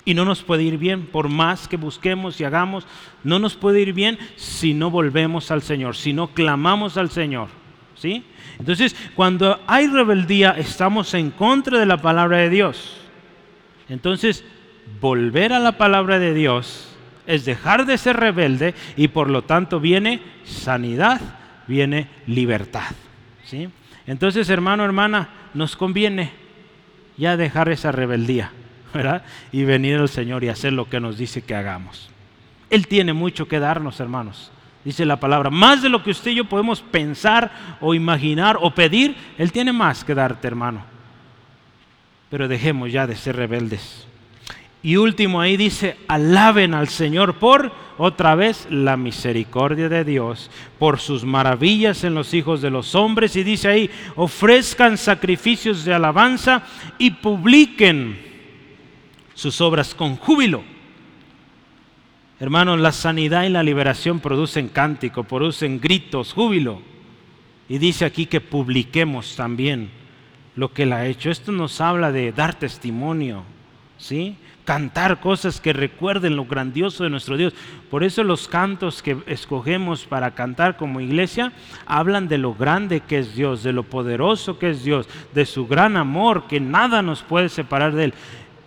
Y 0.03 0.13
no 0.13 0.25
nos 0.25 0.41
puede 0.41 0.63
ir 0.63 0.77
bien, 0.77 1.05
por 1.05 1.29
más 1.29 1.67
que 1.67 1.77
busquemos 1.77 2.39
y 2.39 2.43
hagamos, 2.43 2.87
no 3.23 3.37
nos 3.37 3.55
puede 3.55 3.81
ir 3.81 3.93
bien 3.93 4.17
si 4.35 4.73
no 4.73 4.89
volvemos 4.89 5.51
al 5.51 5.61
Señor, 5.61 5.95
si 5.95 6.13
no 6.13 6.27
clamamos 6.27 6.97
al 6.97 7.11
Señor. 7.11 7.49
¿Sí? 7.95 8.23
Entonces, 8.57 8.95
cuando 9.15 9.59
hay 9.67 9.87
rebeldía, 9.87 10.51
estamos 10.57 11.13
en 11.13 11.29
contra 11.29 11.77
de 11.77 11.85
la 11.85 11.97
palabra 11.97 12.37
de 12.37 12.49
Dios. 12.49 12.97
Entonces, 13.89 14.43
volver 14.99 15.53
a 15.53 15.59
la 15.59 15.77
palabra 15.77 16.17
de 16.17 16.33
Dios 16.33 16.90
es 17.25 17.45
dejar 17.45 17.85
de 17.85 17.97
ser 17.97 18.17
rebelde 18.17 18.73
y 18.95 19.07
por 19.09 19.29
lo 19.29 19.43
tanto 19.43 19.79
viene 19.79 20.21
sanidad, 20.43 21.21
viene 21.67 22.07
libertad. 22.27 22.91
¿sí? 23.45 23.69
Entonces, 24.07 24.49
hermano, 24.49 24.83
hermana, 24.83 25.29
nos 25.53 25.75
conviene 25.75 26.31
ya 27.17 27.37
dejar 27.37 27.69
esa 27.69 27.91
rebeldía 27.91 28.51
¿verdad? 28.93 29.23
y 29.51 29.63
venir 29.63 29.97
al 29.97 30.09
Señor 30.09 30.43
y 30.43 30.49
hacer 30.49 30.73
lo 30.73 30.89
que 30.89 30.99
nos 30.99 31.17
dice 31.17 31.41
que 31.41 31.55
hagamos. 31.55 32.09
Él 32.69 32.87
tiene 32.87 33.13
mucho 33.13 33.47
que 33.47 33.59
darnos, 33.59 33.99
hermanos. 33.99 34.51
Dice 34.83 35.05
la 35.05 35.19
palabra, 35.19 35.49
más 35.49 35.83
de 35.83 35.89
lo 35.89 36.01
que 36.03 36.09
usted 36.09 36.31
y 36.31 36.35
yo 36.35 36.45
podemos 36.45 36.81
pensar 36.81 37.77
o 37.79 37.93
imaginar 37.93 38.57
o 38.59 38.73
pedir, 38.73 39.15
Él 39.37 39.51
tiene 39.51 39.71
más 39.71 40.03
que 40.03 40.15
darte, 40.15 40.47
hermano. 40.47 40.83
Pero 42.29 42.47
dejemos 42.47 42.91
ya 42.91 43.05
de 43.05 43.15
ser 43.15 43.35
rebeldes. 43.35 44.07
Y 44.83 44.95
último 44.95 45.39
ahí 45.39 45.57
dice, 45.57 45.97
alaben 46.07 46.73
al 46.73 46.87
Señor 46.87 47.35
por, 47.35 47.71
otra 47.97 48.33
vez, 48.33 48.67
la 48.71 48.97
misericordia 48.97 49.89
de 49.89 50.03
Dios, 50.03 50.49
por 50.79 50.99
sus 50.99 51.23
maravillas 51.23 52.03
en 52.03 52.15
los 52.15 52.33
hijos 52.33 52.61
de 52.61 52.71
los 52.71 52.95
hombres. 52.95 53.35
Y 53.35 53.43
dice 53.43 53.67
ahí, 53.67 53.89
ofrezcan 54.15 54.97
sacrificios 54.97 55.85
de 55.85 55.93
alabanza 55.93 56.63
y 56.97 57.11
publiquen 57.11 58.19
sus 59.35 59.61
obras 59.61 59.93
con 59.93 60.15
júbilo. 60.15 60.63
Hermanos, 62.39 62.79
la 62.79 62.91
sanidad 62.91 63.43
y 63.43 63.49
la 63.49 63.61
liberación 63.61 64.19
producen 64.19 64.67
cántico, 64.67 65.23
producen 65.23 65.79
gritos, 65.79 66.33
júbilo. 66.33 66.81
Y 67.69 67.77
dice 67.77 68.03
aquí 68.03 68.25
que 68.25 68.41
publiquemos 68.41 69.35
también 69.35 69.91
lo 70.55 70.73
que 70.73 70.83
Él 70.83 70.93
ha 70.93 71.05
hecho. 71.05 71.29
Esto 71.29 71.51
nos 71.51 71.79
habla 71.81 72.11
de 72.11 72.31
dar 72.31 72.55
testimonio, 72.55 73.43
¿sí? 73.99 74.37
Cantar 74.65 75.19
cosas 75.19 75.59
que 75.59 75.73
recuerden 75.73 76.35
lo 76.35 76.45
grandioso 76.45 77.03
de 77.03 77.09
nuestro 77.09 77.37
Dios. 77.37 77.53
Por 77.89 78.03
eso 78.03 78.23
los 78.23 78.47
cantos 78.47 79.01
que 79.01 79.17
escogemos 79.27 80.05
para 80.05 80.31
cantar 80.31 80.77
como 80.77 81.01
iglesia 81.01 81.51
hablan 81.85 82.27
de 82.27 82.37
lo 82.37 82.53
grande 82.53 83.01
que 83.01 83.19
es 83.19 83.35
Dios, 83.35 83.63
de 83.63 83.73
lo 83.73 83.83
poderoso 83.83 84.59
que 84.59 84.69
es 84.71 84.83
Dios, 84.83 85.07
de 85.33 85.45
su 85.45 85.67
gran 85.67 85.97
amor, 85.97 86.47
que 86.47 86.59
nada 86.59 87.01
nos 87.01 87.23
puede 87.23 87.49
separar 87.49 87.93
de 87.93 88.05
Él. 88.05 88.13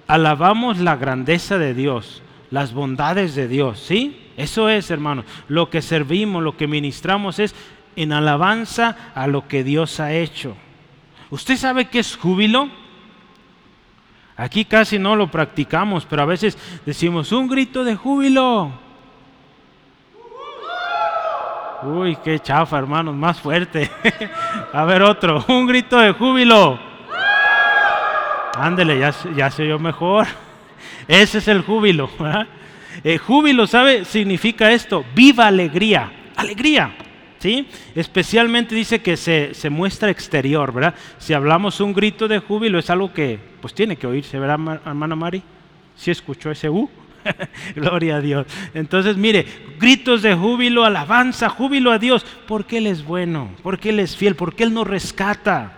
Alabamos 0.07 0.79
la 0.79 0.97
grandeza 0.97 1.59
de 1.59 1.75
Dios, 1.75 2.23
las 2.51 2.75
bondades 2.75 3.35
de 3.35 3.49
Dios, 3.49 3.81
¿sí? 3.81 4.21
Eso 4.37 4.69
es, 4.69 4.91
hermano. 4.91 5.25
Lo 5.49 5.71
que 5.71 5.81
servimos, 5.81 6.43
lo 6.43 6.57
que 6.57 6.67
ministramos 6.67 7.39
es 7.39 7.55
en 7.97 8.13
alabanza 8.13 9.13
a 9.15 9.27
lo 9.27 9.47
que 9.47 9.65
Dios 9.65 10.01
ha 10.01 10.13
hecho. 10.13 10.57
¿Usted 11.31 11.57
sabe 11.57 11.87
qué 11.87 12.01
es 12.01 12.17
júbilo? 12.17 12.69
Aquí 14.37 14.65
casi 14.65 14.99
no 14.99 15.15
lo 15.15 15.31
practicamos, 15.31 16.07
pero 16.07 16.23
a 16.23 16.27
veces 16.27 16.59
decimos 16.85 17.31
un 17.33 17.49
grito 17.49 17.85
de 17.85 17.95
júbilo. 17.95 18.73
Uy, 21.83 22.17
qué 22.25 22.39
chafa, 22.41 22.79
hermanos, 22.79 23.15
más 23.15 23.41
fuerte. 23.41 23.91
a 24.73 24.85
ver 24.85 25.03
otro, 25.03 25.45
un 25.49 25.67
grito 25.67 25.99
de 25.99 26.13
júbilo. 26.13 26.79
Ándele, 28.57 28.99
ya, 28.99 29.15
ya 29.37 29.51
se 29.51 29.63
oyó 29.65 29.79
mejor. 29.79 30.27
Ese 31.09 31.39
es 31.39 31.49
el 31.49 31.63
júbilo. 31.63 32.11
El 33.03 33.19
júbilo, 33.19 33.67
¿sabe? 33.67 34.05
Significa 34.05 34.73
esto, 34.73 35.05
viva 35.15 35.47
alegría, 35.47 36.11
alegría. 36.37 36.95
Especialmente 37.95 38.75
dice 38.75 39.03
que 39.03 39.17
se, 39.17 39.71
muestra 39.71 40.11
exterior, 40.11 40.73
¿verdad? 40.73 40.95
Si 41.19 41.35
hablamos 41.35 41.81
un 41.81 41.93
grito 41.93 42.27
de 42.27 42.39
júbilo 42.39 42.79
es 42.79 42.89
algo 42.89 43.13
que 43.13 43.39
pues 43.65 43.73
tiene 43.73 43.97
que 43.97 44.07
oírse, 44.07 44.39
¿verdad, 44.39 44.83
hermana 44.85 45.17
Mari? 45.17 45.43
¿Sí 45.97 46.11
escuchó 46.11 46.51
ese 46.51 46.69
U? 46.69 46.91
Gloria 47.75 48.17
a 48.17 48.21
Dios. 48.21 48.47
Entonces, 48.75 49.17
mire, 49.17 49.47
gritos 49.81 50.21
de 50.21 50.35
júbilo, 50.35 50.85
alabanza, 50.85 51.49
júbilo 51.49 51.91
a 51.91 51.99
Dios, 51.99 52.27
porque 52.47 52.77
Él 52.77 52.87
es 52.87 53.03
bueno, 53.03 53.49
porque 53.63 53.89
Él 53.89 54.01
es 54.01 54.19
fiel, 54.19 54.37
porque 54.37 54.65
Él 54.65 54.75
nos 54.75 54.87
rescata. 54.87 55.73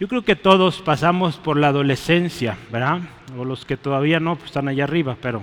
Yo 0.00 0.08
creo 0.08 0.22
que 0.22 0.36
todos 0.36 0.80
pasamos 0.80 1.36
por 1.36 1.58
la 1.58 1.68
adolescencia, 1.68 2.56
¿verdad? 2.72 3.00
O 3.36 3.44
los 3.44 3.66
que 3.66 3.76
todavía 3.76 4.18
no, 4.18 4.36
pues 4.36 4.46
están 4.46 4.68
allá 4.68 4.84
arriba, 4.84 5.18
pero 5.20 5.42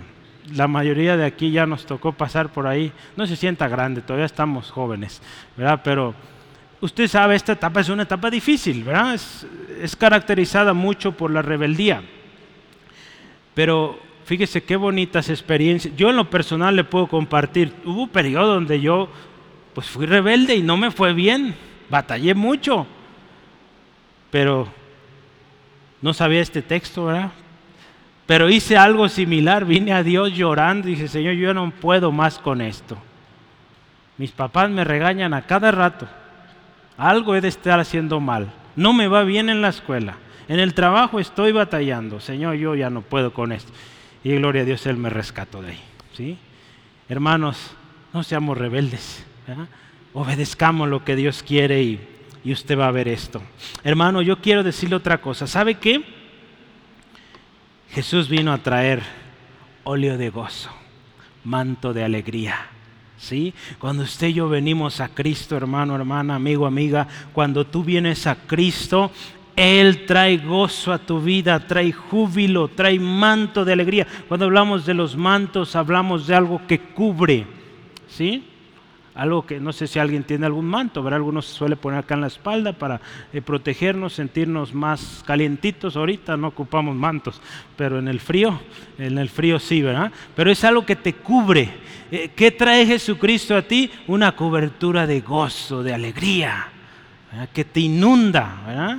la 0.55 0.67
mayoría 0.67 1.17
de 1.17 1.25
aquí 1.25 1.51
ya 1.51 1.67
nos 1.67 1.85
tocó 1.85 2.13
pasar 2.13 2.49
por 2.49 2.65
ahí. 2.65 2.91
No 3.15 3.27
se 3.27 3.35
sienta 3.35 3.67
grande, 3.67 4.01
todavía 4.01 4.25
estamos 4.25 4.71
jóvenes, 4.71 5.21
¿verdad? 5.55 5.81
Pero 5.83 6.15
usted 6.81 7.07
sabe, 7.07 7.35
esta 7.35 7.53
etapa 7.53 7.81
es 7.81 7.89
una 7.89 8.03
etapa 8.03 8.29
difícil, 8.29 8.83
¿verdad? 8.83 9.15
Es, 9.15 9.95
caracterizada 9.95 10.73
mucho 10.73 11.11
por 11.11 11.31
la 11.31 11.41
rebeldía. 11.41 12.03
Pero 13.53 13.99
fíjese 14.25 14.63
qué 14.63 14.75
bonitas 14.75 15.29
experiencias. 15.29 15.95
Yo 15.95 16.09
en 16.09 16.17
lo 16.17 16.29
personal 16.29 16.75
le 16.75 16.83
puedo 16.83 17.07
compartir. 17.07 17.73
Hubo 17.85 18.03
un 18.03 18.09
periodo 18.09 18.53
donde 18.55 18.81
yo 18.81 19.09
pues 19.73 19.87
fui 19.87 20.05
rebelde 20.05 20.55
y 20.55 20.63
no 20.63 20.77
me 20.77 20.91
fue 20.91 21.13
bien. 21.13 21.55
Batallé 21.89 22.33
mucho. 22.33 22.87
Pero 24.31 24.67
no 26.01 26.13
sabía 26.13 26.41
este 26.41 26.61
texto, 26.61 27.05
¿verdad? 27.05 27.31
Pero 28.25 28.49
hice 28.49 28.75
algo 28.75 29.07
similar, 29.07 29.65
vine 29.65 29.93
a 29.93 30.03
Dios 30.03 30.33
llorando 30.33 30.87
y 30.87 30.91
dije, 30.91 31.07
Señor, 31.07 31.35
yo 31.35 31.53
no 31.53 31.69
puedo 31.69 32.11
más 32.11 32.39
con 32.39 32.59
esto. 32.61 32.97
Mis 34.17 34.31
papás 34.31 34.69
me 34.69 34.83
regañan 34.83 35.33
a 35.33 35.43
cada 35.43 35.71
rato. 35.71 36.07
Algo 36.97 37.35
he 37.35 37.41
de 37.41 37.47
estar 37.47 37.79
haciendo 37.79 38.19
mal. 38.19 38.51
No 38.75 38.93
me 38.93 39.07
va 39.07 39.23
bien 39.23 39.49
en 39.49 39.61
la 39.61 39.69
escuela. 39.69 40.17
En 40.47 40.59
el 40.59 40.73
trabajo 40.73 41.19
estoy 41.19 41.51
batallando. 41.51 42.19
Señor, 42.19 42.55
yo 42.55 42.75
ya 42.75 42.89
no 42.89 43.01
puedo 43.01 43.33
con 43.33 43.51
esto. 43.51 43.71
Y 44.23 44.35
gloria 44.35 44.61
a 44.61 44.65
Dios, 44.65 44.85
Él 44.85 44.97
me 44.97 45.09
rescató 45.09 45.61
de 45.61 45.71
ahí. 45.71 45.81
¿sí? 46.13 46.37
Hermanos, 47.09 47.75
no 48.13 48.23
seamos 48.23 48.57
rebeldes. 48.57 49.25
Obedezcamos 50.13 50.89
lo 50.89 51.03
que 51.03 51.15
Dios 51.15 51.43
quiere 51.43 51.83
y, 51.83 51.99
y 52.43 52.51
usted 52.53 52.77
va 52.77 52.87
a 52.87 52.91
ver 52.91 53.07
esto. 53.07 53.41
Hermano, 53.83 54.21
yo 54.21 54.41
quiero 54.41 54.63
decirle 54.63 54.95
otra 54.95 55.19
cosa. 55.19 55.47
¿Sabe 55.47 55.75
qué? 55.75 56.03
Jesús 57.91 58.29
vino 58.29 58.51
a 58.51 58.57
traer 58.57 59.01
óleo 59.83 60.17
de 60.17 60.29
gozo, 60.29 60.69
manto 61.43 61.93
de 61.93 62.03
alegría. 62.03 62.67
¿Sí? 63.17 63.53
Cuando 63.79 64.03
usted 64.03 64.27
y 64.27 64.33
yo 64.33 64.49
venimos 64.49 64.99
a 64.99 65.07
Cristo, 65.07 65.55
hermano, 65.55 65.95
hermana, 65.95 66.35
amigo, 66.35 66.65
amiga, 66.65 67.07
cuando 67.33 67.65
tú 67.65 67.83
vienes 67.83 68.27
a 68.27 68.35
Cristo, 68.35 69.11
Él 69.55 70.05
trae 70.05 70.37
gozo 70.37 70.91
a 70.91 70.99
tu 70.99 71.21
vida, 71.21 71.65
trae 71.65 71.91
júbilo, 71.91 72.67
trae 72.67 72.99
manto 72.99 73.63
de 73.63 73.73
alegría. 73.73 74.05
Cuando 74.27 74.45
hablamos 74.45 74.85
de 74.85 74.93
los 74.93 75.15
mantos, 75.15 75.75
hablamos 75.75 76.27
de 76.27 76.35
algo 76.35 76.61
que 76.67 76.79
cubre, 76.79 77.47
¿sí? 78.07 78.43
Algo 79.15 79.45
que 79.45 79.61
no 79.61 79.71
sé 79.71 79.87
si 79.87 79.97
alguien 79.97 80.23
tiene 80.23 80.45
algún 80.45 80.65
manto, 80.65 81.01
¿verdad? 81.01 81.17
Algunos 81.17 81.45
se 81.45 81.53
suele 81.55 81.77
poner 81.77 81.99
acá 81.99 82.15
en 82.15 82.21
la 82.21 82.27
espalda 82.27 82.73
para 82.73 82.99
eh, 83.31 83.41
protegernos, 83.41 84.13
sentirnos 84.13 84.73
más 84.73 85.23
calientitos. 85.25 85.95
Ahorita 85.95 86.35
no 86.35 86.49
ocupamos 86.49 86.95
mantos, 86.95 87.41
pero 87.77 87.97
en 87.97 88.09
el 88.09 88.19
frío, 88.19 88.59
en 88.97 89.17
el 89.17 89.29
frío 89.29 89.57
sí, 89.57 89.81
¿verdad? 89.81 90.11
Pero 90.35 90.51
es 90.51 90.63
algo 90.65 90.85
que 90.85 90.97
te 90.97 91.13
cubre. 91.13 91.69
Eh, 92.11 92.31
¿Qué 92.35 92.51
trae 92.51 92.85
Jesucristo 92.85 93.55
a 93.55 93.61
ti? 93.61 93.89
Una 94.07 94.35
cobertura 94.35 95.07
de 95.07 95.21
gozo, 95.21 95.81
de 95.81 95.93
alegría, 95.93 96.67
que 97.53 97.63
te 97.63 97.79
inunda, 97.79 98.61
¿verdad? 98.67 98.97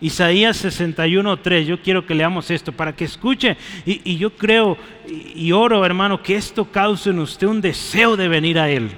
Isaías 0.00 0.64
61.3, 0.64 1.64
yo 1.64 1.82
quiero 1.82 2.06
que 2.06 2.14
leamos 2.14 2.50
esto 2.50 2.72
para 2.72 2.96
que 2.96 3.04
escuche 3.04 3.58
y, 3.84 4.16
yo 4.16 4.30
creo 4.30 4.78
y, 5.06 5.48
y 5.48 5.52
oro 5.52 5.84
hermano 5.84 6.22
que 6.22 6.36
esto 6.36 6.64
cause 6.64 7.10
en 7.10 7.18
usted 7.18 7.46
un 7.46 7.60
deseo 7.60 8.16
de 8.16 8.28
venir 8.28 8.58
a 8.58 8.70
Él. 8.70 8.90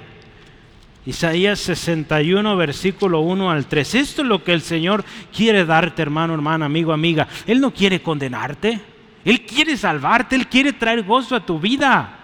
Isaías 1.05 1.59
61, 1.59 2.55
versículo 2.55 3.19
1 3.21 3.51
al 3.51 3.65
3. 3.65 3.95
Esto 3.95 4.21
es 4.21 4.27
lo 4.27 4.43
que 4.43 4.53
el 4.53 4.61
Señor 4.61 5.03
quiere 5.35 5.65
darte, 5.65 6.01
hermano, 6.01 6.33
hermana, 6.33 6.65
amigo, 6.65 6.93
amiga. 6.93 7.27
Él 7.45 7.59
no 7.59 7.73
quiere 7.73 8.01
condenarte. 8.01 8.79
Él 9.25 9.45
quiere 9.45 9.75
salvarte. 9.75 10.35
Él 10.35 10.47
quiere 10.47 10.73
traer 10.73 11.03
gozo 11.03 11.35
a 11.35 11.45
tu 11.45 11.59
vida. 11.59 12.22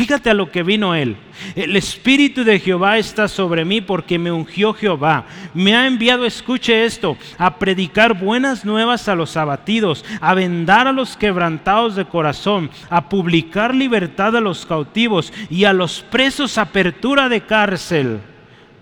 Fíjate 0.00 0.30
a 0.30 0.34
lo 0.34 0.50
que 0.50 0.62
vino 0.62 0.94
él. 0.94 1.18
El 1.54 1.76
Espíritu 1.76 2.42
de 2.42 2.58
Jehová 2.58 2.96
está 2.96 3.28
sobre 3.28 3.66
mí 3.66 3.82
porque 3.82 4.18
me 4.18 4.32
ungió 4.32 4.72
Jehová. 4.72 5.26
Me 5.52 5.76
ha 5.76 5.86
enviado, 5.86 6.24
escuche 6.24 6.86
esto, 6.86 7.18
a 7.36 7.58
predicar 7.58 8.18
buenas 8.18 8.64
nuevas 8.64 9.08
a 9.08 9.14
los 9.14 9.36
abatidos, 9.36 10.02
a 10.22 10.32
vendar 10.32 10.86
a 10.86 10.92
los 10.92 11.18
quebrantados 11.18 11.96
de 11.96 12.06
corazón, 12.06 12.70
a 12.88 13.10
publicar 13.10 13.74
libertad 13.74 14.34
a 14.34 14.40
los 14.40 14.64
cautivos 14.64 15.34
y 15.50 15.64
a 15.64 15.74
los 15.74 16.00
presos 16.00 16.56
apertura 16.56 17.28
de 17.28 17.42
cárcel 17.42 18.20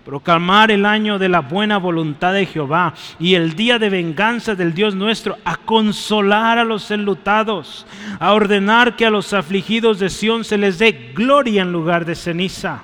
proclamar 0.09 0.71
el 0.71 0.87
año 0.87 1.19
de 1.19 1.29
la 1.29 1.41
buena 1.41 1.77
voluntad 1.77 2.33
de 2.33 2.47
Jehová 2.47 2.95
y 3.19 3.35
el 3.35 3.53
día 3.53 3.77
de 3.77 3.91
venganza 3.91 4.55
del 4.55 4.73
Dios 4.73 4.95
nuestro, 4.95 5.37
a 5.45 5.55
consolar 5.55 6.57
a 6.57 6.63
los 6.63 6.89
enlutados, 6.89 7.85
a 8.19 8.33
ordenar 8.33 8.95
que 8.95 9.05
a 9.05 9.11
los 9.11 9.33
afligidos 9.33 9.99
de 9.99 10.09
Sión 10.09 10.45
se 10.45 10.57
les 10.57 10.79
dé 10.79 11.11
gloria 11.13 11.61
en 11.61 11.71
lugar 11.71 12.05
de 12.05 12.15
ceniza, 12.15 12.81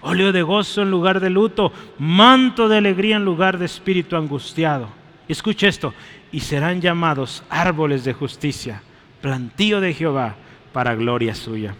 óleo 0.00 0.30
de 0.30 0.42
gozo 0.42 0.82
en 0.82 0.92
lugar 0.92 1.18
de 1.18 1.30
luto, 1.30 1.72
manto 1.98 2.68
de 2.68 2.78
alegría 2.78 3.16
en 3.16 3.24
lugar 3.24 3.58
de 3.58 3.66
espíritu 3.66 4.14
angustiado. 4.14 4.90
Escucha 5.26 5.66
esto, 5.66 5.92
y 6.30 6.38
serán 6.38 6.80
llamados 6.80 7.42
árboles 7.50 8.04
de 8.04 8.12
justicia, 8.12 8.80
plantío 9.20 9.80
de 9.80 9.92
Jehová 9.92 10.36
para 10.72 10.94
gloria 10.94 11.34
suya. 11.34 11.74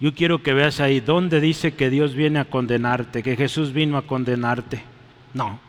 Yo 0.00 0.12
quiero 0.14 0.42
que 0.42 0.54
veas 0.54 0.80
ahí 0.80 1.00
dónde 1.00 1.40
dice 1.40 1.74
que 1.74 1.90
Dios 1.90 2.14
viene 2.14 2.38
a 2.38 2.44
condenarte, 2.44 3.22
que 3.22 3.36
Jesús 3.36 3.72
vino 3.72 3.96
a 3.96 4.02
condenarte. 4.02 4.82
No. 5.32 5.60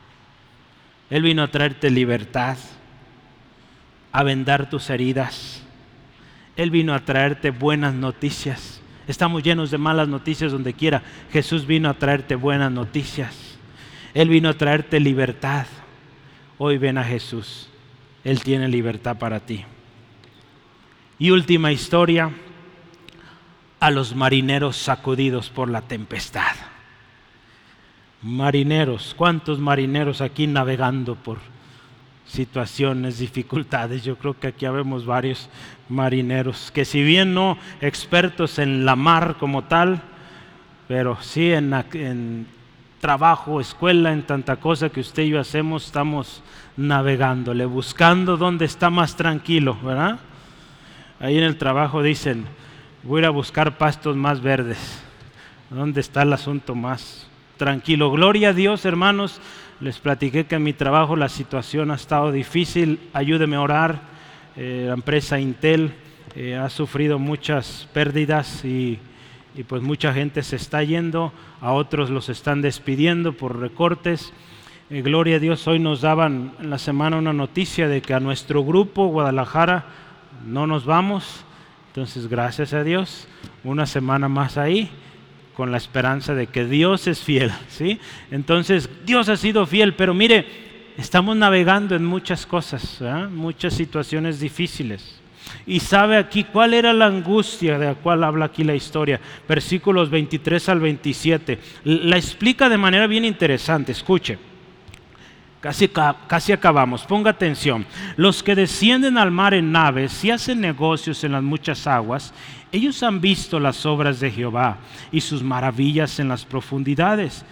Él 1.10 1.22
vino 1.22 1.44
a 1.44 1.52
traerte 1.52 1.90
libertad, 1.90 2.58
a 4.12 4.24
vendar 4.24 4.70
tus 4.70 4.90
heridas. 4.90 5.64
Él 6.56 6.72
vino 6.72 6.94
a 6.94 7.02
traerte 7.02 7.52
buenas 7.52 7.94
noticias. 7.94 8.82
Estamos 9.08 9.44
llenos 9.44 9.70
de 9.70 9.78
malas 9.78 10.08
noticias 10.08 10.52
donde 10.52 10.74
quiera. 10.74 11.04
Jesús 11.32 11.68
vino 11.68 11.90
a 11.90 11.94
traerte 11.94 12.36
buenas 12.36 12.72
noticias. 12.72 13.58
Él 14.14 14.30
vino 14.30 14.50
a 14.50 14.54
traerte 14.54 15.00
libertad. 15.00 15.68
Hoy 16.58 16.78
ven 16.78 16.98
a 16.98 17.04
Jesús. 17.04 17.70
Él 18.24 18.42
tiene 18.42 18.68
libertad 18.68 19.18
para 19.18 19.40
ti. 19.40 19.64
Y 21.20 21.30
última 21.30 21.72
historia 21.72 22.32
a 23.86 23.92
los 23.92 24.16
marineros 24.16 24.78
sacudidos 24.78 25.52
por 25.52 25.70
la 25.70 25.84
tempestad. 25.84 26.56
Marineros, 28.24 29.14
¿cuántos 29.16 29.60
marineros 29.60 30.22
aquí 30.22 30.48
navegando 30.48 31.14
por 31.14 31.38
situaciones, 32.26 33.20
dificultades? 33.20 34.04
Yo 34.04 34.18
creo 34.18 34.40
que 34.40 34.48
aquí 34.48 34.66
habemos 34.66 35.06
varios 35.06 35.50
marineros 35.88 36.72
que 36.72 36.84
si 36.84 37.04
bien 37.04 37.36
no 37.36 37.60
expertos 37.80 38.58
en 38.58 38.86
la 38.86 38.96
mar 38.96 39.36
como 39.40 39.66
tal, 39.66 40.02
pero 40.88 41.20
sí 41.22 41.54
en, 41.54 41.72
en 41.94 42.48
trabajo, 43.00 43.62
escuela, 43.62 44.14
en 44.14 44.24
tanta 44.24 44.56
cosa 44.56 44.90
que 44.90 45.02
usted 45.02 45.22
y 45.22 45.30
yo 45.30 45.40
hacemos, 45.40 45.86
estamos 45.86 46.42
navegándole, 46.76 47.68
buscando 47.68 48.36
dónde 48.36 48.66
está 48.66 48.90
más 48.90 49.16
tranquilo, 49.16 49.78
¿verdad? 49.84 50.18
Ahí 51.20 51.38
en 51.38 51.44
el 51.44 51.58
trabajo 51.58 52.02
dicen, 52.02 52.48
voy 53.06 53.24
a 53.24 53.30
buscar 53.30 53.78
pastos 53.78 54.16
más 54.16 54.42
verdes. 54.42 55.04
¿Dónde 55.70 56.02
está 56.02 56.24
el 56.24 56.34
asunto 56.34 56.74
más 56.74 57.28
tranquilo? 57.56 58.10
Gloria 58.10 58.50
a 58.50 58.54
Dios, 58.54 58.84
hermanos. 58.84 59.40
Les 59.80 60.00
platiqué 60.00 60.46
que 60.46 60.56
en 60.56 60.64
mi 60.64 60.74
trabajo 60.74 61.16
la 61.16 61.30
situación 61.30 61.92
ha 61.92 61.96
estado 61.96 62.32
difícil. 62.32 63.00
Ayúdeme 63.14 63.58
a 63.58 63.62
orar. 63.62 64.02
Eh, 64.56 64.86
la 64.88 64.96
empresa 64.96 65.40
Intel 65.40 65.94
eh, 66.36 66.56
ha 66.56 66.70
sufrido 66.70 67.20
muchas 67.20 67.88
pérdidas 67.94 68.66
y, 68.66 69.00
pues 69.68 69.84
mucha 69.84 70.12
gente 70.12 70.42
se 70.42 70.56
está 70.56 70.82
yendo. 70.82 71.32
A 71.62 71.74
otros 71.74 72.10
los 72.10 72.30
están 72.30 72.64
despidiendo 72.64 73.34
por 73.34 73.60
recortes. 73.60 74.34
Eh, 74.90 75.04
gloria 75.04 75.36
a 75.36 75.40
Dios, 75.40 75.68
hoy 75.68 75.78
nos 75.78 76.02
daban 76.02 76.54
en 76.60 76.72
la 76.72 76.80
semana 76.80 77.18
una 77.18 77.34
noticia 77.34 77.88
de 77.88 78.02
que 78.02 78.16
a 78.16 78.20
nuestro 78.20 78.64
grupo 78.64 79.08
Guadalajara 79.08 79.86
no 80.46 80.66
nos 80.66 80.86
vamos 80.86 81.45
entonces, 81.96 82.28
gracias 82.28 82.74
a 82.74 82.84
Dios, 82.84 83.26
una 83.64 83.86
semana 83.86 84.28
más 84.28 84.58
ahí 84.58 84.90
con 85.54 85.72
la 85.72 85.78
esperanza 85.78 86.36
de 86.36 86.48
que 86.48 86.66
Dios 86.66 87.08
es 87.08 87.22
fiel, 87.22 87.54
¿sí? 87.70 88.02
Entonces, 88.32 88.90
Dios 89.06 89.30
ha 89.30 89.38
sido 89.38 89.66
fiel, 89.66 89.94
pero 89.94 90.14
mire, 90.14 90.46
estamos 90.98 91.38
navegando 91.38 91.96
en 91.96 92.04
muchas 92.04 92.46
cosas, 92.46 93.02
muchas 93.32 93.76
situaciones 93.76 94.42
difíciles. 94.42 95.22
Y 95.66 95.80
sabe 95.80 96.18
aquí 96.18 96.44
cuál 96.44 96.74
era 96.74 96.92
la 96.92 97.06
angustia 97.06 97.80
de 97.80 97.86
la 97.86 97.96
cual 97.96 98.26
habla 98.26 98.48
aquí 98.48 98.66
la 98.66 98.76
historia. 98.76 99.22
Versículos 99.48 100.10
23 100.10 100.68
al 100.68 100.82
27. 100.82 101.60
La 101.86 102.18
explica 102.18 102.68
de 102.68 102.78
manera 102.78 103.08
bien 103.08 103.24
interesante. 103.24 103.94
Escuche. 103.94 104.38
Casi, 105.66 106.52
acabamos. 106.52 107.06
Ponga 107.06 107.32
atención. 107.32 107.88
Los 108.18 108.44
que 108.44 108.54
descienden 108.54 109.18
al 109.18 109.32
mar 109.32 109.56
en 109.56 109.72
naves 109.72 110.24
y 110.24 110.30
hacen 110.30 110.62
negocios 110.62 111.24
en 111.24 111.32
las 111.32 111.42
muchas 111.42 111.88
aguas, 111.88 112.36
ellos 112.72 113.02
han 113.02 113.20
visto 113.20 113.60
las 113.60 113.84
obras 113.84 114.20
de 114.20 114.30
Jehová 114.30 114.78
y 115.12 115.22
sus 115.22 115.42
maravillas 115.42 116.20
en 116.20 116.28
las 116.28 116.46
profundidades. 116.46 117.44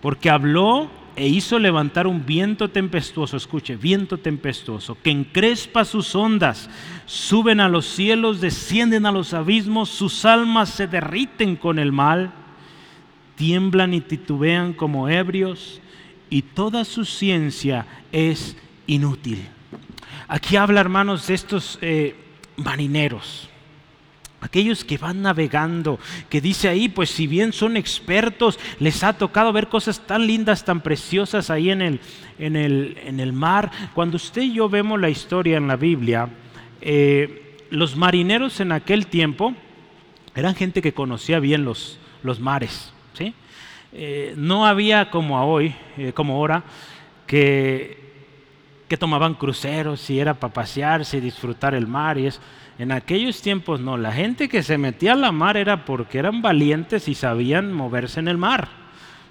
Porque 0.00 0.28
habló 0.28 0.90
e 1.14 1.28
hizo 1.28 1.60
levantar 1.60 2.08
un 2.08 2.26
viento 2.26 2.68
tempestuoso, 2.68 3.36
escuche, 3.36 3.76
viento 3.76 4.18
tempestuoso, 4.18 4.98
que 5.00 5.10
encrespa 5.10 5.84
sus 5.84 6.16
ondas, 6.16 6.68
suben 7.06 7.60
a 7.60 7.68
los 7.68 7.86
cielos, 7.86 8.40
descienden 8.40 9.06
a 9.06 9.12
los 9.12 9.34
abismos, 9.34 9.88
sus 9.88 10.24
almas 10.24 10.68
se 10.68 10.88
derriten 10.88 11.54
con 11.54 11.78
el 11.78 11.92
mal, 11.92 12.32
tiemblan 13.36 13.94
y 13.94 14.00
titubean 14.00 14.72
como 14.72 15.08
ebrios, 15.08 15.81
y 16.32 16.40
toda 16.40 16.86
su 16.86 17.04
ciencia 17.04 17.86
es 18.10 18.56
inútil. 18.86 19.46
Aquí 20.28 20.56
habla, 20.56 20.80
hermanos, 20.80 21.26
de 21.26 21.34
estos 21.34 21.78
eh, 21.82 22.16
marineros 22.56 23.50
aquellos 24.40 24.84
que 24.84 24.98
van 24.98 25.22
navegando, 25.22 26.00
que 26.28 26.40
dice 26.40 26.68
ahí, 26.68 26.88
pues 26.88 27.10
si 27.10 27.28
bien 27.28 27.52
son 27.52 27.76
expertos, 27.76 28.58
les 28.80 29.04
ha 29.04 29.12
tocado 29.12 29.52
ver 29.52 29.68
cosas 29.68 30.04
tan 30.04 30.26
lindas, 30.26 30.64
tan 30.64 30.80
preciosas 30.80 31.48
ahí 31.48 31.70
en 31.70 31.80
el, 31.80 32.00
en 32.40 32.56
el, 32.56 32.98
en 33.04 33.20
el 33.20 33.32
mar. 33.32 33.70
Cuando 33.94 34.16
usted 34.16 34.42
y 34.42 34.54
yo 34.54 34.68
vemos 34.68 35.00
la 35.00 35.10
historia 35.10 35.58
en 35.58 35.68
la 35.68 35.76
Biblia, 35.76 36.28
eh, 36.80 37.66
los 37.70 37.94
marineros 37.94 38.58
en 38.58 38.72
aquel 38.72 39.06
tiempo 39.06 39.54
eran 40.34 40.56
gente 40.56 40.82
que 40.82 40.92
conocía 40.92 41.38
bien 41.38 41.64
los, 41.64 42.00
los 42.24 42.40
mares. 42.40 42.92
Eh, 43.92 44.34
no 44.36 44.66
había 44.66 45.10
como 45.10 45.42
hoy, 45.44 45.74
eh, 45.98 46.12
como 46.12 46.34
ahora, 46.34 46.62
que, 47.26 47.98
que 48.88 48.96
tomaban 48.96 49.34
cruceros 49.34 50.08
y 50.10 50.18
era 50.18 50.34
para 50.34 50.52
pasearse 50.52 51.18
y 51.18 51.20
disfrutar 51.20 51.74
el 51.74 51.86
mar 51.86 52.18
y 52.18 52.26
es 52.26 52.40
en 52.78 52.90
aquellos 52.90 53.42
tiempos 53.42 53.80
no, 53.80 53.96
la 53.96 54.12
gente 54.12 54.48
que 54.48 54.62
se 54.62 54.78
metía 54.78 55.12
a 55.12 55.16
la 55.16 55.30
mar 55.30 55.56
era 55.56 55.84
porque 55.84 56.18
eran 56.18 56.42
valientes 56.42 57.06
y 57.06 57.14
sabían 57.14 57.72
moverse 57.72 58.20
en 58.20 58.28
el 58.28 58.38
mar. 58.38 58.68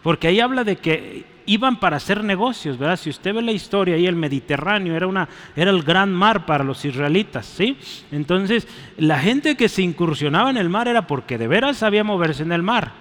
Porque 0.04 0.28
ahí 0.28 0.40
habla 0.40 0.64
de 0.64 0.78
que 0.78 1.26
iban 1.46 1.80
para 1.80 1.98
hacer 1.98 2.24
negocios, 2.24 2.78
¿verdad? 2.78 2.98
Si 2.98 3.10
usted 3.10 3.34
ve 3.34 3.42
la 3.42 3.52
historia 3.52 3.96
ahí 3.96 4.08
el 4.08 4.16
Mediterráneo 4.16 4.96
era 4.96 5.08
una 5.08 5.28
era 5.56 5.72
el 5.72 5.84
gran 5.84 6.14
mar 6.14 6.46
para 6.46 6.64
los 6.64 6.86
israelitas, 6.86 7.46
¿sí? 7.46 7.78
Entonces, 8.12 8.68
la 8.98 9.20
gente 9.20 9.56
que 9.58 9.70
se 9.70 9.82
incursionaba 9.82 10.50
en 10.50 10.58
el 10.58 10.70
mar 10.70 10.88
era 10.88 11.08
porque 11.08 11.38
de 11.38 11.48
veras 11.48 11.78
sabía 11.78 12.04
moverse 12.04 12.44
en 12.44 12.52
el 12.52 12.64
mar. 12.64 12.94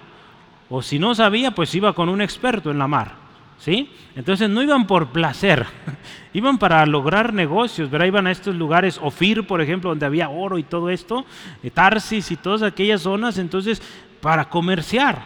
O 0.71 0.81
si 0.81 0.97
no 0.97 1.13
sabía, 1.13 1.51
pues 1.51 1.75
iba 1.75 1.93
con 1.93 2.09
un 2.09 2.21
experto 2.21 2.71
en 2.71 2.79
la 2.79 2.87
mar. 2.87 3.21
¿sí? 3.61 3.89
Entonces 4.15 4.49
no 4.49 4.63
iban 4.63 4.87
por 4.87 5.09
placer, 5.09 5.65
iban 6.33 6.57
para 6.57 6.85
lograr 6.85 7.33
negocios, 7.33 7.91
¿verdad? 7.91 8.07
Iban 8.07 8.27
a 8.27 8.31
estos 8.31 8.55
lugares, 8.55 8.99
Ofir, 9.01 9.45
por 9.45 9.61
ejemplo, 9.61 9.91
donde 9.91 10.05
había 10.05 10.29
oro 10.29 10.57
y 10.57 10.63
todo 10.63 10.89
esto, 10.89 11.25
Tarsis 11.73 12.31
y 12.31 12.37
todas 12.37 12.63
aquellas 12.63 13.01
zonas, 13.01 13.37
entonces 13.37 13.81
para 14.19 14.49
comerciar. 14.49 15.23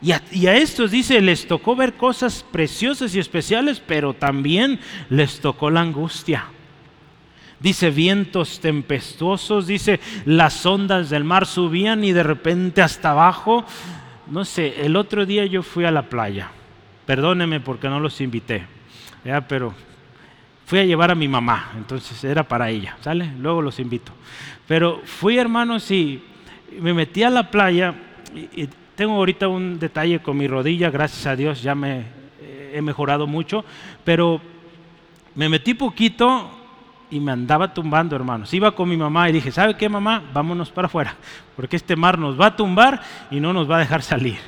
Y 0.00 0.12
a, 0.12 0.22
y 0.30 0.46
a, 0.46 0.54
estos 0.54 0.90
dice, 0.90 1.20
les 1.20 1.46
tocó 1.46 1.76
ver 1.76 1.94
cosas 1.94 2.44
preciosas 2.50 3.14
y 3.14 3.18
especiales, 3.18 3.82
pero 3.84 4.14
también 4.14 4.80
les 5.10 5.40
tocó 5.40 5.70
la 5.70 5.80
angustia. 5.80 6.46
Dice 7.60 7.90
vientos 7.90 8.60
tempestuosos, 8.60 9.66
dice 9.66 10.00
las 10.26 10.66
ondas 10.66 11.08
del 11.08 11.24
mar 11.24 11.46
subían 11.46 12.04
y 12.04 12.12
de 12.12 12.22
repente 12.22 12.82
hasta 12.82 13.12
abajo. 13.12 13.64
No 14.26 14.44
sé, 14.44 14.84
el 14.84 14.96
otro 14.96 15.26
día 15.26 15.46
yo 15.46 15.62
fui 15.62 15.84
a 15.84 15.90
la 15.90 16.02
playa 16.08 16.50
Perdóneme 17.06 17.60
porque 17.60 17.88
no 17.88 18.00
los 18.00 18.20
invité. 18.20 18.64
Ya, 19.24 19.46
pero 19.46 19.74
fui 20.66 20.78
a 20.78 20.84
llevar 20.84 21.10
a 21.10 21.14
mi 21.14 21.28
mamá, 21.28 21.72
entonces 21.76 22.22
era 22.24 22.42
para 22.42 22.70
ella, 22.70 22.96
¿sale? 23.00 23.30
Luego 23.38 23.60
los 23.62 23.78
invito. 23.78 24.12
Pero 24.66 25.02
fui, 25.04 25.36
hermanos, 25.36 25.90
y 25.90 26.22
me 26.80 26.94
metí 26.94 27.22
a 27.22 27.30
la 27.30 27.50
playa 27.50 27.94
tengo 28.96 29.14
ahorita 29.14 29.48
un 29.48 29.78
detalle 29.78 30.20
con 30.20 30.36
mi 30.36 30.46
rodilla, 30.46 30.90
gracias 30.90 31.26
a 31.26 31.36
Dios 31.36 31.62
ya 31.62 31.74
me 31.74 32.04
he 32.72 32.80
mejorado 32.80 33.26
mucho, 33.26 33.64
pero 34.04 34.40
me 35.34 35.48
metí 35.48 35.74
poquito 35.74 36.50
y 37.14 37.20
me 37.20 37.30
andaba 37.30 37.72
tumbando, 37.72 38.16
hermanos. 38.16 38.52
Iba 38.52 38.72
con 38.72 38.88
mi 38.88 38.96
mamá 38.96 39.30
y 39.30 39.32
dije, 39.34 39.52
¿sabe 39.52 39.76
qué, 39.76 39.88
mamá? 39.88 40.20
Vámonos 40.32 40.70
para 40.70 40.86
afuera, 40.86 41.14
porque 41.54 41.76
este 41.76 41.94
mar 41.94 42.18
nos 42.18 42.38
va 42.38 42.46
a 42.46 42.56
tumbar 42.56 43.00
y 43.30 43.38
no 43.38 43.52
nos 43.52 43.70
va 43.70 43.76
a 43.76 43.78
dejar 43.78 44.02
salir. 44.02 44.38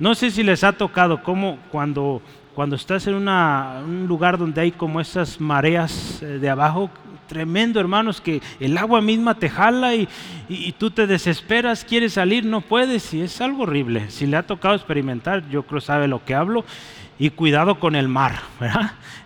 No 0.00 0.12
sé 0.16 0.32
si 0.32 0.42
les 0.42 0.64
ha 0.64 0.72
tocado 0.72 1.22
cómo 1.22 1.58
cuando, 1.70 2.20
cuando 2.52 2.74
estás 2.74 3.06
en 3.06 3.14
un 3.14 4.06
lugar 4.08 4.38
donde 4.38 4.60
hay 4.60 4.72
como 4.72 5.00
esas 5.00 5.40
mareas 5.40 6.20
eh, 6.20 6.40
de 6.40 6.50
abajo, 6.50 6.90
tremendo 7.28 7.78
hermanos, 7.78 8.20
que 8.20 8.42
el 8.58 8.76
agua 8.76 9.00
misma 9.00 9.36
te 9.36 9.48
jala 9.48 9.94
y, 9.94 10.08
tú 10.78 10.90
te 10.90 11.06
desesperas, 11.06 11.84
quieres 11.84 12.14
salir, 12.14 12.44
no 12.44 12.60
puedes 12.60 13.14
y 13.14 13.20
es 13.20 13.40
algo 13.40 13.62
horrible. 13.62 14.10
Si 14.10 14.26
le 14.26 14.36
ha 14.36 14.42
tocado 14.42 14.74
experimentar, 14.74 15.48
yo 15.48 15.62
creo 15.62 15.80
sabe 15.80 16.08
lo 16.08 16.24
que 16.24 16.34
hablo 16.34 16.64
y 17.20 17.30
cuidado 17.30 17.78
con 17.78 17.94
el 17.94 18.08
mar. 18.08 18.40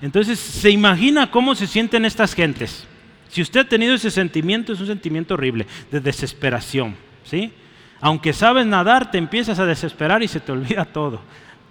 Entonces 0.03 0.38
se 0.38 0.70
imagina 0.70 1.30
cómo 1.30 1.55
se 1.55 1.66
sienten 1.66 2.05
estas 2.05 2.34
gentes. 2.34 2.86
Si 3.30 3.40
usted 3.40 3.60
ha 3.60 3.68
tenido 3.68 3.94
ese 3.94 4.10
sentimiento, 4.10 4.72
es 4.72 4.80
un 4.80 4.86
sentimiento 4.86 5.34
horrible, 5.34 5.66
de 5.90 6.00
desesperación, 6.00 6.96
¿sí? 7.24 7.52
Aunque 8.00 8.32
sabes 8.32 8.66
nadar, 8.66 9.10
te 9.10 9.18
empiezas 9.18 9.58
a 9.58 9.66
desesperar 9.66 10.22
y 10.22 10.28
se 10.28 10.40
te 10.40 10.52
olvida 10.52 10.84
todo. 10.84 11.20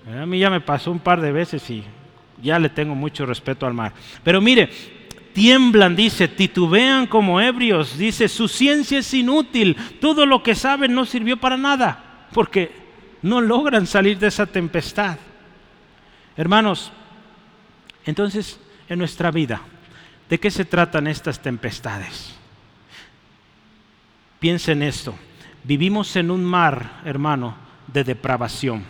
A 0.07 0.26
mí 0.26 0.39
ya 0.39 0.49
me 0.49 0.62
pasó 0.62 0.91
un 0.91 0.99
par 0.99 1.20
de 1.20 1.32
veces 1.32 1.70
y 1.70 1.84
ya 2.41 2.60
le 2.60 2.70
tengo 2.70 2.95
mucho 2.95 3.26
respeto 3.26 3.66
al 3.66 3.74
mar. 3.74 3.93
Pero 4.24 4.39
mire, 4.39 4.70
tiemblan, 5.34 5.95
dice, 5.95 6.30
titubean 6.30 7.07
como 7.07 7.41
ebrios, 7.41 7.97
dice, 7.97 8.30
su 8.30 8.47
ciencia 8.47 8.99
es 8.99 9.14
inútil, 9.14 9.76
todo 9.99 10.26
lo 10.26 10.41
que 10.41 10.55
saben 10.55 10.93
no 10.93 11.05
sirvió 11.05 11.38
para 11.38 11.57
nada, 11.57 12.28
porque 12.34 12.72
no 13.22 13.41
logran 13.41 13.86
salir 13.86 14.18
de 14.18 14.28
esa 14.28 14.45
tempestad. 14.45 15.18
Hermanos, 16.38 16.91
entonces, 18.05 18.60
en 18.88 18.97
nuestra 18.99 19.30
vida, 19.30 19.62
¿de 20.30 20.40
qué 20.40 20.52
se 20.52 20.66
tratan 20.66 21.08
estas 21.08 21.40
tempestades? 21.40 22.36
Piensen 24.40 24.84
esto. 24.84 25.16
Vivimos 25.64 26.16
en 26.16 26.32
un 26.32 26.46
mar, 26.46 27.02
hermano, 27.04 27.56
de 27.88 28.04
depravación. 28.04 28.84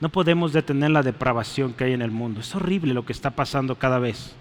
No 0.00 0.08
podemos 0.08 0.52
detener 0.52 0.90
la 0.90 1.02
depravación 1.02 1.72
que 1.72 1.84
hay 1.84 1.92
en 1.92 2.02
el 2.02 2.10
mundo. 2.10 2.40
Es 2.40 2.54
horrible 2.54 2.94
lo 2.94 3.04
que 3.04 3.12
está 3.12 3.30
pasando 3.30 3.76
cada 3.76 3.98
vez. 3.98 4.34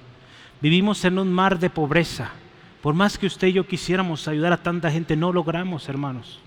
Vivimos 0.61 1.03
en 1.05 1.19
un 1.19 1.33
mar 1.33 1.59
de 1.59 1.69
pobreza. 1.69 2.31
Por 2.81 2.93
más 2.93 3.17
que 3.17 3.27
usted 3.27 3.47
y 3.47 3.53
yo 3.53 3.67
quisiéramos 3.67 4.27
ayudar 4.27 4.53
a 4.53 4.63
tanta 4.63 4.91
gente, 4.91 5.15
no 5.15 5.33
logramos, 5.33 5.89
hermanos. 5.89 6.39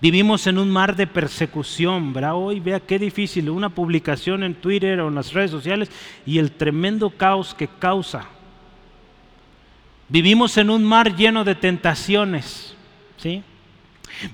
Vivimos 0.00 0.46
en 0.46 0.58
un 0.58 0.70
mar 0.70 0.94
de 0.94 1.06
persecución, 1.06 2.12
¿verdad? 2.12 2.34
Hoy 2.34 2.60
vea 2.60 2.80
qué 2.80 2.98
difícil, 2.98 3.48
una 3.48 3.70
publicación 3.70 4.42
en 4.42 4.54
Twitter 4.54 5.00
o 5.00 5.08
en 5.08 5.14
las 5.14 5.32
redes 5.32 5.50
sociales 5.50 5.90
y 6.26 6.38
el 6.38 6.52
tremendo 6.52 7.10
caos 7.10 7.54
que 7.54 7.66
causa. 7.66 8.26
Vivimos 10.08 10.56
en 10.58 10.68
un 10.68 10.84
mar 10.84 11.16
lleno 11.16 11.44
de 11.44 11.54
tentaciones, 11.54 12.76
¿sí? 13.16 13.42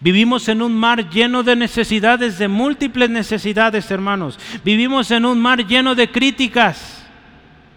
Vivimos 0.00 0.48
en 0.48 0.62
un 0.62 0.76
mar 0.76 1.08
lleno 1.10 1.42
de 1.42 1.56
necesidades, 1.56 2.38
de 2.38 2.48
múltiples 2.48 3.08
necesidades, 3.08 3.90
hermanos. 3.90 4.38
Vivimos 4.64 5.10
en 5.10 5.24
un 5.24 5.40
mar 5.40 5.66
lleno 5.66 5.94
de 5.94 6.10
críticas. 6.10 7.06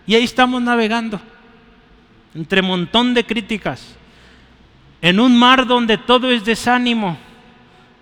Y 0.06 0.14
ahí 0.14 0.24
estamos 0.24 0.62
navegando, 0.62 1.20
entre 2.36 2.62
montón 2.62 3.14
de 3.14 3.26
críticas. 3.26 3.96
En 5.02 5.20
un 5.20 5.38
mar 5.38 5.66
donde 5.66 5.98
todo 5.98 6.30
es 6.32 6.46
desánimo, 6.46 7.18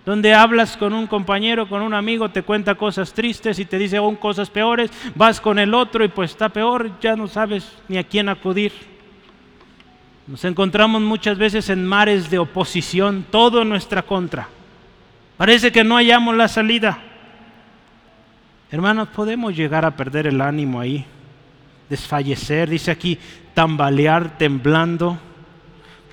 donde 0.04 0.34
hablas 0.34 0.76
con 0.76 0.92
un 0.92 1.06
compañero, 1.06 1.68
con 1.68 1.80
un 1.80 1.94
amigo, 1.94 2.28
te 2.28 2.42
cuenta 2.42 2.74
cosas 2.74 3.12
tristes 3.12 3.58
y 3.58 3.64
te 3.64 3.78
dice 3.78 3.96
aún 3.96 4.16
cosas 4.16 4.50
peores, 4.50 4.90
vas 5.14 5.40
con 5.40 5.58
el 5.58 5.72
otro 5.72 6.04
y 6.04 6.08
pues 6.08 6.32
está 6.32 6.50
peor, 6.50 6.98
ya 7.00 7.16
no 7.16 7.26
sabes 7.26 7.72
ni 7.88 7.96
a 7.96 8.04
quién 8.04 8.28
acudir. 8.28 8.72
Nos 10.26 10.44
encontramos 10.44 11.00
muchas 11.02 11.38
veces 11.38 11.70
en 11.70 11.86
mares 11.86 12.30
de 12.30 12.38
oposición, 12.38 13.26
todo 13.30 13.62
en 13.62 13.68
nuestra 13.68 14.02
contra. 14.02 14.48
Parece 15.36 15.72
que 15.72 15.84
no 15.84 15.96
hallamos 15.96 16.36
la 16.36 16.48
salida. 16.48 16.98
Hermanos, 18.70 19.08
podemos 19.08 19.54
llegar 19.56 19.84
a 19.84 19.96
perder 19.96 20.26
el 20.26 20.40
ánimo 20.40 20.80
ahí, 20.80 21.04
desfallecer, 21.88 22.68
dice 22.68 22.90
aquí, 22.90 23.18
tambalear, 23.54 24.36
temblando, 24.36 25.18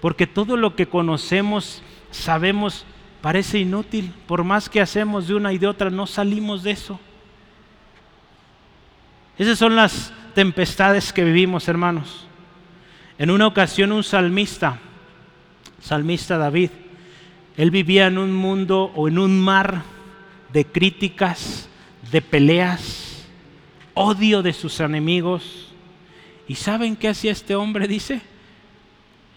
porque 0.01 0.27
todo 0.27 0.57
lo 0.57 0.75
que 0.75 0.87
conocemos, 0.87 1.81
sabemos, 2.11 2.85
parece 3.22 3.59
inútil. 3.59 4.13
Por 4.28 4.43
más 4.43 4.69
que 4.69 4.82
hacemos 4.82 5.28
de 5.28 5.36
una 5.36 5.53
y 5.53 5.57
de 5.57 5.67
otra, 5.67 5.89
no 5.89 6.07
salimos 6.07 6.63
de 6.63 6.72
eso. 6.72 6.99
Esas 9.38 9.57
son 9.57 9.76
las 9.76 10.13
tempestades 10.34 11.13
que 11.13 11.24
vivimos, 11.24 11.67
hermanos. 11.67 12.26
En 13.17 13.30
una 13.30 13.47
ocasión 13.47 13.91
un 13.91 14.03
salmista, 14.03 14.80
salmista 15.80 16.38
David, 16.38 16.72
él 17.57 17.72
vivía 17.72 18.07
en 18.07 18.17
un 18.17 18.34
mundo 18.34 18.91
o 18.95 19.07
en 19.07 19.19
un 19.19 19.39
mar 19.39 19.84
de 20.51 20.65
críticas, 20.65 21.69
de 22.11 22.22
peleas, 22.22 23.26
odio 23.93 24.41
de 24.41 24.53
sus 24.53 24.80
enemigos. 24.80 25.72
¿Y 26.47 26.55
saben 26.55 26.95
qué 26.95 27.09
hacía 27.09 27.32
este 27.32 27.55
hombre? 27.55 27.88
Dice, 27.88 28.22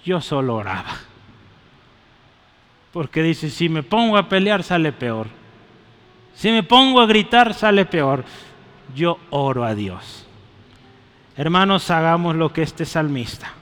yo 0.05 0.21
solo 0.21 0.57
oraba. 0.57 0.97
Porque 2.95 3.25
dice, 3.25 3.51
si 3.51 3.69
me 3.69 3.83
pongo 3.83 4.17
a 4.17 4.29
pelear 4.29 4.63
sale 4.63 4.93
peor. 4.93 5.27
Si 6.33 6.53
me 6.53 6.63
pongo 6.63 7.01
a 7.01 7.07
gritar 7.07 7.53
sale 7.53 7.85
peor. 7.87 8.25
yo 8.95 9.19
oro 9.31 9.65
a 9.65 9.75
Dios. 9.75 10.29
Hermanos, 11.37 11.91
hagamos 11.91 12.37
lo 12.37 12.53
que 12.53 12.63
este 12.63 12.85
salmista. 12.85 13.53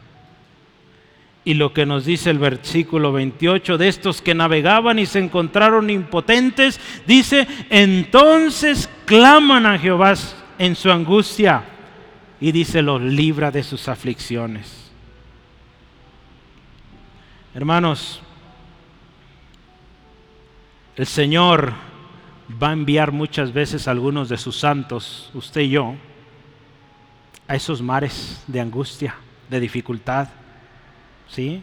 Y 1.46 1.54
lo 1.54 1.72
que 1.72 1.86
nos 1.86 2.04
dice 2.04 2.28
el 2.28 2.38
versículo 2.38 3.10
28 3.10 3.78
de 3.78 3.88
estos 3.88 4.20
que 4.20 4.34
navegaban 4.34 4.98
y 4.98 5.06
se 5.06 5.20
encontraron 5.20 5.88
impotentes, 5.88 6.78
dice, 7.06 7.48
entonces 7.70 8.90
claman 9.06 9.64
a 9.64 9.78
Jehová 9.78 10.12
en 10.58 10.76
su 10.76 10.90
angustia 10.90 11.64
y 12.38 12.52
dice, 12.52 12.82
los 12.82 13.00
libra 13.00 13.50
de 13.50 13.62
sus 13.62 13.88
aflicciones. 13.88 14.92
Hermanos, 17.54 18.20
el 20.96 21.06
Señor 21.06 21.72
va 22.62 22.70
a 22.70 22.72
enviar 22.72 23.12
muchas 23.12 23.52
veces 23.52 23.88
a 23.88 23.92
algunos 23.92 24.28
de 24.28 24.36
sus 24.36 24.56
santos, 24.56 25.30
usted 25.34 25.62
y 25.62 25.70
yo, 25.70 25.94
a 27.48 27.54
esos 27.54 27.80
mares 27.80 28.42
de 28.46 28.60
angustia, 28.60 29.14
de 29.48 29.60
dificultad, 29.60 30.28
¿sí? 31.28 31.62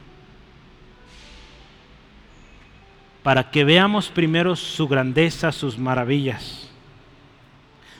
Para 3.21 3.51
que 3.51 3.63
veamos 3.63 4.09
primero 4.09 4.55
su 4.55 4.88
grandeza, 4.88 5.51
sus 5.51 5.77
maravillas. 5.77 6.69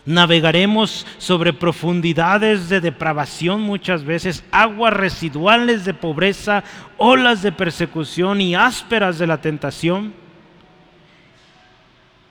Navegaremos 0.06 1.06
sobre 1.20 1.54
profundidades 1.54 2.70
de 2.70 2.82
depravación 2.82 3.62
muchas 3.62 4.04
veces, 4.04 4.44
aguas 4.50 4.94
residuales 4.94 5.86
de 5.86 5.94
pobreza, 5.94 6.64
olas 6.98 7.44
de 7.44 7.52
persecución 7.52 8.42
y 8.42 8.56
ásperas 8.56 9.20
de 9.20 9.28
la 9.28 9.42
tentación 9.42 10.14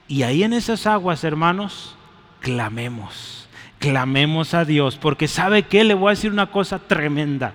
y 0.09 0.23
ahí 0.23 0.43
en 0.43 0.55
esas 0.55 0.87
aguas, 0.87 1.23
hermanos, 1.23 1.95
clamemos, 2.41 3.47
clamemos 3.79 4.55
a 4.55 4.65
Dios, 4.65 4.97
porque 4.97 5.29
sabe 5.29 5.65
que 5.65 5.85
le 5.85 5.95
voy 5.95 6.09
a 6.09 6.17
decir 6.17 6.33
una 6.33 6.51
cosa 6.51 6.79
tremenda. 6.79 7.53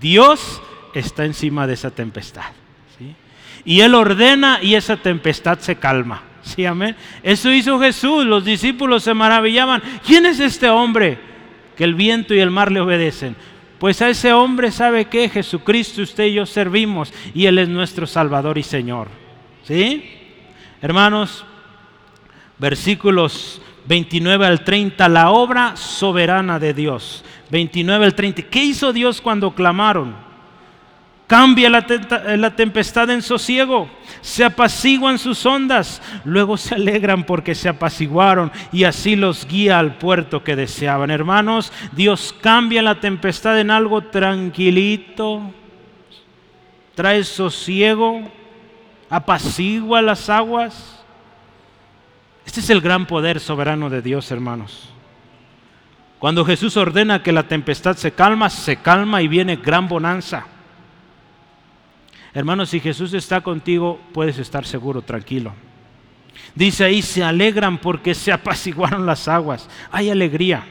Dios 0.00 0.60
está 0.94 1.24
encima 1.24 1.66
de 1.66 1.74
esa 1.74 1.90
tempestad. 1.90 2.52
Y 3.64 3.80
Él 3.80 3.94
ordena 3.94 4.58
y 4.62 4.74
esa 4.74 4.98
tempestad 4.98 5.58
se 5.58 5.76
calma. 5.76 6.22
¿Sí, 6.42 6.66
amén? 6.66 6.94
Eso 7.22 7.50
hizo 7.50 7.80
Jesús, 7.80 8.26
los 8.26 8.44
discípulos 8.44 9.02
se 9.02 9.14
maravillaban. 9.14 9.82
¿Quién 10.06 10.26
es 10.26 10.38
este 10.40 10.68
hombre 10.68 11.18
que 11.74 11.84
el 11.84 11.94
viento 11.94 12.34
y 12.34 12.40
el 12.40 12.50
mar 12.50 12.70
le 12.70 12.80
obedecen? 12.80 13.34
Pues 13.78 14.02
a 14.02 14.10
ese 14.10 14.34
hombre 14.34 14.70
sabe 14.70 15.06
que 15.06 15.30
Jesucristo, 15.30 16.02
usted 16.02 16.24
y 16.24 16.34
yo 16.34 16.44
servimos 16.44 17.12
y 17.32 17.46
Él 17.46 17.58
es 17.58 17.70
nuestro 17.70 18.06
Salvador 18.06 18.58
y 18.58 18.62
Señor. 18.62 19.08
¿Sí? 19.62 20.04
Hermanos, 20.82 21.46
versículos 22.64 23.60
29 23.86 24.46
al 24.46 24.64
30, 24.64 25.06
la 25.10 25.30
obra 25.30 25.76
soberana 25.76 26.58
de 26.58 26.72
Dios. 26.72 27.22
29 27.50 28.06
al 28.06 28.14
30. 28.14 28.42
¿Qué 28.44 28.64
hizo 28.64 28.90
Dios 28.90 29.20
cuando 29.20 29.54
clamaron? 29.54 30.16
Cambia 31.26 31.68
la, 31.68 31.84
la, 32.36 32.56
tempestad 32.56 33.10
en 33.10 33.20
sosiego, 33.20 33.88
se 34.20 34.44
apaciguan 34.44 35.18
sus 35.18 35.44
ondas, 35.44 36.00
luego 36.24 36.56
se 36.56 36.74
alegran 36.74 37.24
porque 37.24 37.54
se 37.54 37.68
apaciguaron 37.68 38.52
y 38.72 38.84
así 38.84 39.14
los 39.14 39.46
guía 39.46 39.78
al 39.78 39.96
puerto 39.96 40.42
que 40.42 40.56
deseaban. 40.56 41.10
Hermanos, 41.10 41.70
Dios 41.92 42.34
cambia 42.40 42.82
la 42.82 43.00
tempestad 43.00 43.58
en 43.60 43.70
algo 43.70 44.02
tranquilito, 44.02 45.42
trae 46.94 47.24
sosiego, 47.24 48.22
apacigua 49.10 50.00
las 50.00 50.30
aguas. 50.30 50.93
Este 52.44 52.60
es 52.60 52.70
el 52.70 52.80
gran 52.80 53.06
poder 53.06 53.40
soberano 53.40 53.90
de 53.90 54.02
Dios, 54.02 54.30
hermanos. 54.30 54.90
Cuando 56.18 56.44
Jesús 56.44 56.76
ordena 56.76 57.22
que 57.22 57.32
la 57.32 57.48
tempestad 57.48 57.96
se 57.96 58.12
calma, 58.12 58.48
se 58.48 58.76
calma 58.76 59.22
y 59.22 59.28
viene 59.28 59.56
gran 59.56 59.88
bonanza. 59.88 60.46
Hermanos, 62.32 62.70
si 62.70 62.80
Jesús 62.80 63.12
está 63.14 63.42
contigo, 63.42 64.00
puedes 64.12 64.38
estar 64.38 64.64
seguro, 64.64 65.02
tranquilo. 65.02 65.52
Dice 66.54 66.84
ahí, 66.84 67.02
se 67.02 67.22
alegran 67.22 67.78
porque 67.78 68.14
se 68.14 68.32
apaciguaron 68.32 69.06
las 69.06 69.28
aguas. 69.28 69.68
Hay 69.90 70.10
alegría. 70.10 70.64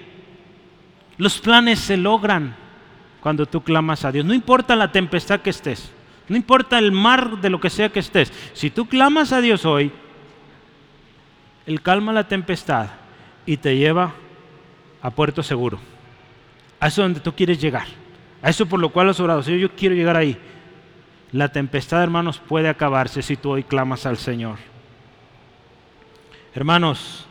Los 1.17 1.39
planes 1.39 1.79
se 1.79 1.97
logran 1.97 2.55
cuando 3.21 3.45
tú 3.45 3.61
clamas 3.61 4.03
a 4.03 4.11
Dios. 4.11 4.25
No 4.25 4.33
importa 4.33 4.75
la 4.75 4.91
tempestad 4.91 5.41
que 5.41 5.51
estés. 5.51 5.91
No 6.27 6.35
importa 6.35 6.79
el 6.79 6.91
mar 6.91 7.41
de 7.41 7.49
lo 7.49 7.59
que 7.59 7.69
sea 7.69 7.89
que 7.89 7.99
estés. 7.99 8.31
Si 8.53 8.69
tú 8.69 8.87
clamas 8.87 9.31
a 9.31 9.41
Dios 9.41 9.65
hoy, 9.65 9.91
él 11.65 11.81
calma 11.81 12.11
la 12.11 12.27
tempestad 12.27 12.87
y 13.45 13.57
te 13.57 13.77
lleva 13.77 14.13
a 15.01 15.09
puerto 15.11 15.43
seguro. 15.43 15.79
A 16.79 16.87
eso 16.87 17.01
donde 17.01 17.19
tú 17.19 17.33
quieres 17.33 17.61
llegar. 17.61 17.87
A 18.41 18.49
eso 18.49 18.65
por 18.65 18.79
lo 18.79 18.89
cual 18.89 19.09
has 19.09 19.19
orado. 19.19 19.41
Yo 19.41 19.71
quiero 19.71 19.95
llegar 19.95 20.17
ahí. 20.17 20.37
La 21.31 21.49
tempestad, 21.49 22.03
hermanos, 22.03 22.39
puede 22.39 22.69
acabarse 22.69 23.21
si 23.21 23.37
tú 23.37 23.51
hoy 23.51 23.63
clamas 23.63 24.05
al 24.05 24.17
Señor. 24.17 24.57
Hermanos, 26.53 27.25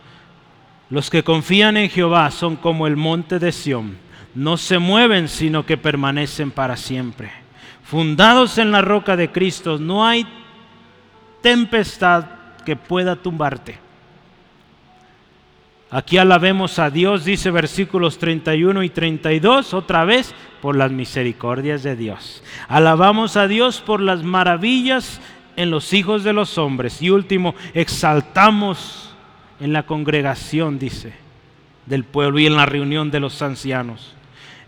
los 0.91 1.09
que 1.09 1.22
confían 1.22 1.76
en 1.76 1.89
Jehová 1.89 2.30
son 2.30 2.57
como 2.57 2.87
el 2.87 2.97
monte 2.97 3.39
de 3.39 3.53
Sión. 3.53 3.97
No 4.35 4.57
se 4.57 4.78
mueven, 4.78 5.28
sino 5.28 5.64
que 5.64 5.76
permanecen 5.76 6.51
para 6.51 6.76
siempre. 6.76 7.30
Fundados 7.85 8.59
en 8.59 8.72
la 8.72 8.80
roca 8.80 9.16
de 9.16 9.30
Cristo, 9.30 9.78
no 9.78 10.05
hay 10.05 10.26
tempestad 11.43 12.24
que 12.64 12.74
pueda 12.74 13.16
tumbarte. 13.16 13.78
Aquí 15.95 16.16
alabemos 16.16 16.78
a 16.78 16.88
Dios, 16.88 17.26
dice 17.26 17.51
versículos 17.51 18.16
31 18.16 18.82
y 18.82 18.88
32, 18.88 19.74
otra 19.74 20.07
vez, 20.07 20.34
por 20.62 20.74
las 20.74 20.90
misericordias 20.90 21.82
de 21.82 21.97
Dios. 21.97 22.43
Alabamos 22.66 23.36
a 23.36 23.47
Dios 23.47 23.82
por 23.82 24.01
las 24.01 24.22
maravillas 24.22 25.20
en 25.55 25.70
los 25.70 25.93
hijos 25.93 26.24
de 26.24 26.32
los 26.32 26.57
hombres. 26.57 27.03
Y 27.03 27.11
último, 27.11 27.55
exaltamos 27.74 29.14
en 29.61 29.74
la 29.74 29.82
congregación, 29.82 30.78
dice, 30.78 31.12
del 31.84 32.05
pueblo 32.05 32.38
y 32.38 32.47
en 32.47 32.57
la 32.57 32.64
reunión 32.64 33.11
de 33.11 33.20
los 33.20 33.43
ancianos. 33.43 34.14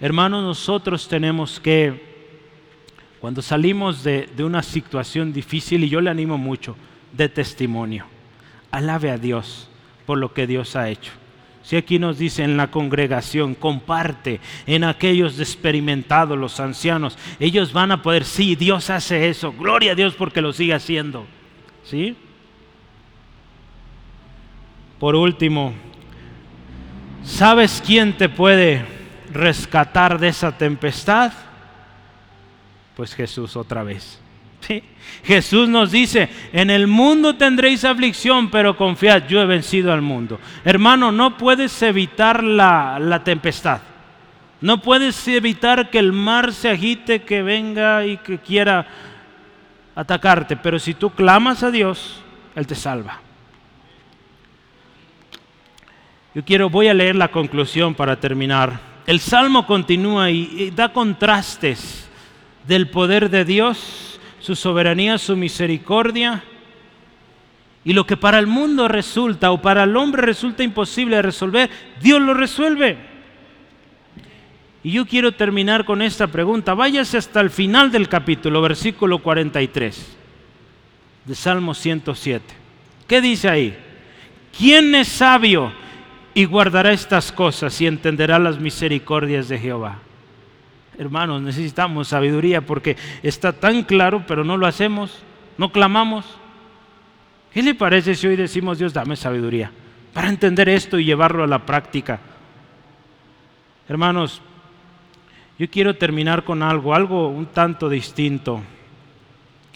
Hermanos, 0.03 0.43
nosotros 0.43 1.09
tenemos 1.09 1.59
que, 1.59 2.05
cuando 3.19 3.41
salimos 3.41 4.05
de, 4.05 4.29
una 4.41 4.63
situación 4.63 5.33
difícil, 5.33 5.85
y 5.85 5.89
yo 5.89 6.03
le 6.03 6.11
animo 6.11 6.37
mucho, 6.37 6.77
de 7.13 7.31
testimonio, 7.31 8.05
alabe 8.71 9.11
a 9.11 9.17
Dios 9.17 9.71
por 10.07 10.19
lo 10.19 10.33
que 10.33 10.47
Dios 10.47 10.77
ha 10.77 10.89
hecho. 10.89 11.13
Si 11.63 11.77
aquí 11.77 11.99
nos 11.99 12.19
dice 12.19 12.45
en 12.45 12.59
la 12.59 12.71
congregación, 12.71 13.55
comparte 13.55 14.39
en 14.67 14.85
aquellos 14.85 15.41
experimentados, 15.41 16.39
los 16.39 16.61
ancianos, 16.61 17.17
ellos 17.41 17.73
van 17.73 17.91
a 17.91 18.03
poder, 18.03 18.25
sí, 18.25 18.55
Dios 18.55 18.91
hace 18.91 19.31
eso, 19.31 19.53
gloria 19.53 19.93
a 19.93 19.95
Dios 19.95 20.15
porque 20.15 20.43
lo 20.43 20.53
sigue 20.53 20.75
haciendo. 20.75 21.25
¿Sí? 21.83 22.17
Por 24.99 25.17
último, 25.17 25.73
¿sabes 27.25 27.83
quién 27.85 28.17
te 28.17 28.29
puede 28.29 28.85
rescatar 29.33 30.19
de 30.19 30.29
esa 30.29 30.57
tempestad? 30.57 31.33
Pues 32.95 33.15
Jesús 33.15 33.57
otra 33.57 33.83
vez. 33.83 34.21
Jesús 35.25 35.69
nos 35.69 35.91
dice, 35.91 36.29
en 36.53 36.71
el 36.71 36.87
mundo 36.87 37.37
tendréis 37.37 37.85
aflicción, 37.85 38.51
pero 38.51 38.77
confiad, 38.77 39.27
yo 39.27 39.41
he 39.41 39.47
vencido 39.47 39.93
al 39.93 40.03
mundo. 40.03 40.39
Hermano, 40.65 41.13
no 41.13 41.37
puedes 41.37 41.81
evitar 41.83 42.43
la, 42.43 42.99
la 42.99 43.25
tempestad. 43.25 43.81
No 44.61 44.81
puedes 44.81 45.27
evitar 45.29 45.91
que 45.91 45.99
el 45.99 46.13
mar 46.13 46.53
se 46.53 46.71
agite, 46.71 47.23
que 47.23 47.43
venga 47.43 48.07
y 48.07 48.17
que 48.19 48.39
quiera 48.39 48.87
atacarte, 49.95 50.57
pero 50.57 50.79
si 50.79 50.95
tú 50.95 51.11
clamas 51.11 51.63
a 51.63 51.71
Dios, 51.71 52.23
Él 52.55 52.67
te 52.67 52.75
salva. 52.75 53.21
Yo 56.35 56.45
quiero, 56.45 56.69
voy 56.69 56.89
a 56.89 56.95
leer 56.95 57.15
la 57.15 57.29
conclusión 57.29 57.95
para 57.95 58.19
terminar. 58.19 58.81
El 59.07 59.21
salmo 59.21 59.67
continúa 59.67 60.31
y 60.31 60.73
da 60.75 60.93
contrastes 60.93 62.09
del 62.67 62.89
poder 62.89 63.31
de 63.31 63.45
Dios 63.45 64.14
su 64.45 64.55
soberanía, 64.55 65.17
su 65.17 65.39
misericordia. 65.39 66.45
Y 67.83 67.95
lo 67.95 68.05
que 68.05 68.19
para 68.19 68.39
el 68.39 68.47
mundo 68.47 68.89
resulta 68.89 69.51
o 69.51 69.63
para 69.63 69.85
el 69.85 69.97
hombre 69.97 70.21
resulta 70.21 70.63
imposible 70.63 71.17
de 71.17 71.23
resolver, 71.23 71.71
Dios 72.03 72.21
lo 72.21 72.35
resuelve. 72.35 72.99
Y 74.83 74.93
yo 74.93 75.07
quiero 75.07 75.33
terminar 75.33 75.87
con 75.87 76.03
esta 76.03 76.27
pregunta. 76.27 76.75
Váyase 76.75 77.17
hasta 77.17 77.41
el 77.41 77.49
final 77.49 77.91
del 77.91 78.07
capítulo, 78.07 78.61
versículo 78.61 79.21
43 79.21 80.17
de 81.25 81.35
Salmo 81.35 81.73
107. 81.73 82.45
¿Qué 83.07 83.23
dice 83.23 83.49
ahí? 83.49 83.75
¿Quién 84.59 84.95
es 84.95 85.09
sabio 85.09 85.73
y 86.35 86.45
guardará 86.45 86.93
estas 86.93 87.33
cosas 87.33 87.81
y 87.81 87.87
entenderá 87.87 88.39
las 88.39 88.59
misericordias 88.59 89.49
de 89.49 89.59
Jehová? 89.59 90.01
Hermanos, 90.99 91.43
necesitamos 91.43 92.09
sabiduría 92.09 92.61
porque 92.61 92.97
está 93.23 93.53
tan 93.53 93.83
claro, 93.83 94.25
pero 94.27 94.45
no 94.45 94.57
lo 94.57 94.67
hacemos, 94.67 95.23
no 95.59 95.71
clamamos. 95.71 96.25
¿Qué 97.53 97.63
le 97.63 97.75
parece 97.75 98.15
si 98.15 98.27
hoy 98.27 98.37
decimos, 98.37 98.79
Dios, 98.79 98.93
dame 98.93 99.17
sabiduría 99.17 99.71
para 100.13 100.29
entender 100.29 100.69
esto 100.69 100.99
y 100.99 101.05
llevarlo 101.05 101.45
a 101.45 101.49
la 101.49 101.67
práctica? 101.67 102.21
Hermanos, 103.89 104.41
yo 105.59 105.69
quiero 105.69 105.97
terminar 105.97 106.45
con 106.45 106.63
algo, 106.63 106.95
algo 106.95 107.29
un 107.29 107.47
tanto 107.47 107.89
distinto. 107.89 108.63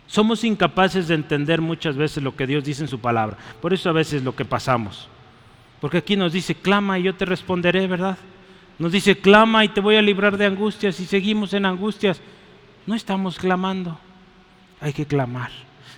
Somos 0.07 0.43
incapaces 0.43 1.07
de 1.07 1.15
entender 1.15 1.61
muchas 1.61 1.97
veces 1.97 2.23
lo 2.23 2.35
que 2.35 2.47
Dios 2.47 2.65
dice 2.65 2.83
en 2.83 2.89
su 2.89 2.99
palabra. 2.99 3.37
Por 3.61 3.75
eso 3.75 3.91
a 3.91 3.93
veces 3.93 4.23
lo 4.25 4.35
que 4.35 4.45
pasamos. 4.45 5.09
Porque 5.81 5.99
aquí 5.99 6.17
nos 6.17 6.33
dice, 6.33 6.55
clama 6.55 6.99
y 6.99 7.05
yo 7.05 7.15
te 7.15 7.25
responderé, 7.25 7.87
¿verdad? 7.87 8.19
Nos 8.79 8.93
dice, 8.93 9.19
clama 9.19 9.65
y 9.65 9.69
te 9.69 9.81
voy 9.81 9.97
a 9.97 10.03
librar 10.03 10.37
de 10.37 10.47
angustias 10.47 11.01
y 11.01 11.05
seguimos 11.05 11.53
en 11.53 11.67
angustias. 11.67 12.21
No 12.87 12.95
estamos 12.95 13.39
clamando, 13.39 13.99
hay 14.81 14.93
que 14.93 15.07
clamar. 15.07 15.51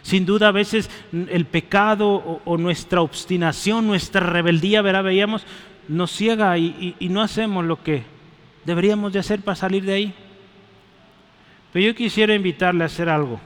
Sin 0.02 0.24
duda 0.24 0.48
a 0.48 0.52
veces 0.52 0.90
el 1.12 1.44
pecado 1.44 2.40
o, 2.44 2.56
nuestra 2.56 3.02
obstinación, 3.02 3.86
nuestra 3.86 4.20
rebeldía, 4.20 4.80
verá, 4.80 5.02
veíamos, 5.02 5.44
nos 5.88 6.10
ciega 6.10 6.56
y, 6.56 6.96
y 6.98 7.08
no 7.10 7.20
hacemos 7.20 7.64
lo 7.66 7.82
que 7.82 8.04
deberíamos 8.64 9.12
de 9.12 9.18
hacer 9.18 9.40
para 9.42 9.56
salir 9.56 9.84
de 9.84 9.92
ahí. 9.92 10.14
Pero 11.72 11.86
yo 11.86 11.94
quisiera 11.94 12.34
invitarle 12.34 12.82
a 12.82 12.86
hacer 12.86 13.10
algo. 13.10 13.38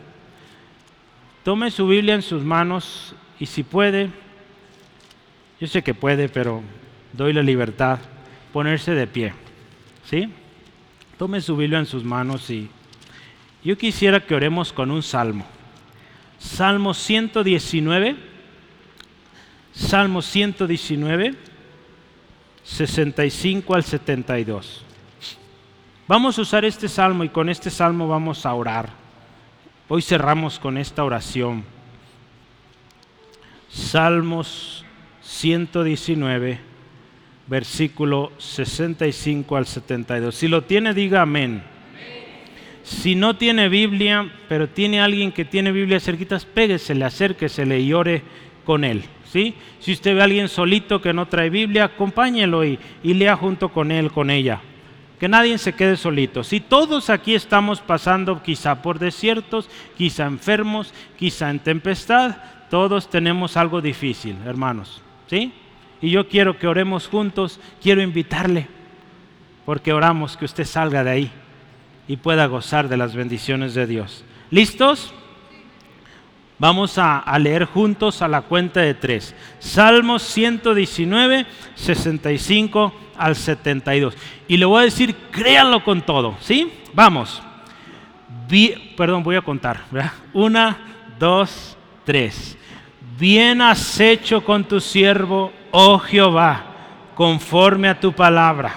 Tome 1.42 1.70
su 1.72 1.88
Biblia 1.88 2.14
en 2.14 2.22
sus 2.22 2.42
manos 2.42 3.14
y 3.40 3.46
si 3.46 3.64
puede, 3.64 4.10
yo 5.60 5.66
sé 5.66 5.82
que 5.82 5.92
puede, 5.92 6.28
pero 6.28 6.62
doy 7.12 7.32
la 7.32 7.42
libertad, 7.42 7.98
ponerse 8.54 8.94
de 8.94 9.08
pie. 9.08 9.34
¿Sí? 10.08 10.30
Tome 11.18 11.40
su 11.40 11.56
Biblia 11.56 11.80
en 11.80 11.86
sus 11.86 12.04
manos 12.04 12.48
y 12.50 12.70
yo 13.64 13.76
quisiera 13.76 14.24
que 14.24 14.36
oremos 14.36 14.72
con 14.72 14.92
un 14.92 15.02
salmo. 15.02 15.44
Salmo 16.38 16.94
119. 16.94 18.14
Salmo 19.72 20.22
119, 20.22 21.34
65 22.62 23.74
al 23.74 23.82
72. 23.82 24.84
Vamos 26.06 26.38
a 26.38 26.42
usar 26.42 26.64
este 26.64 26.88
salmo 26.88 27.24
y 27.24 27.30
con 27.30 27.48
este 27.48 27.70
salmo 27.70 28.06
vamos 28.06 28.46
a 28.46 28.54
orar. 28.54 28.90
Hoy 29.88 30.00
cerramos 30.00 30.60
con 30.60 30.78
esta 30.78 31.02
oración. 31.02 31.64
Salmos 33.68 34.84
119, 35.22 36.73
versículo 37.46 38.32
65 38.38 39.56
al 39.56 39.66
72. 39.66 40.34
Si 40.34 40.48
lo 40.48 40.62
tiene, 40.64 40.94
diga 40.94 41.22
amén. 41.22 41.62
Si 42.82 43.14
no 43.14 43.36
tiene 43.36 43.68
Biblia, 43.68 44.30
pero 44.48 44.68
tiene 44.68 45.00
alguien 45.00 45.32
que 45.32 45.44
tiene 45.44 45.72
Biblia 45.72 46.00
cerquitas, 46.00 46.44
péguesele, 46.44 47.04
acérquesele 47.04 47.80
y 47.80 47.92
ore 47.92 48.22
con 48.64 48.84
él. 48.84 49.04
¿sí? 49.24 49.54
Si 49.80 49.92
usted 49.92 50.14
ve 50.14 50.20
a 50.20 50.24
alguien 50.24 50.48
solito 50.48 51.00
que 51.00 51.14
no 51.14 51.26
trae 51.26 51.48
Biblia, 51.48 51.84
acompáñelo 51.84 52.64
y, 52.64 52.78
y 53.02 53.14
lea 53.14 53.36
junto 53.36 53.70
con 53.70 53.90
él, 53.90 54.10
con 54.10 54.30
ella 54.30 54.60
que 55.18 55.28
nadie 55.28 55.56
se 55.56 55.72
quede 55.72 55.96
solito. 55.96 56.44
Si 56.44 56.60
todos 56.60 57.08
aquí 57.08 57.34
estamos 57.34 57.80
pasando 57.80 58.42
quizá 58.42 58.82
por 58.82 58.98
desiertos, 58.98 59.70
quizá 59.96 60.26
enfermos, 60.26 60.92
quizá 61.16 61.50
en 61.50 61.60
tempestad, 61.60 62.36
todos 62.68 63.08
tenemos 63.08 63.56
algo 63.56 63.80
difícil, 63.80 64.36
hermanos. 64.44 65.02
¿Sí? 65.26 65.52
Y 66.04 66.10
yo 66.10 66.28
quiero 66.28 66.58
que 66.58 66.66
oremos 66.66 67.08
juntos, 67.08 67.58
quiero 67.82 68.02
invitarle, 68.02 68.66
porque 69.64 69.94
oramos 69.94 70.36
que 70.36 70.44
usted 70.44 70.66
salga 70.66 71.02
de 71.02 71.10
ahí 71.10 71.30
y 72.06 72.18
pueda 72.18 72.44
gozar 72.44 72.90
de 72.90 72.98
las 72.98 73.14
bendiciones 73.14 73.72
de 73.72 73.86
Dios. 73.86 74.22
¿Listos? 74.50 75.14
Vamos 76.58 76.98
a, 76.98 77.24
leer 77.38 77.64
juntos 77.64 78.20
a 78.20 78.28
la 78.28 78.42
cuenta 78.42 78.80
de 78.80 78.92
tres. 78.92 79.34
Salmos 79.60 80.22
119, 80.24 81.46
65 81.74 82.94
al 83.16 83.34
72. 83.34 84.14
Y 84.46 84.58
le 84.58 84.66
voy 84.66 84.82
a 84.82 84.84
decir, 84.84 85.16
créanlo 85.30 85.82
con 85.82 86.02
todo, 86.02 86.36
¿sí? 86.40 86.70
Vamos. 86.92 87.42
perdón, 88.94 89.22
voy 89.22 89.36
a 89.36 89.40
contar. 89.40 89.84
Una, 90.34 90.76
dos, 91.18 91.78
tres. 92.04 92.58
Bien 93.18 93.62
has 93.62 94.00
hecho 94.00 94.44
con 94.44 94.64
tu 94.64 94.80
siervo, 94.80 95.50
oh 95.76 95.98
Jehová, 95.98 96.62
conforme 97.16 97.88
a 97.88 97.98
tu 97.98 98.12
palabra. 98.12 98.72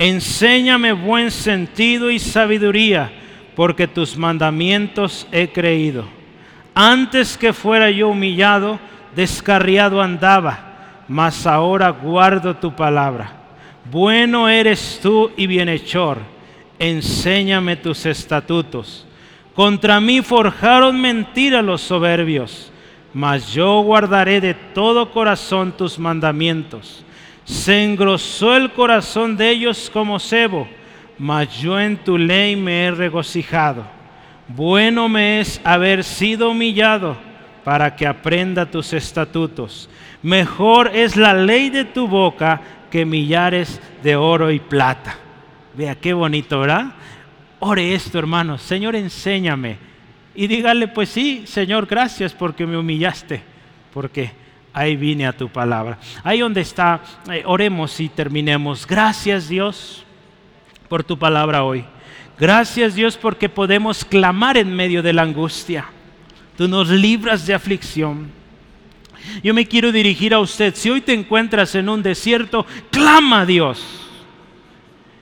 Enséñame 0.00 0.92
buen 0.92 1.30
sentido 1.30 2.10
y 2.10 2.18
sabiduría, 2.18 3.12
porque 3.54 3.86
tus 3.86 4.16
mandamientos 4.16 5.28
he 5.30 5.46
creído. 5.46 6.06
Antes 6.74 7.38
que 7.38 7.52
fuera 7.52 7.88
yo 7.92 8.08
humillado, 8.08 8.80
descarriado 9.14 10.02
andaba, 10.02 11.04
mas 11.06 11.46
ahora 11.46 11.90
guardo 11.90 12.56
tu 12.56 12.74
palabra. 12.74 13.30
Bueno 13.88 14.48
eres 14.48 14.98
tú 15.00 15.30
y 15.36 15.46
bienhechor, 15.46 16.18
enséñame 16.80 17.76
tus 17.76 18.06
estatutos. 18.06 19.06
Contra 19.54 20.00
mí 20.00 20.20
forjaron 20.20 21.00
mentira 21.00 21.62
los 21.62 21.80
soberbios, 21.80 22.72
mas 23.14 23.52
yo 23.52 23.80
guardaré 23.80 24.40
de 24.40 24.52
todo 24.52 25.12
corazón 25.12 25.72
tus 25.72 25.98
mandamientos. 25.98 27.04
Se 27.44 27.84
engrosó 27.84 28.56
el 28.56 28.72
corazón 28.72 29.36
de 29.36 29.50
ellos 29.50 29.88
como 29.92 30.18
cebo, 30.18 30.66
mas 31.16 31.56
yo 31.60 31.78
en 31.78 31.96
tu 31.96 32.18
ley 32.18 32.56
me 32.56 32.86
he 32.86 32.90
regocijado. 32.90 33.84
Bueno 34.48 35.08
me 35.08 35.40
es 35.40 35.60
haber 35.64 36.02
sido 36.02 36.50
humillado 36.50 37.16
para 37.62 37.94
que 37.94 38.06
aprenda 38.06 38.66
tus 38.66 38.92
estatutos. 38.92 39.88
Mejor 40.22 40.90
es 40.92 41.16
la 41.16 41.34
ley 41.34 41.70
de 41.70 41.84
tu 41.84 42.08
boca 42.08 42.60
que 42.90 43.04
millares 43.04 43.80
de 44.02 44.16
oro 44.16 44.50
y 44.50 44.58
plata. 44.58 45.16
Vea 45.74 45.94
qué 45.94 46.12
bonito, 46.12 46.60
¿verdad? 46.60 46.94
Ore 47.60 47.94
esto, 47.94 48.18
hermano. 48.18 48.58
Señor, 48.58 48.96
enséñame. 48.96 49.93
Y 50.34 50.46
dígale, 50.48 50.88
pues 50.88 51.10
sí, 51.10 51.44
Señor, 51.46 51.86
gracias 51.86 52.32
porque 52.32 52.66
me 52.66 52.76
humillaste, 52.76 53.40
porque 53.92 54.32
ahí 54.72 54.96
vine 54.96 55.26
a 55.26 55.32
tu 55.32 55.48
palabra. 55.48 55.98
Ahí 56.24 56.40
donde 56.40 56.60
está, 56.60 57.00
eh, 57.30 57.44
oremos 57.46 58.00
y 58.00 58.08
terminemos. 58.08 58.86
Gracias 58.86 59.48
Dios 59.48 60.04
por 60.88 61.04
tu 61.04 61.16
palabra 61.16 61.62
hoy. 61.62 61.84
Gracias 62.38 62.96
Dios 62.96 63.16
porque 63.16 63.48
podemos 63.48 64.04
clamar 64.04 64.56
en 64.56 64.74
medio 64.74 65.02
de 65.02 65.12
la 65.12 65.22
angustia. 65.22 65.86
Tú 66.56 66.66
nos 66.66 66.90
libras 66.90 67.46
de 67.46 67.54
aflicción. 67.54 68.30
Yo 69.42 69.54
me 69.54 69.66
quiero 69.66 69.92
dirigir 69.92 70.34
a 70.34 70.40
usted. 70.40 70.74
Si 70.74 70.90
hoy 70.90 71.00
te 71.00 71.14
encuentras 71.14 71.76
en 71.76 71.88
un 71.88 72.02
desierto, 72.02 72.66
clama 72.90 73.42
a 73.42 73.46
Dios. 73.46 73.82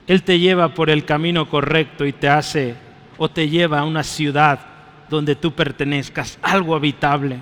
Él 0.07 0.23
te 0.23 0.39
lleva 0.39 0.73
por 0.73 0.89
el 0.89 1.05
camino 1.05 1.47
correcto 1.47 2.05
y 2.05 2.13
te 2.13 2.27
hace 2.27 2.75
o 3.17 3.29
te 3.29 3.47
lleva 3.47 3.79
a 3.79 3.85
una 3.85 4.03
ciudad 4.03 4.72
donde 5.09 5.35
tú 5.35 5.53
pertenezcas, 5.53 6.37
algo 6.41 6.75
habitable. 6.75 7.39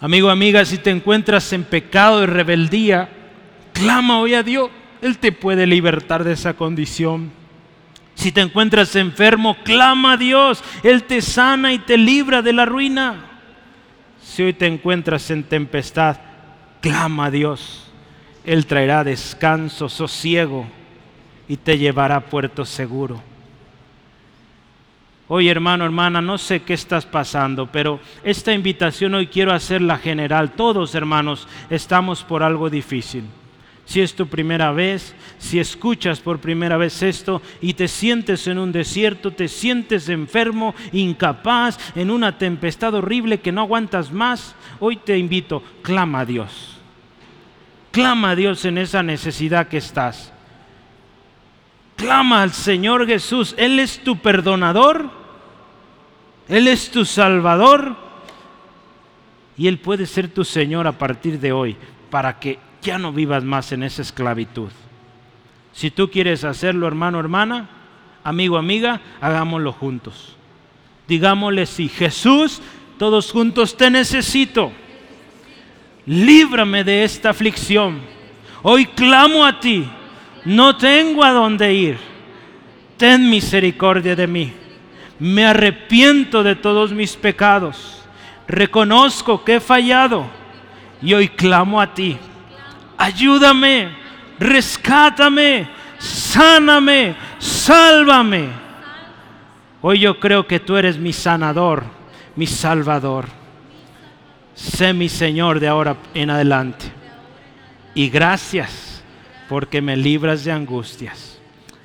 Amigo, 0.00 0.30
amiga, 0.30 0.64
si 0.64 0.78
te 0.78 0.90
encuentras 0.90 1.52
en 1.52 1.64
pecado 1.64 2.22
y 2.22 2.26
rebeldía, 2.26 3.08
clama 3.72 4.20
hoy 4.20 4.34
a 4.34 4.42
Dios. 4.42 4.70
Él 5.02 5.18
te 5.18 5.32
puede 5.32 5.66
libertar 5.66 6.24
de 6.24 6.32
esa 6.32 6.54
condición. 6.54 7.30
Si 8.14 8.32
te 8.32 8.40
encuentras 8.40 8.96
enfermo, 8.96 9.56
clama 9.62 10.12
a 10.12 10.16
Dios. 10.16 10.62
Él 10.82 11.04
te 11.04 11.22
sana 11.22 11.72
y 11.72 11.78
te 11.78 11.96
libra 11.96 12.42
de 12.42 12.52
la 12.52 12.64
ruina. 12.64 13.24
Si 14.20 14.42
hoy 14.42 14.52
te 14.52 14.66
encuentras 14.66 15.30
en 15.30 15.44
tempestad, 15.44 16.16
clama 16.80 17.26
a 17.26 17.30
Dios. 17.30 17.90
Él 18.44 18.66
traerá 18.66 19.04
descanso, 19.04 19.88
sosiego 19.88 20.66
y 21.48 21.56
te 21.56 21.78
llevará 21.78 22.16
a 22.16 22.24
puerto 22.26 22.64
seguro. 22.64 23.22
Hoy 25.28 25.48
hermano, 25.48 25.84
hermana, 25.84 26.22
no 26.22 26.38
sé 26.38 26.62
qué 26.62 26.74
estás 26.74 27.04
pasando, 27.04 27.70
pero 27.70 28.00
esta 28.24 28.52
invitación 28.52 29.14
hoy 29.14 29.26
quiero 29.26 29.52
hacerla 29.52 29.98
general. 29.98 30.52
Todos 30.52 30.94
hermanos 30.94 31.46
estamos 31.70 32.24
por 32.24 32.42
algo 32.42 32.70
difícil 32.70 33.24
si 33.88 34.02
es 34.02 34.14
tu 34.14 34.26
primera 34.26 34.70
vez, 34.70 35.14
si 35.38 35.58
escuchas 35.58 36.20
por 36.20 36.40
primera 36.40 36.76
vez 36.76 37.02
esto 37.02 37.40
y 37.62 37.72
te 37.72 37.88
sientes 37.88 38.46
en 38.46 38.58
un 38.58 38.70
desierto, 38.70 39.30
te 39.30 39.48
sientes 39.48 40.10
enfermo, 40.10 40.74
incapaz, 40.92 41.78
en 41.96 42.10
una 42.10 42.36
tempestad 42.36 42.92
horrible 42.92 43.40
que 43.40 43.50
no 43.50 43.62
aguantas 43.62 44.12
más, 44.12 44.54
hoy 44.78 44.96
te 44.96 45.16
invito, 45.16 45.62
clama 45.80 46.20
a 46.20 46.24
Dios. 46.26 46.76
Clama 47.90 48.32
a 48.32 48.36
Dios 48.36 48.66
en 48.66 48.76
esa 48.76 49.02
necesidad 49.02 49.68
que 49.68 49.78
estás. 49.78 50.34
Clama 51.98 52.42
al 52.42 52.52
Señor 52.52 53.06
Jesús. 53.08 53.56
Él 53.58 53.80
es 53.80 53.98
tu 54.04 54.18
perdonador. 54.18 55.10
Él 56.48 56.68
es 56.68 56.92
tu 56.92 57.04
salvador. 57.04 57.96
Y 59.56 59.66
Él 59.66 59.78
puede 59.78 60.06
ser 60.06 60.28
tu 60.28 60.44
Señor 60.44 60.86
a 60.86 60.92
partir 60.92 61.40
de 61.40 61.50
hoy 61.50 61.76
para 62.08 62.38
que 62.38 62.60
ya 62.80 62.98
no 62.98 63.12
vivas 63.12 63.42
más 63.42 63.72
en 63.72 63.82
esa 63.82 64.02
esclavitud. 64.02 64.70
Si 65.72 65.90
tú 65.90 66.08
quieres 66.08 66.44
hacerlo, 66.44 66.86
hermano, 66.86 67.18
hermana, 67.18 67.68
amigo, 68.22 68.56
amiga, 68.56 69.00
hagámoslo 69.20 69.72
juntos. 69.72 70.36
Digámosle 71.08 71.66
sí, 71.66 71.88
Jesús, 71.88 72.62
todos 72.96 73.32
juntos 73.32 73.76
te 73.76 73.90
necesito. 73.90 74.70
Líbrame 76.06 76.84
de 76.84 77.02
esta 77.02 77.30
aflicción. 77.30 77.98
Hoy 78.62 78.86
clamo 78.86 79.44
a 79.44 79.58
ti. 79.58 79.90
No 80.44 80.76
tengo 80.76 81.24
a 81.24 81.32
dónde 81.32 81.72
ir. 81.74 81.98
Ten 82.96 83.28
misericordia 83.28 84.16
de 84.16 84.26
mí. 84.26 84.52
Me 85.18 85.46
arrepiento 85.46 86.42
de 86.42 86.56
todos 86.56 86.92
mis 86.92 87.16
pecados. 87.16 88.02
Reconozco 88.46 89.44
que 89.44 89.56
he 89.56 89.60
fallado 89.60 90.26
y 91.02 91.14
hoy 91.14 91.28
clamo 91.28 91.80
a 91.80 91.92
ti. 91.92 92.16
Ayúdame, 92.96 93.90
rescátame, 94.38 95.68
sáname, 95.98 97.14
sálvame. 97.38 98.48
Hoy 99.80 100.00
yo 100.00 100.18
creo 100.18 100.46
que 100.46 100.60
tú 100.60 100.76
eres 100.76 100.98
mi 100.98 101.12
sanador, 101.12 101.84
mi 102.34 102.46
salvador. 102.46 103.26
Sé 104.54 104.92
mi 104.92 105.08
Señor 105.08 105.60
de 105.60 105.68
ahora 105.68 105.96
en 106.14 106.30
adelante. 106.30 106.86
Y 107.94 108.08
gracias 108.08 108.87
porque 109.48 109.80
me 109.80 109.96
libras 109.96 110.44
de 110.44 110.52
angustias. 110.52 111.40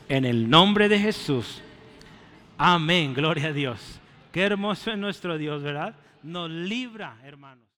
En 0.10 0.26
el 0.26 0.50
nombre 0.50 0.90
de 0.90 1.00
Jesús. 1.00 1.62
Amén. 2.58 3.14
Gloria 3.14 3.48
a 3.48 3.54
Dios. 3.54 4.00
Qué 4.32 4.42
hermoso 4.42 4.92
es 4.92 4.98
nuestro 4.98 5.38
Dios, 5.38 5.64
¿verdad? 5.64 5.96
Nos 6.24 6.50
libra, 6.50 7.18
hermanos. 7.24 7.63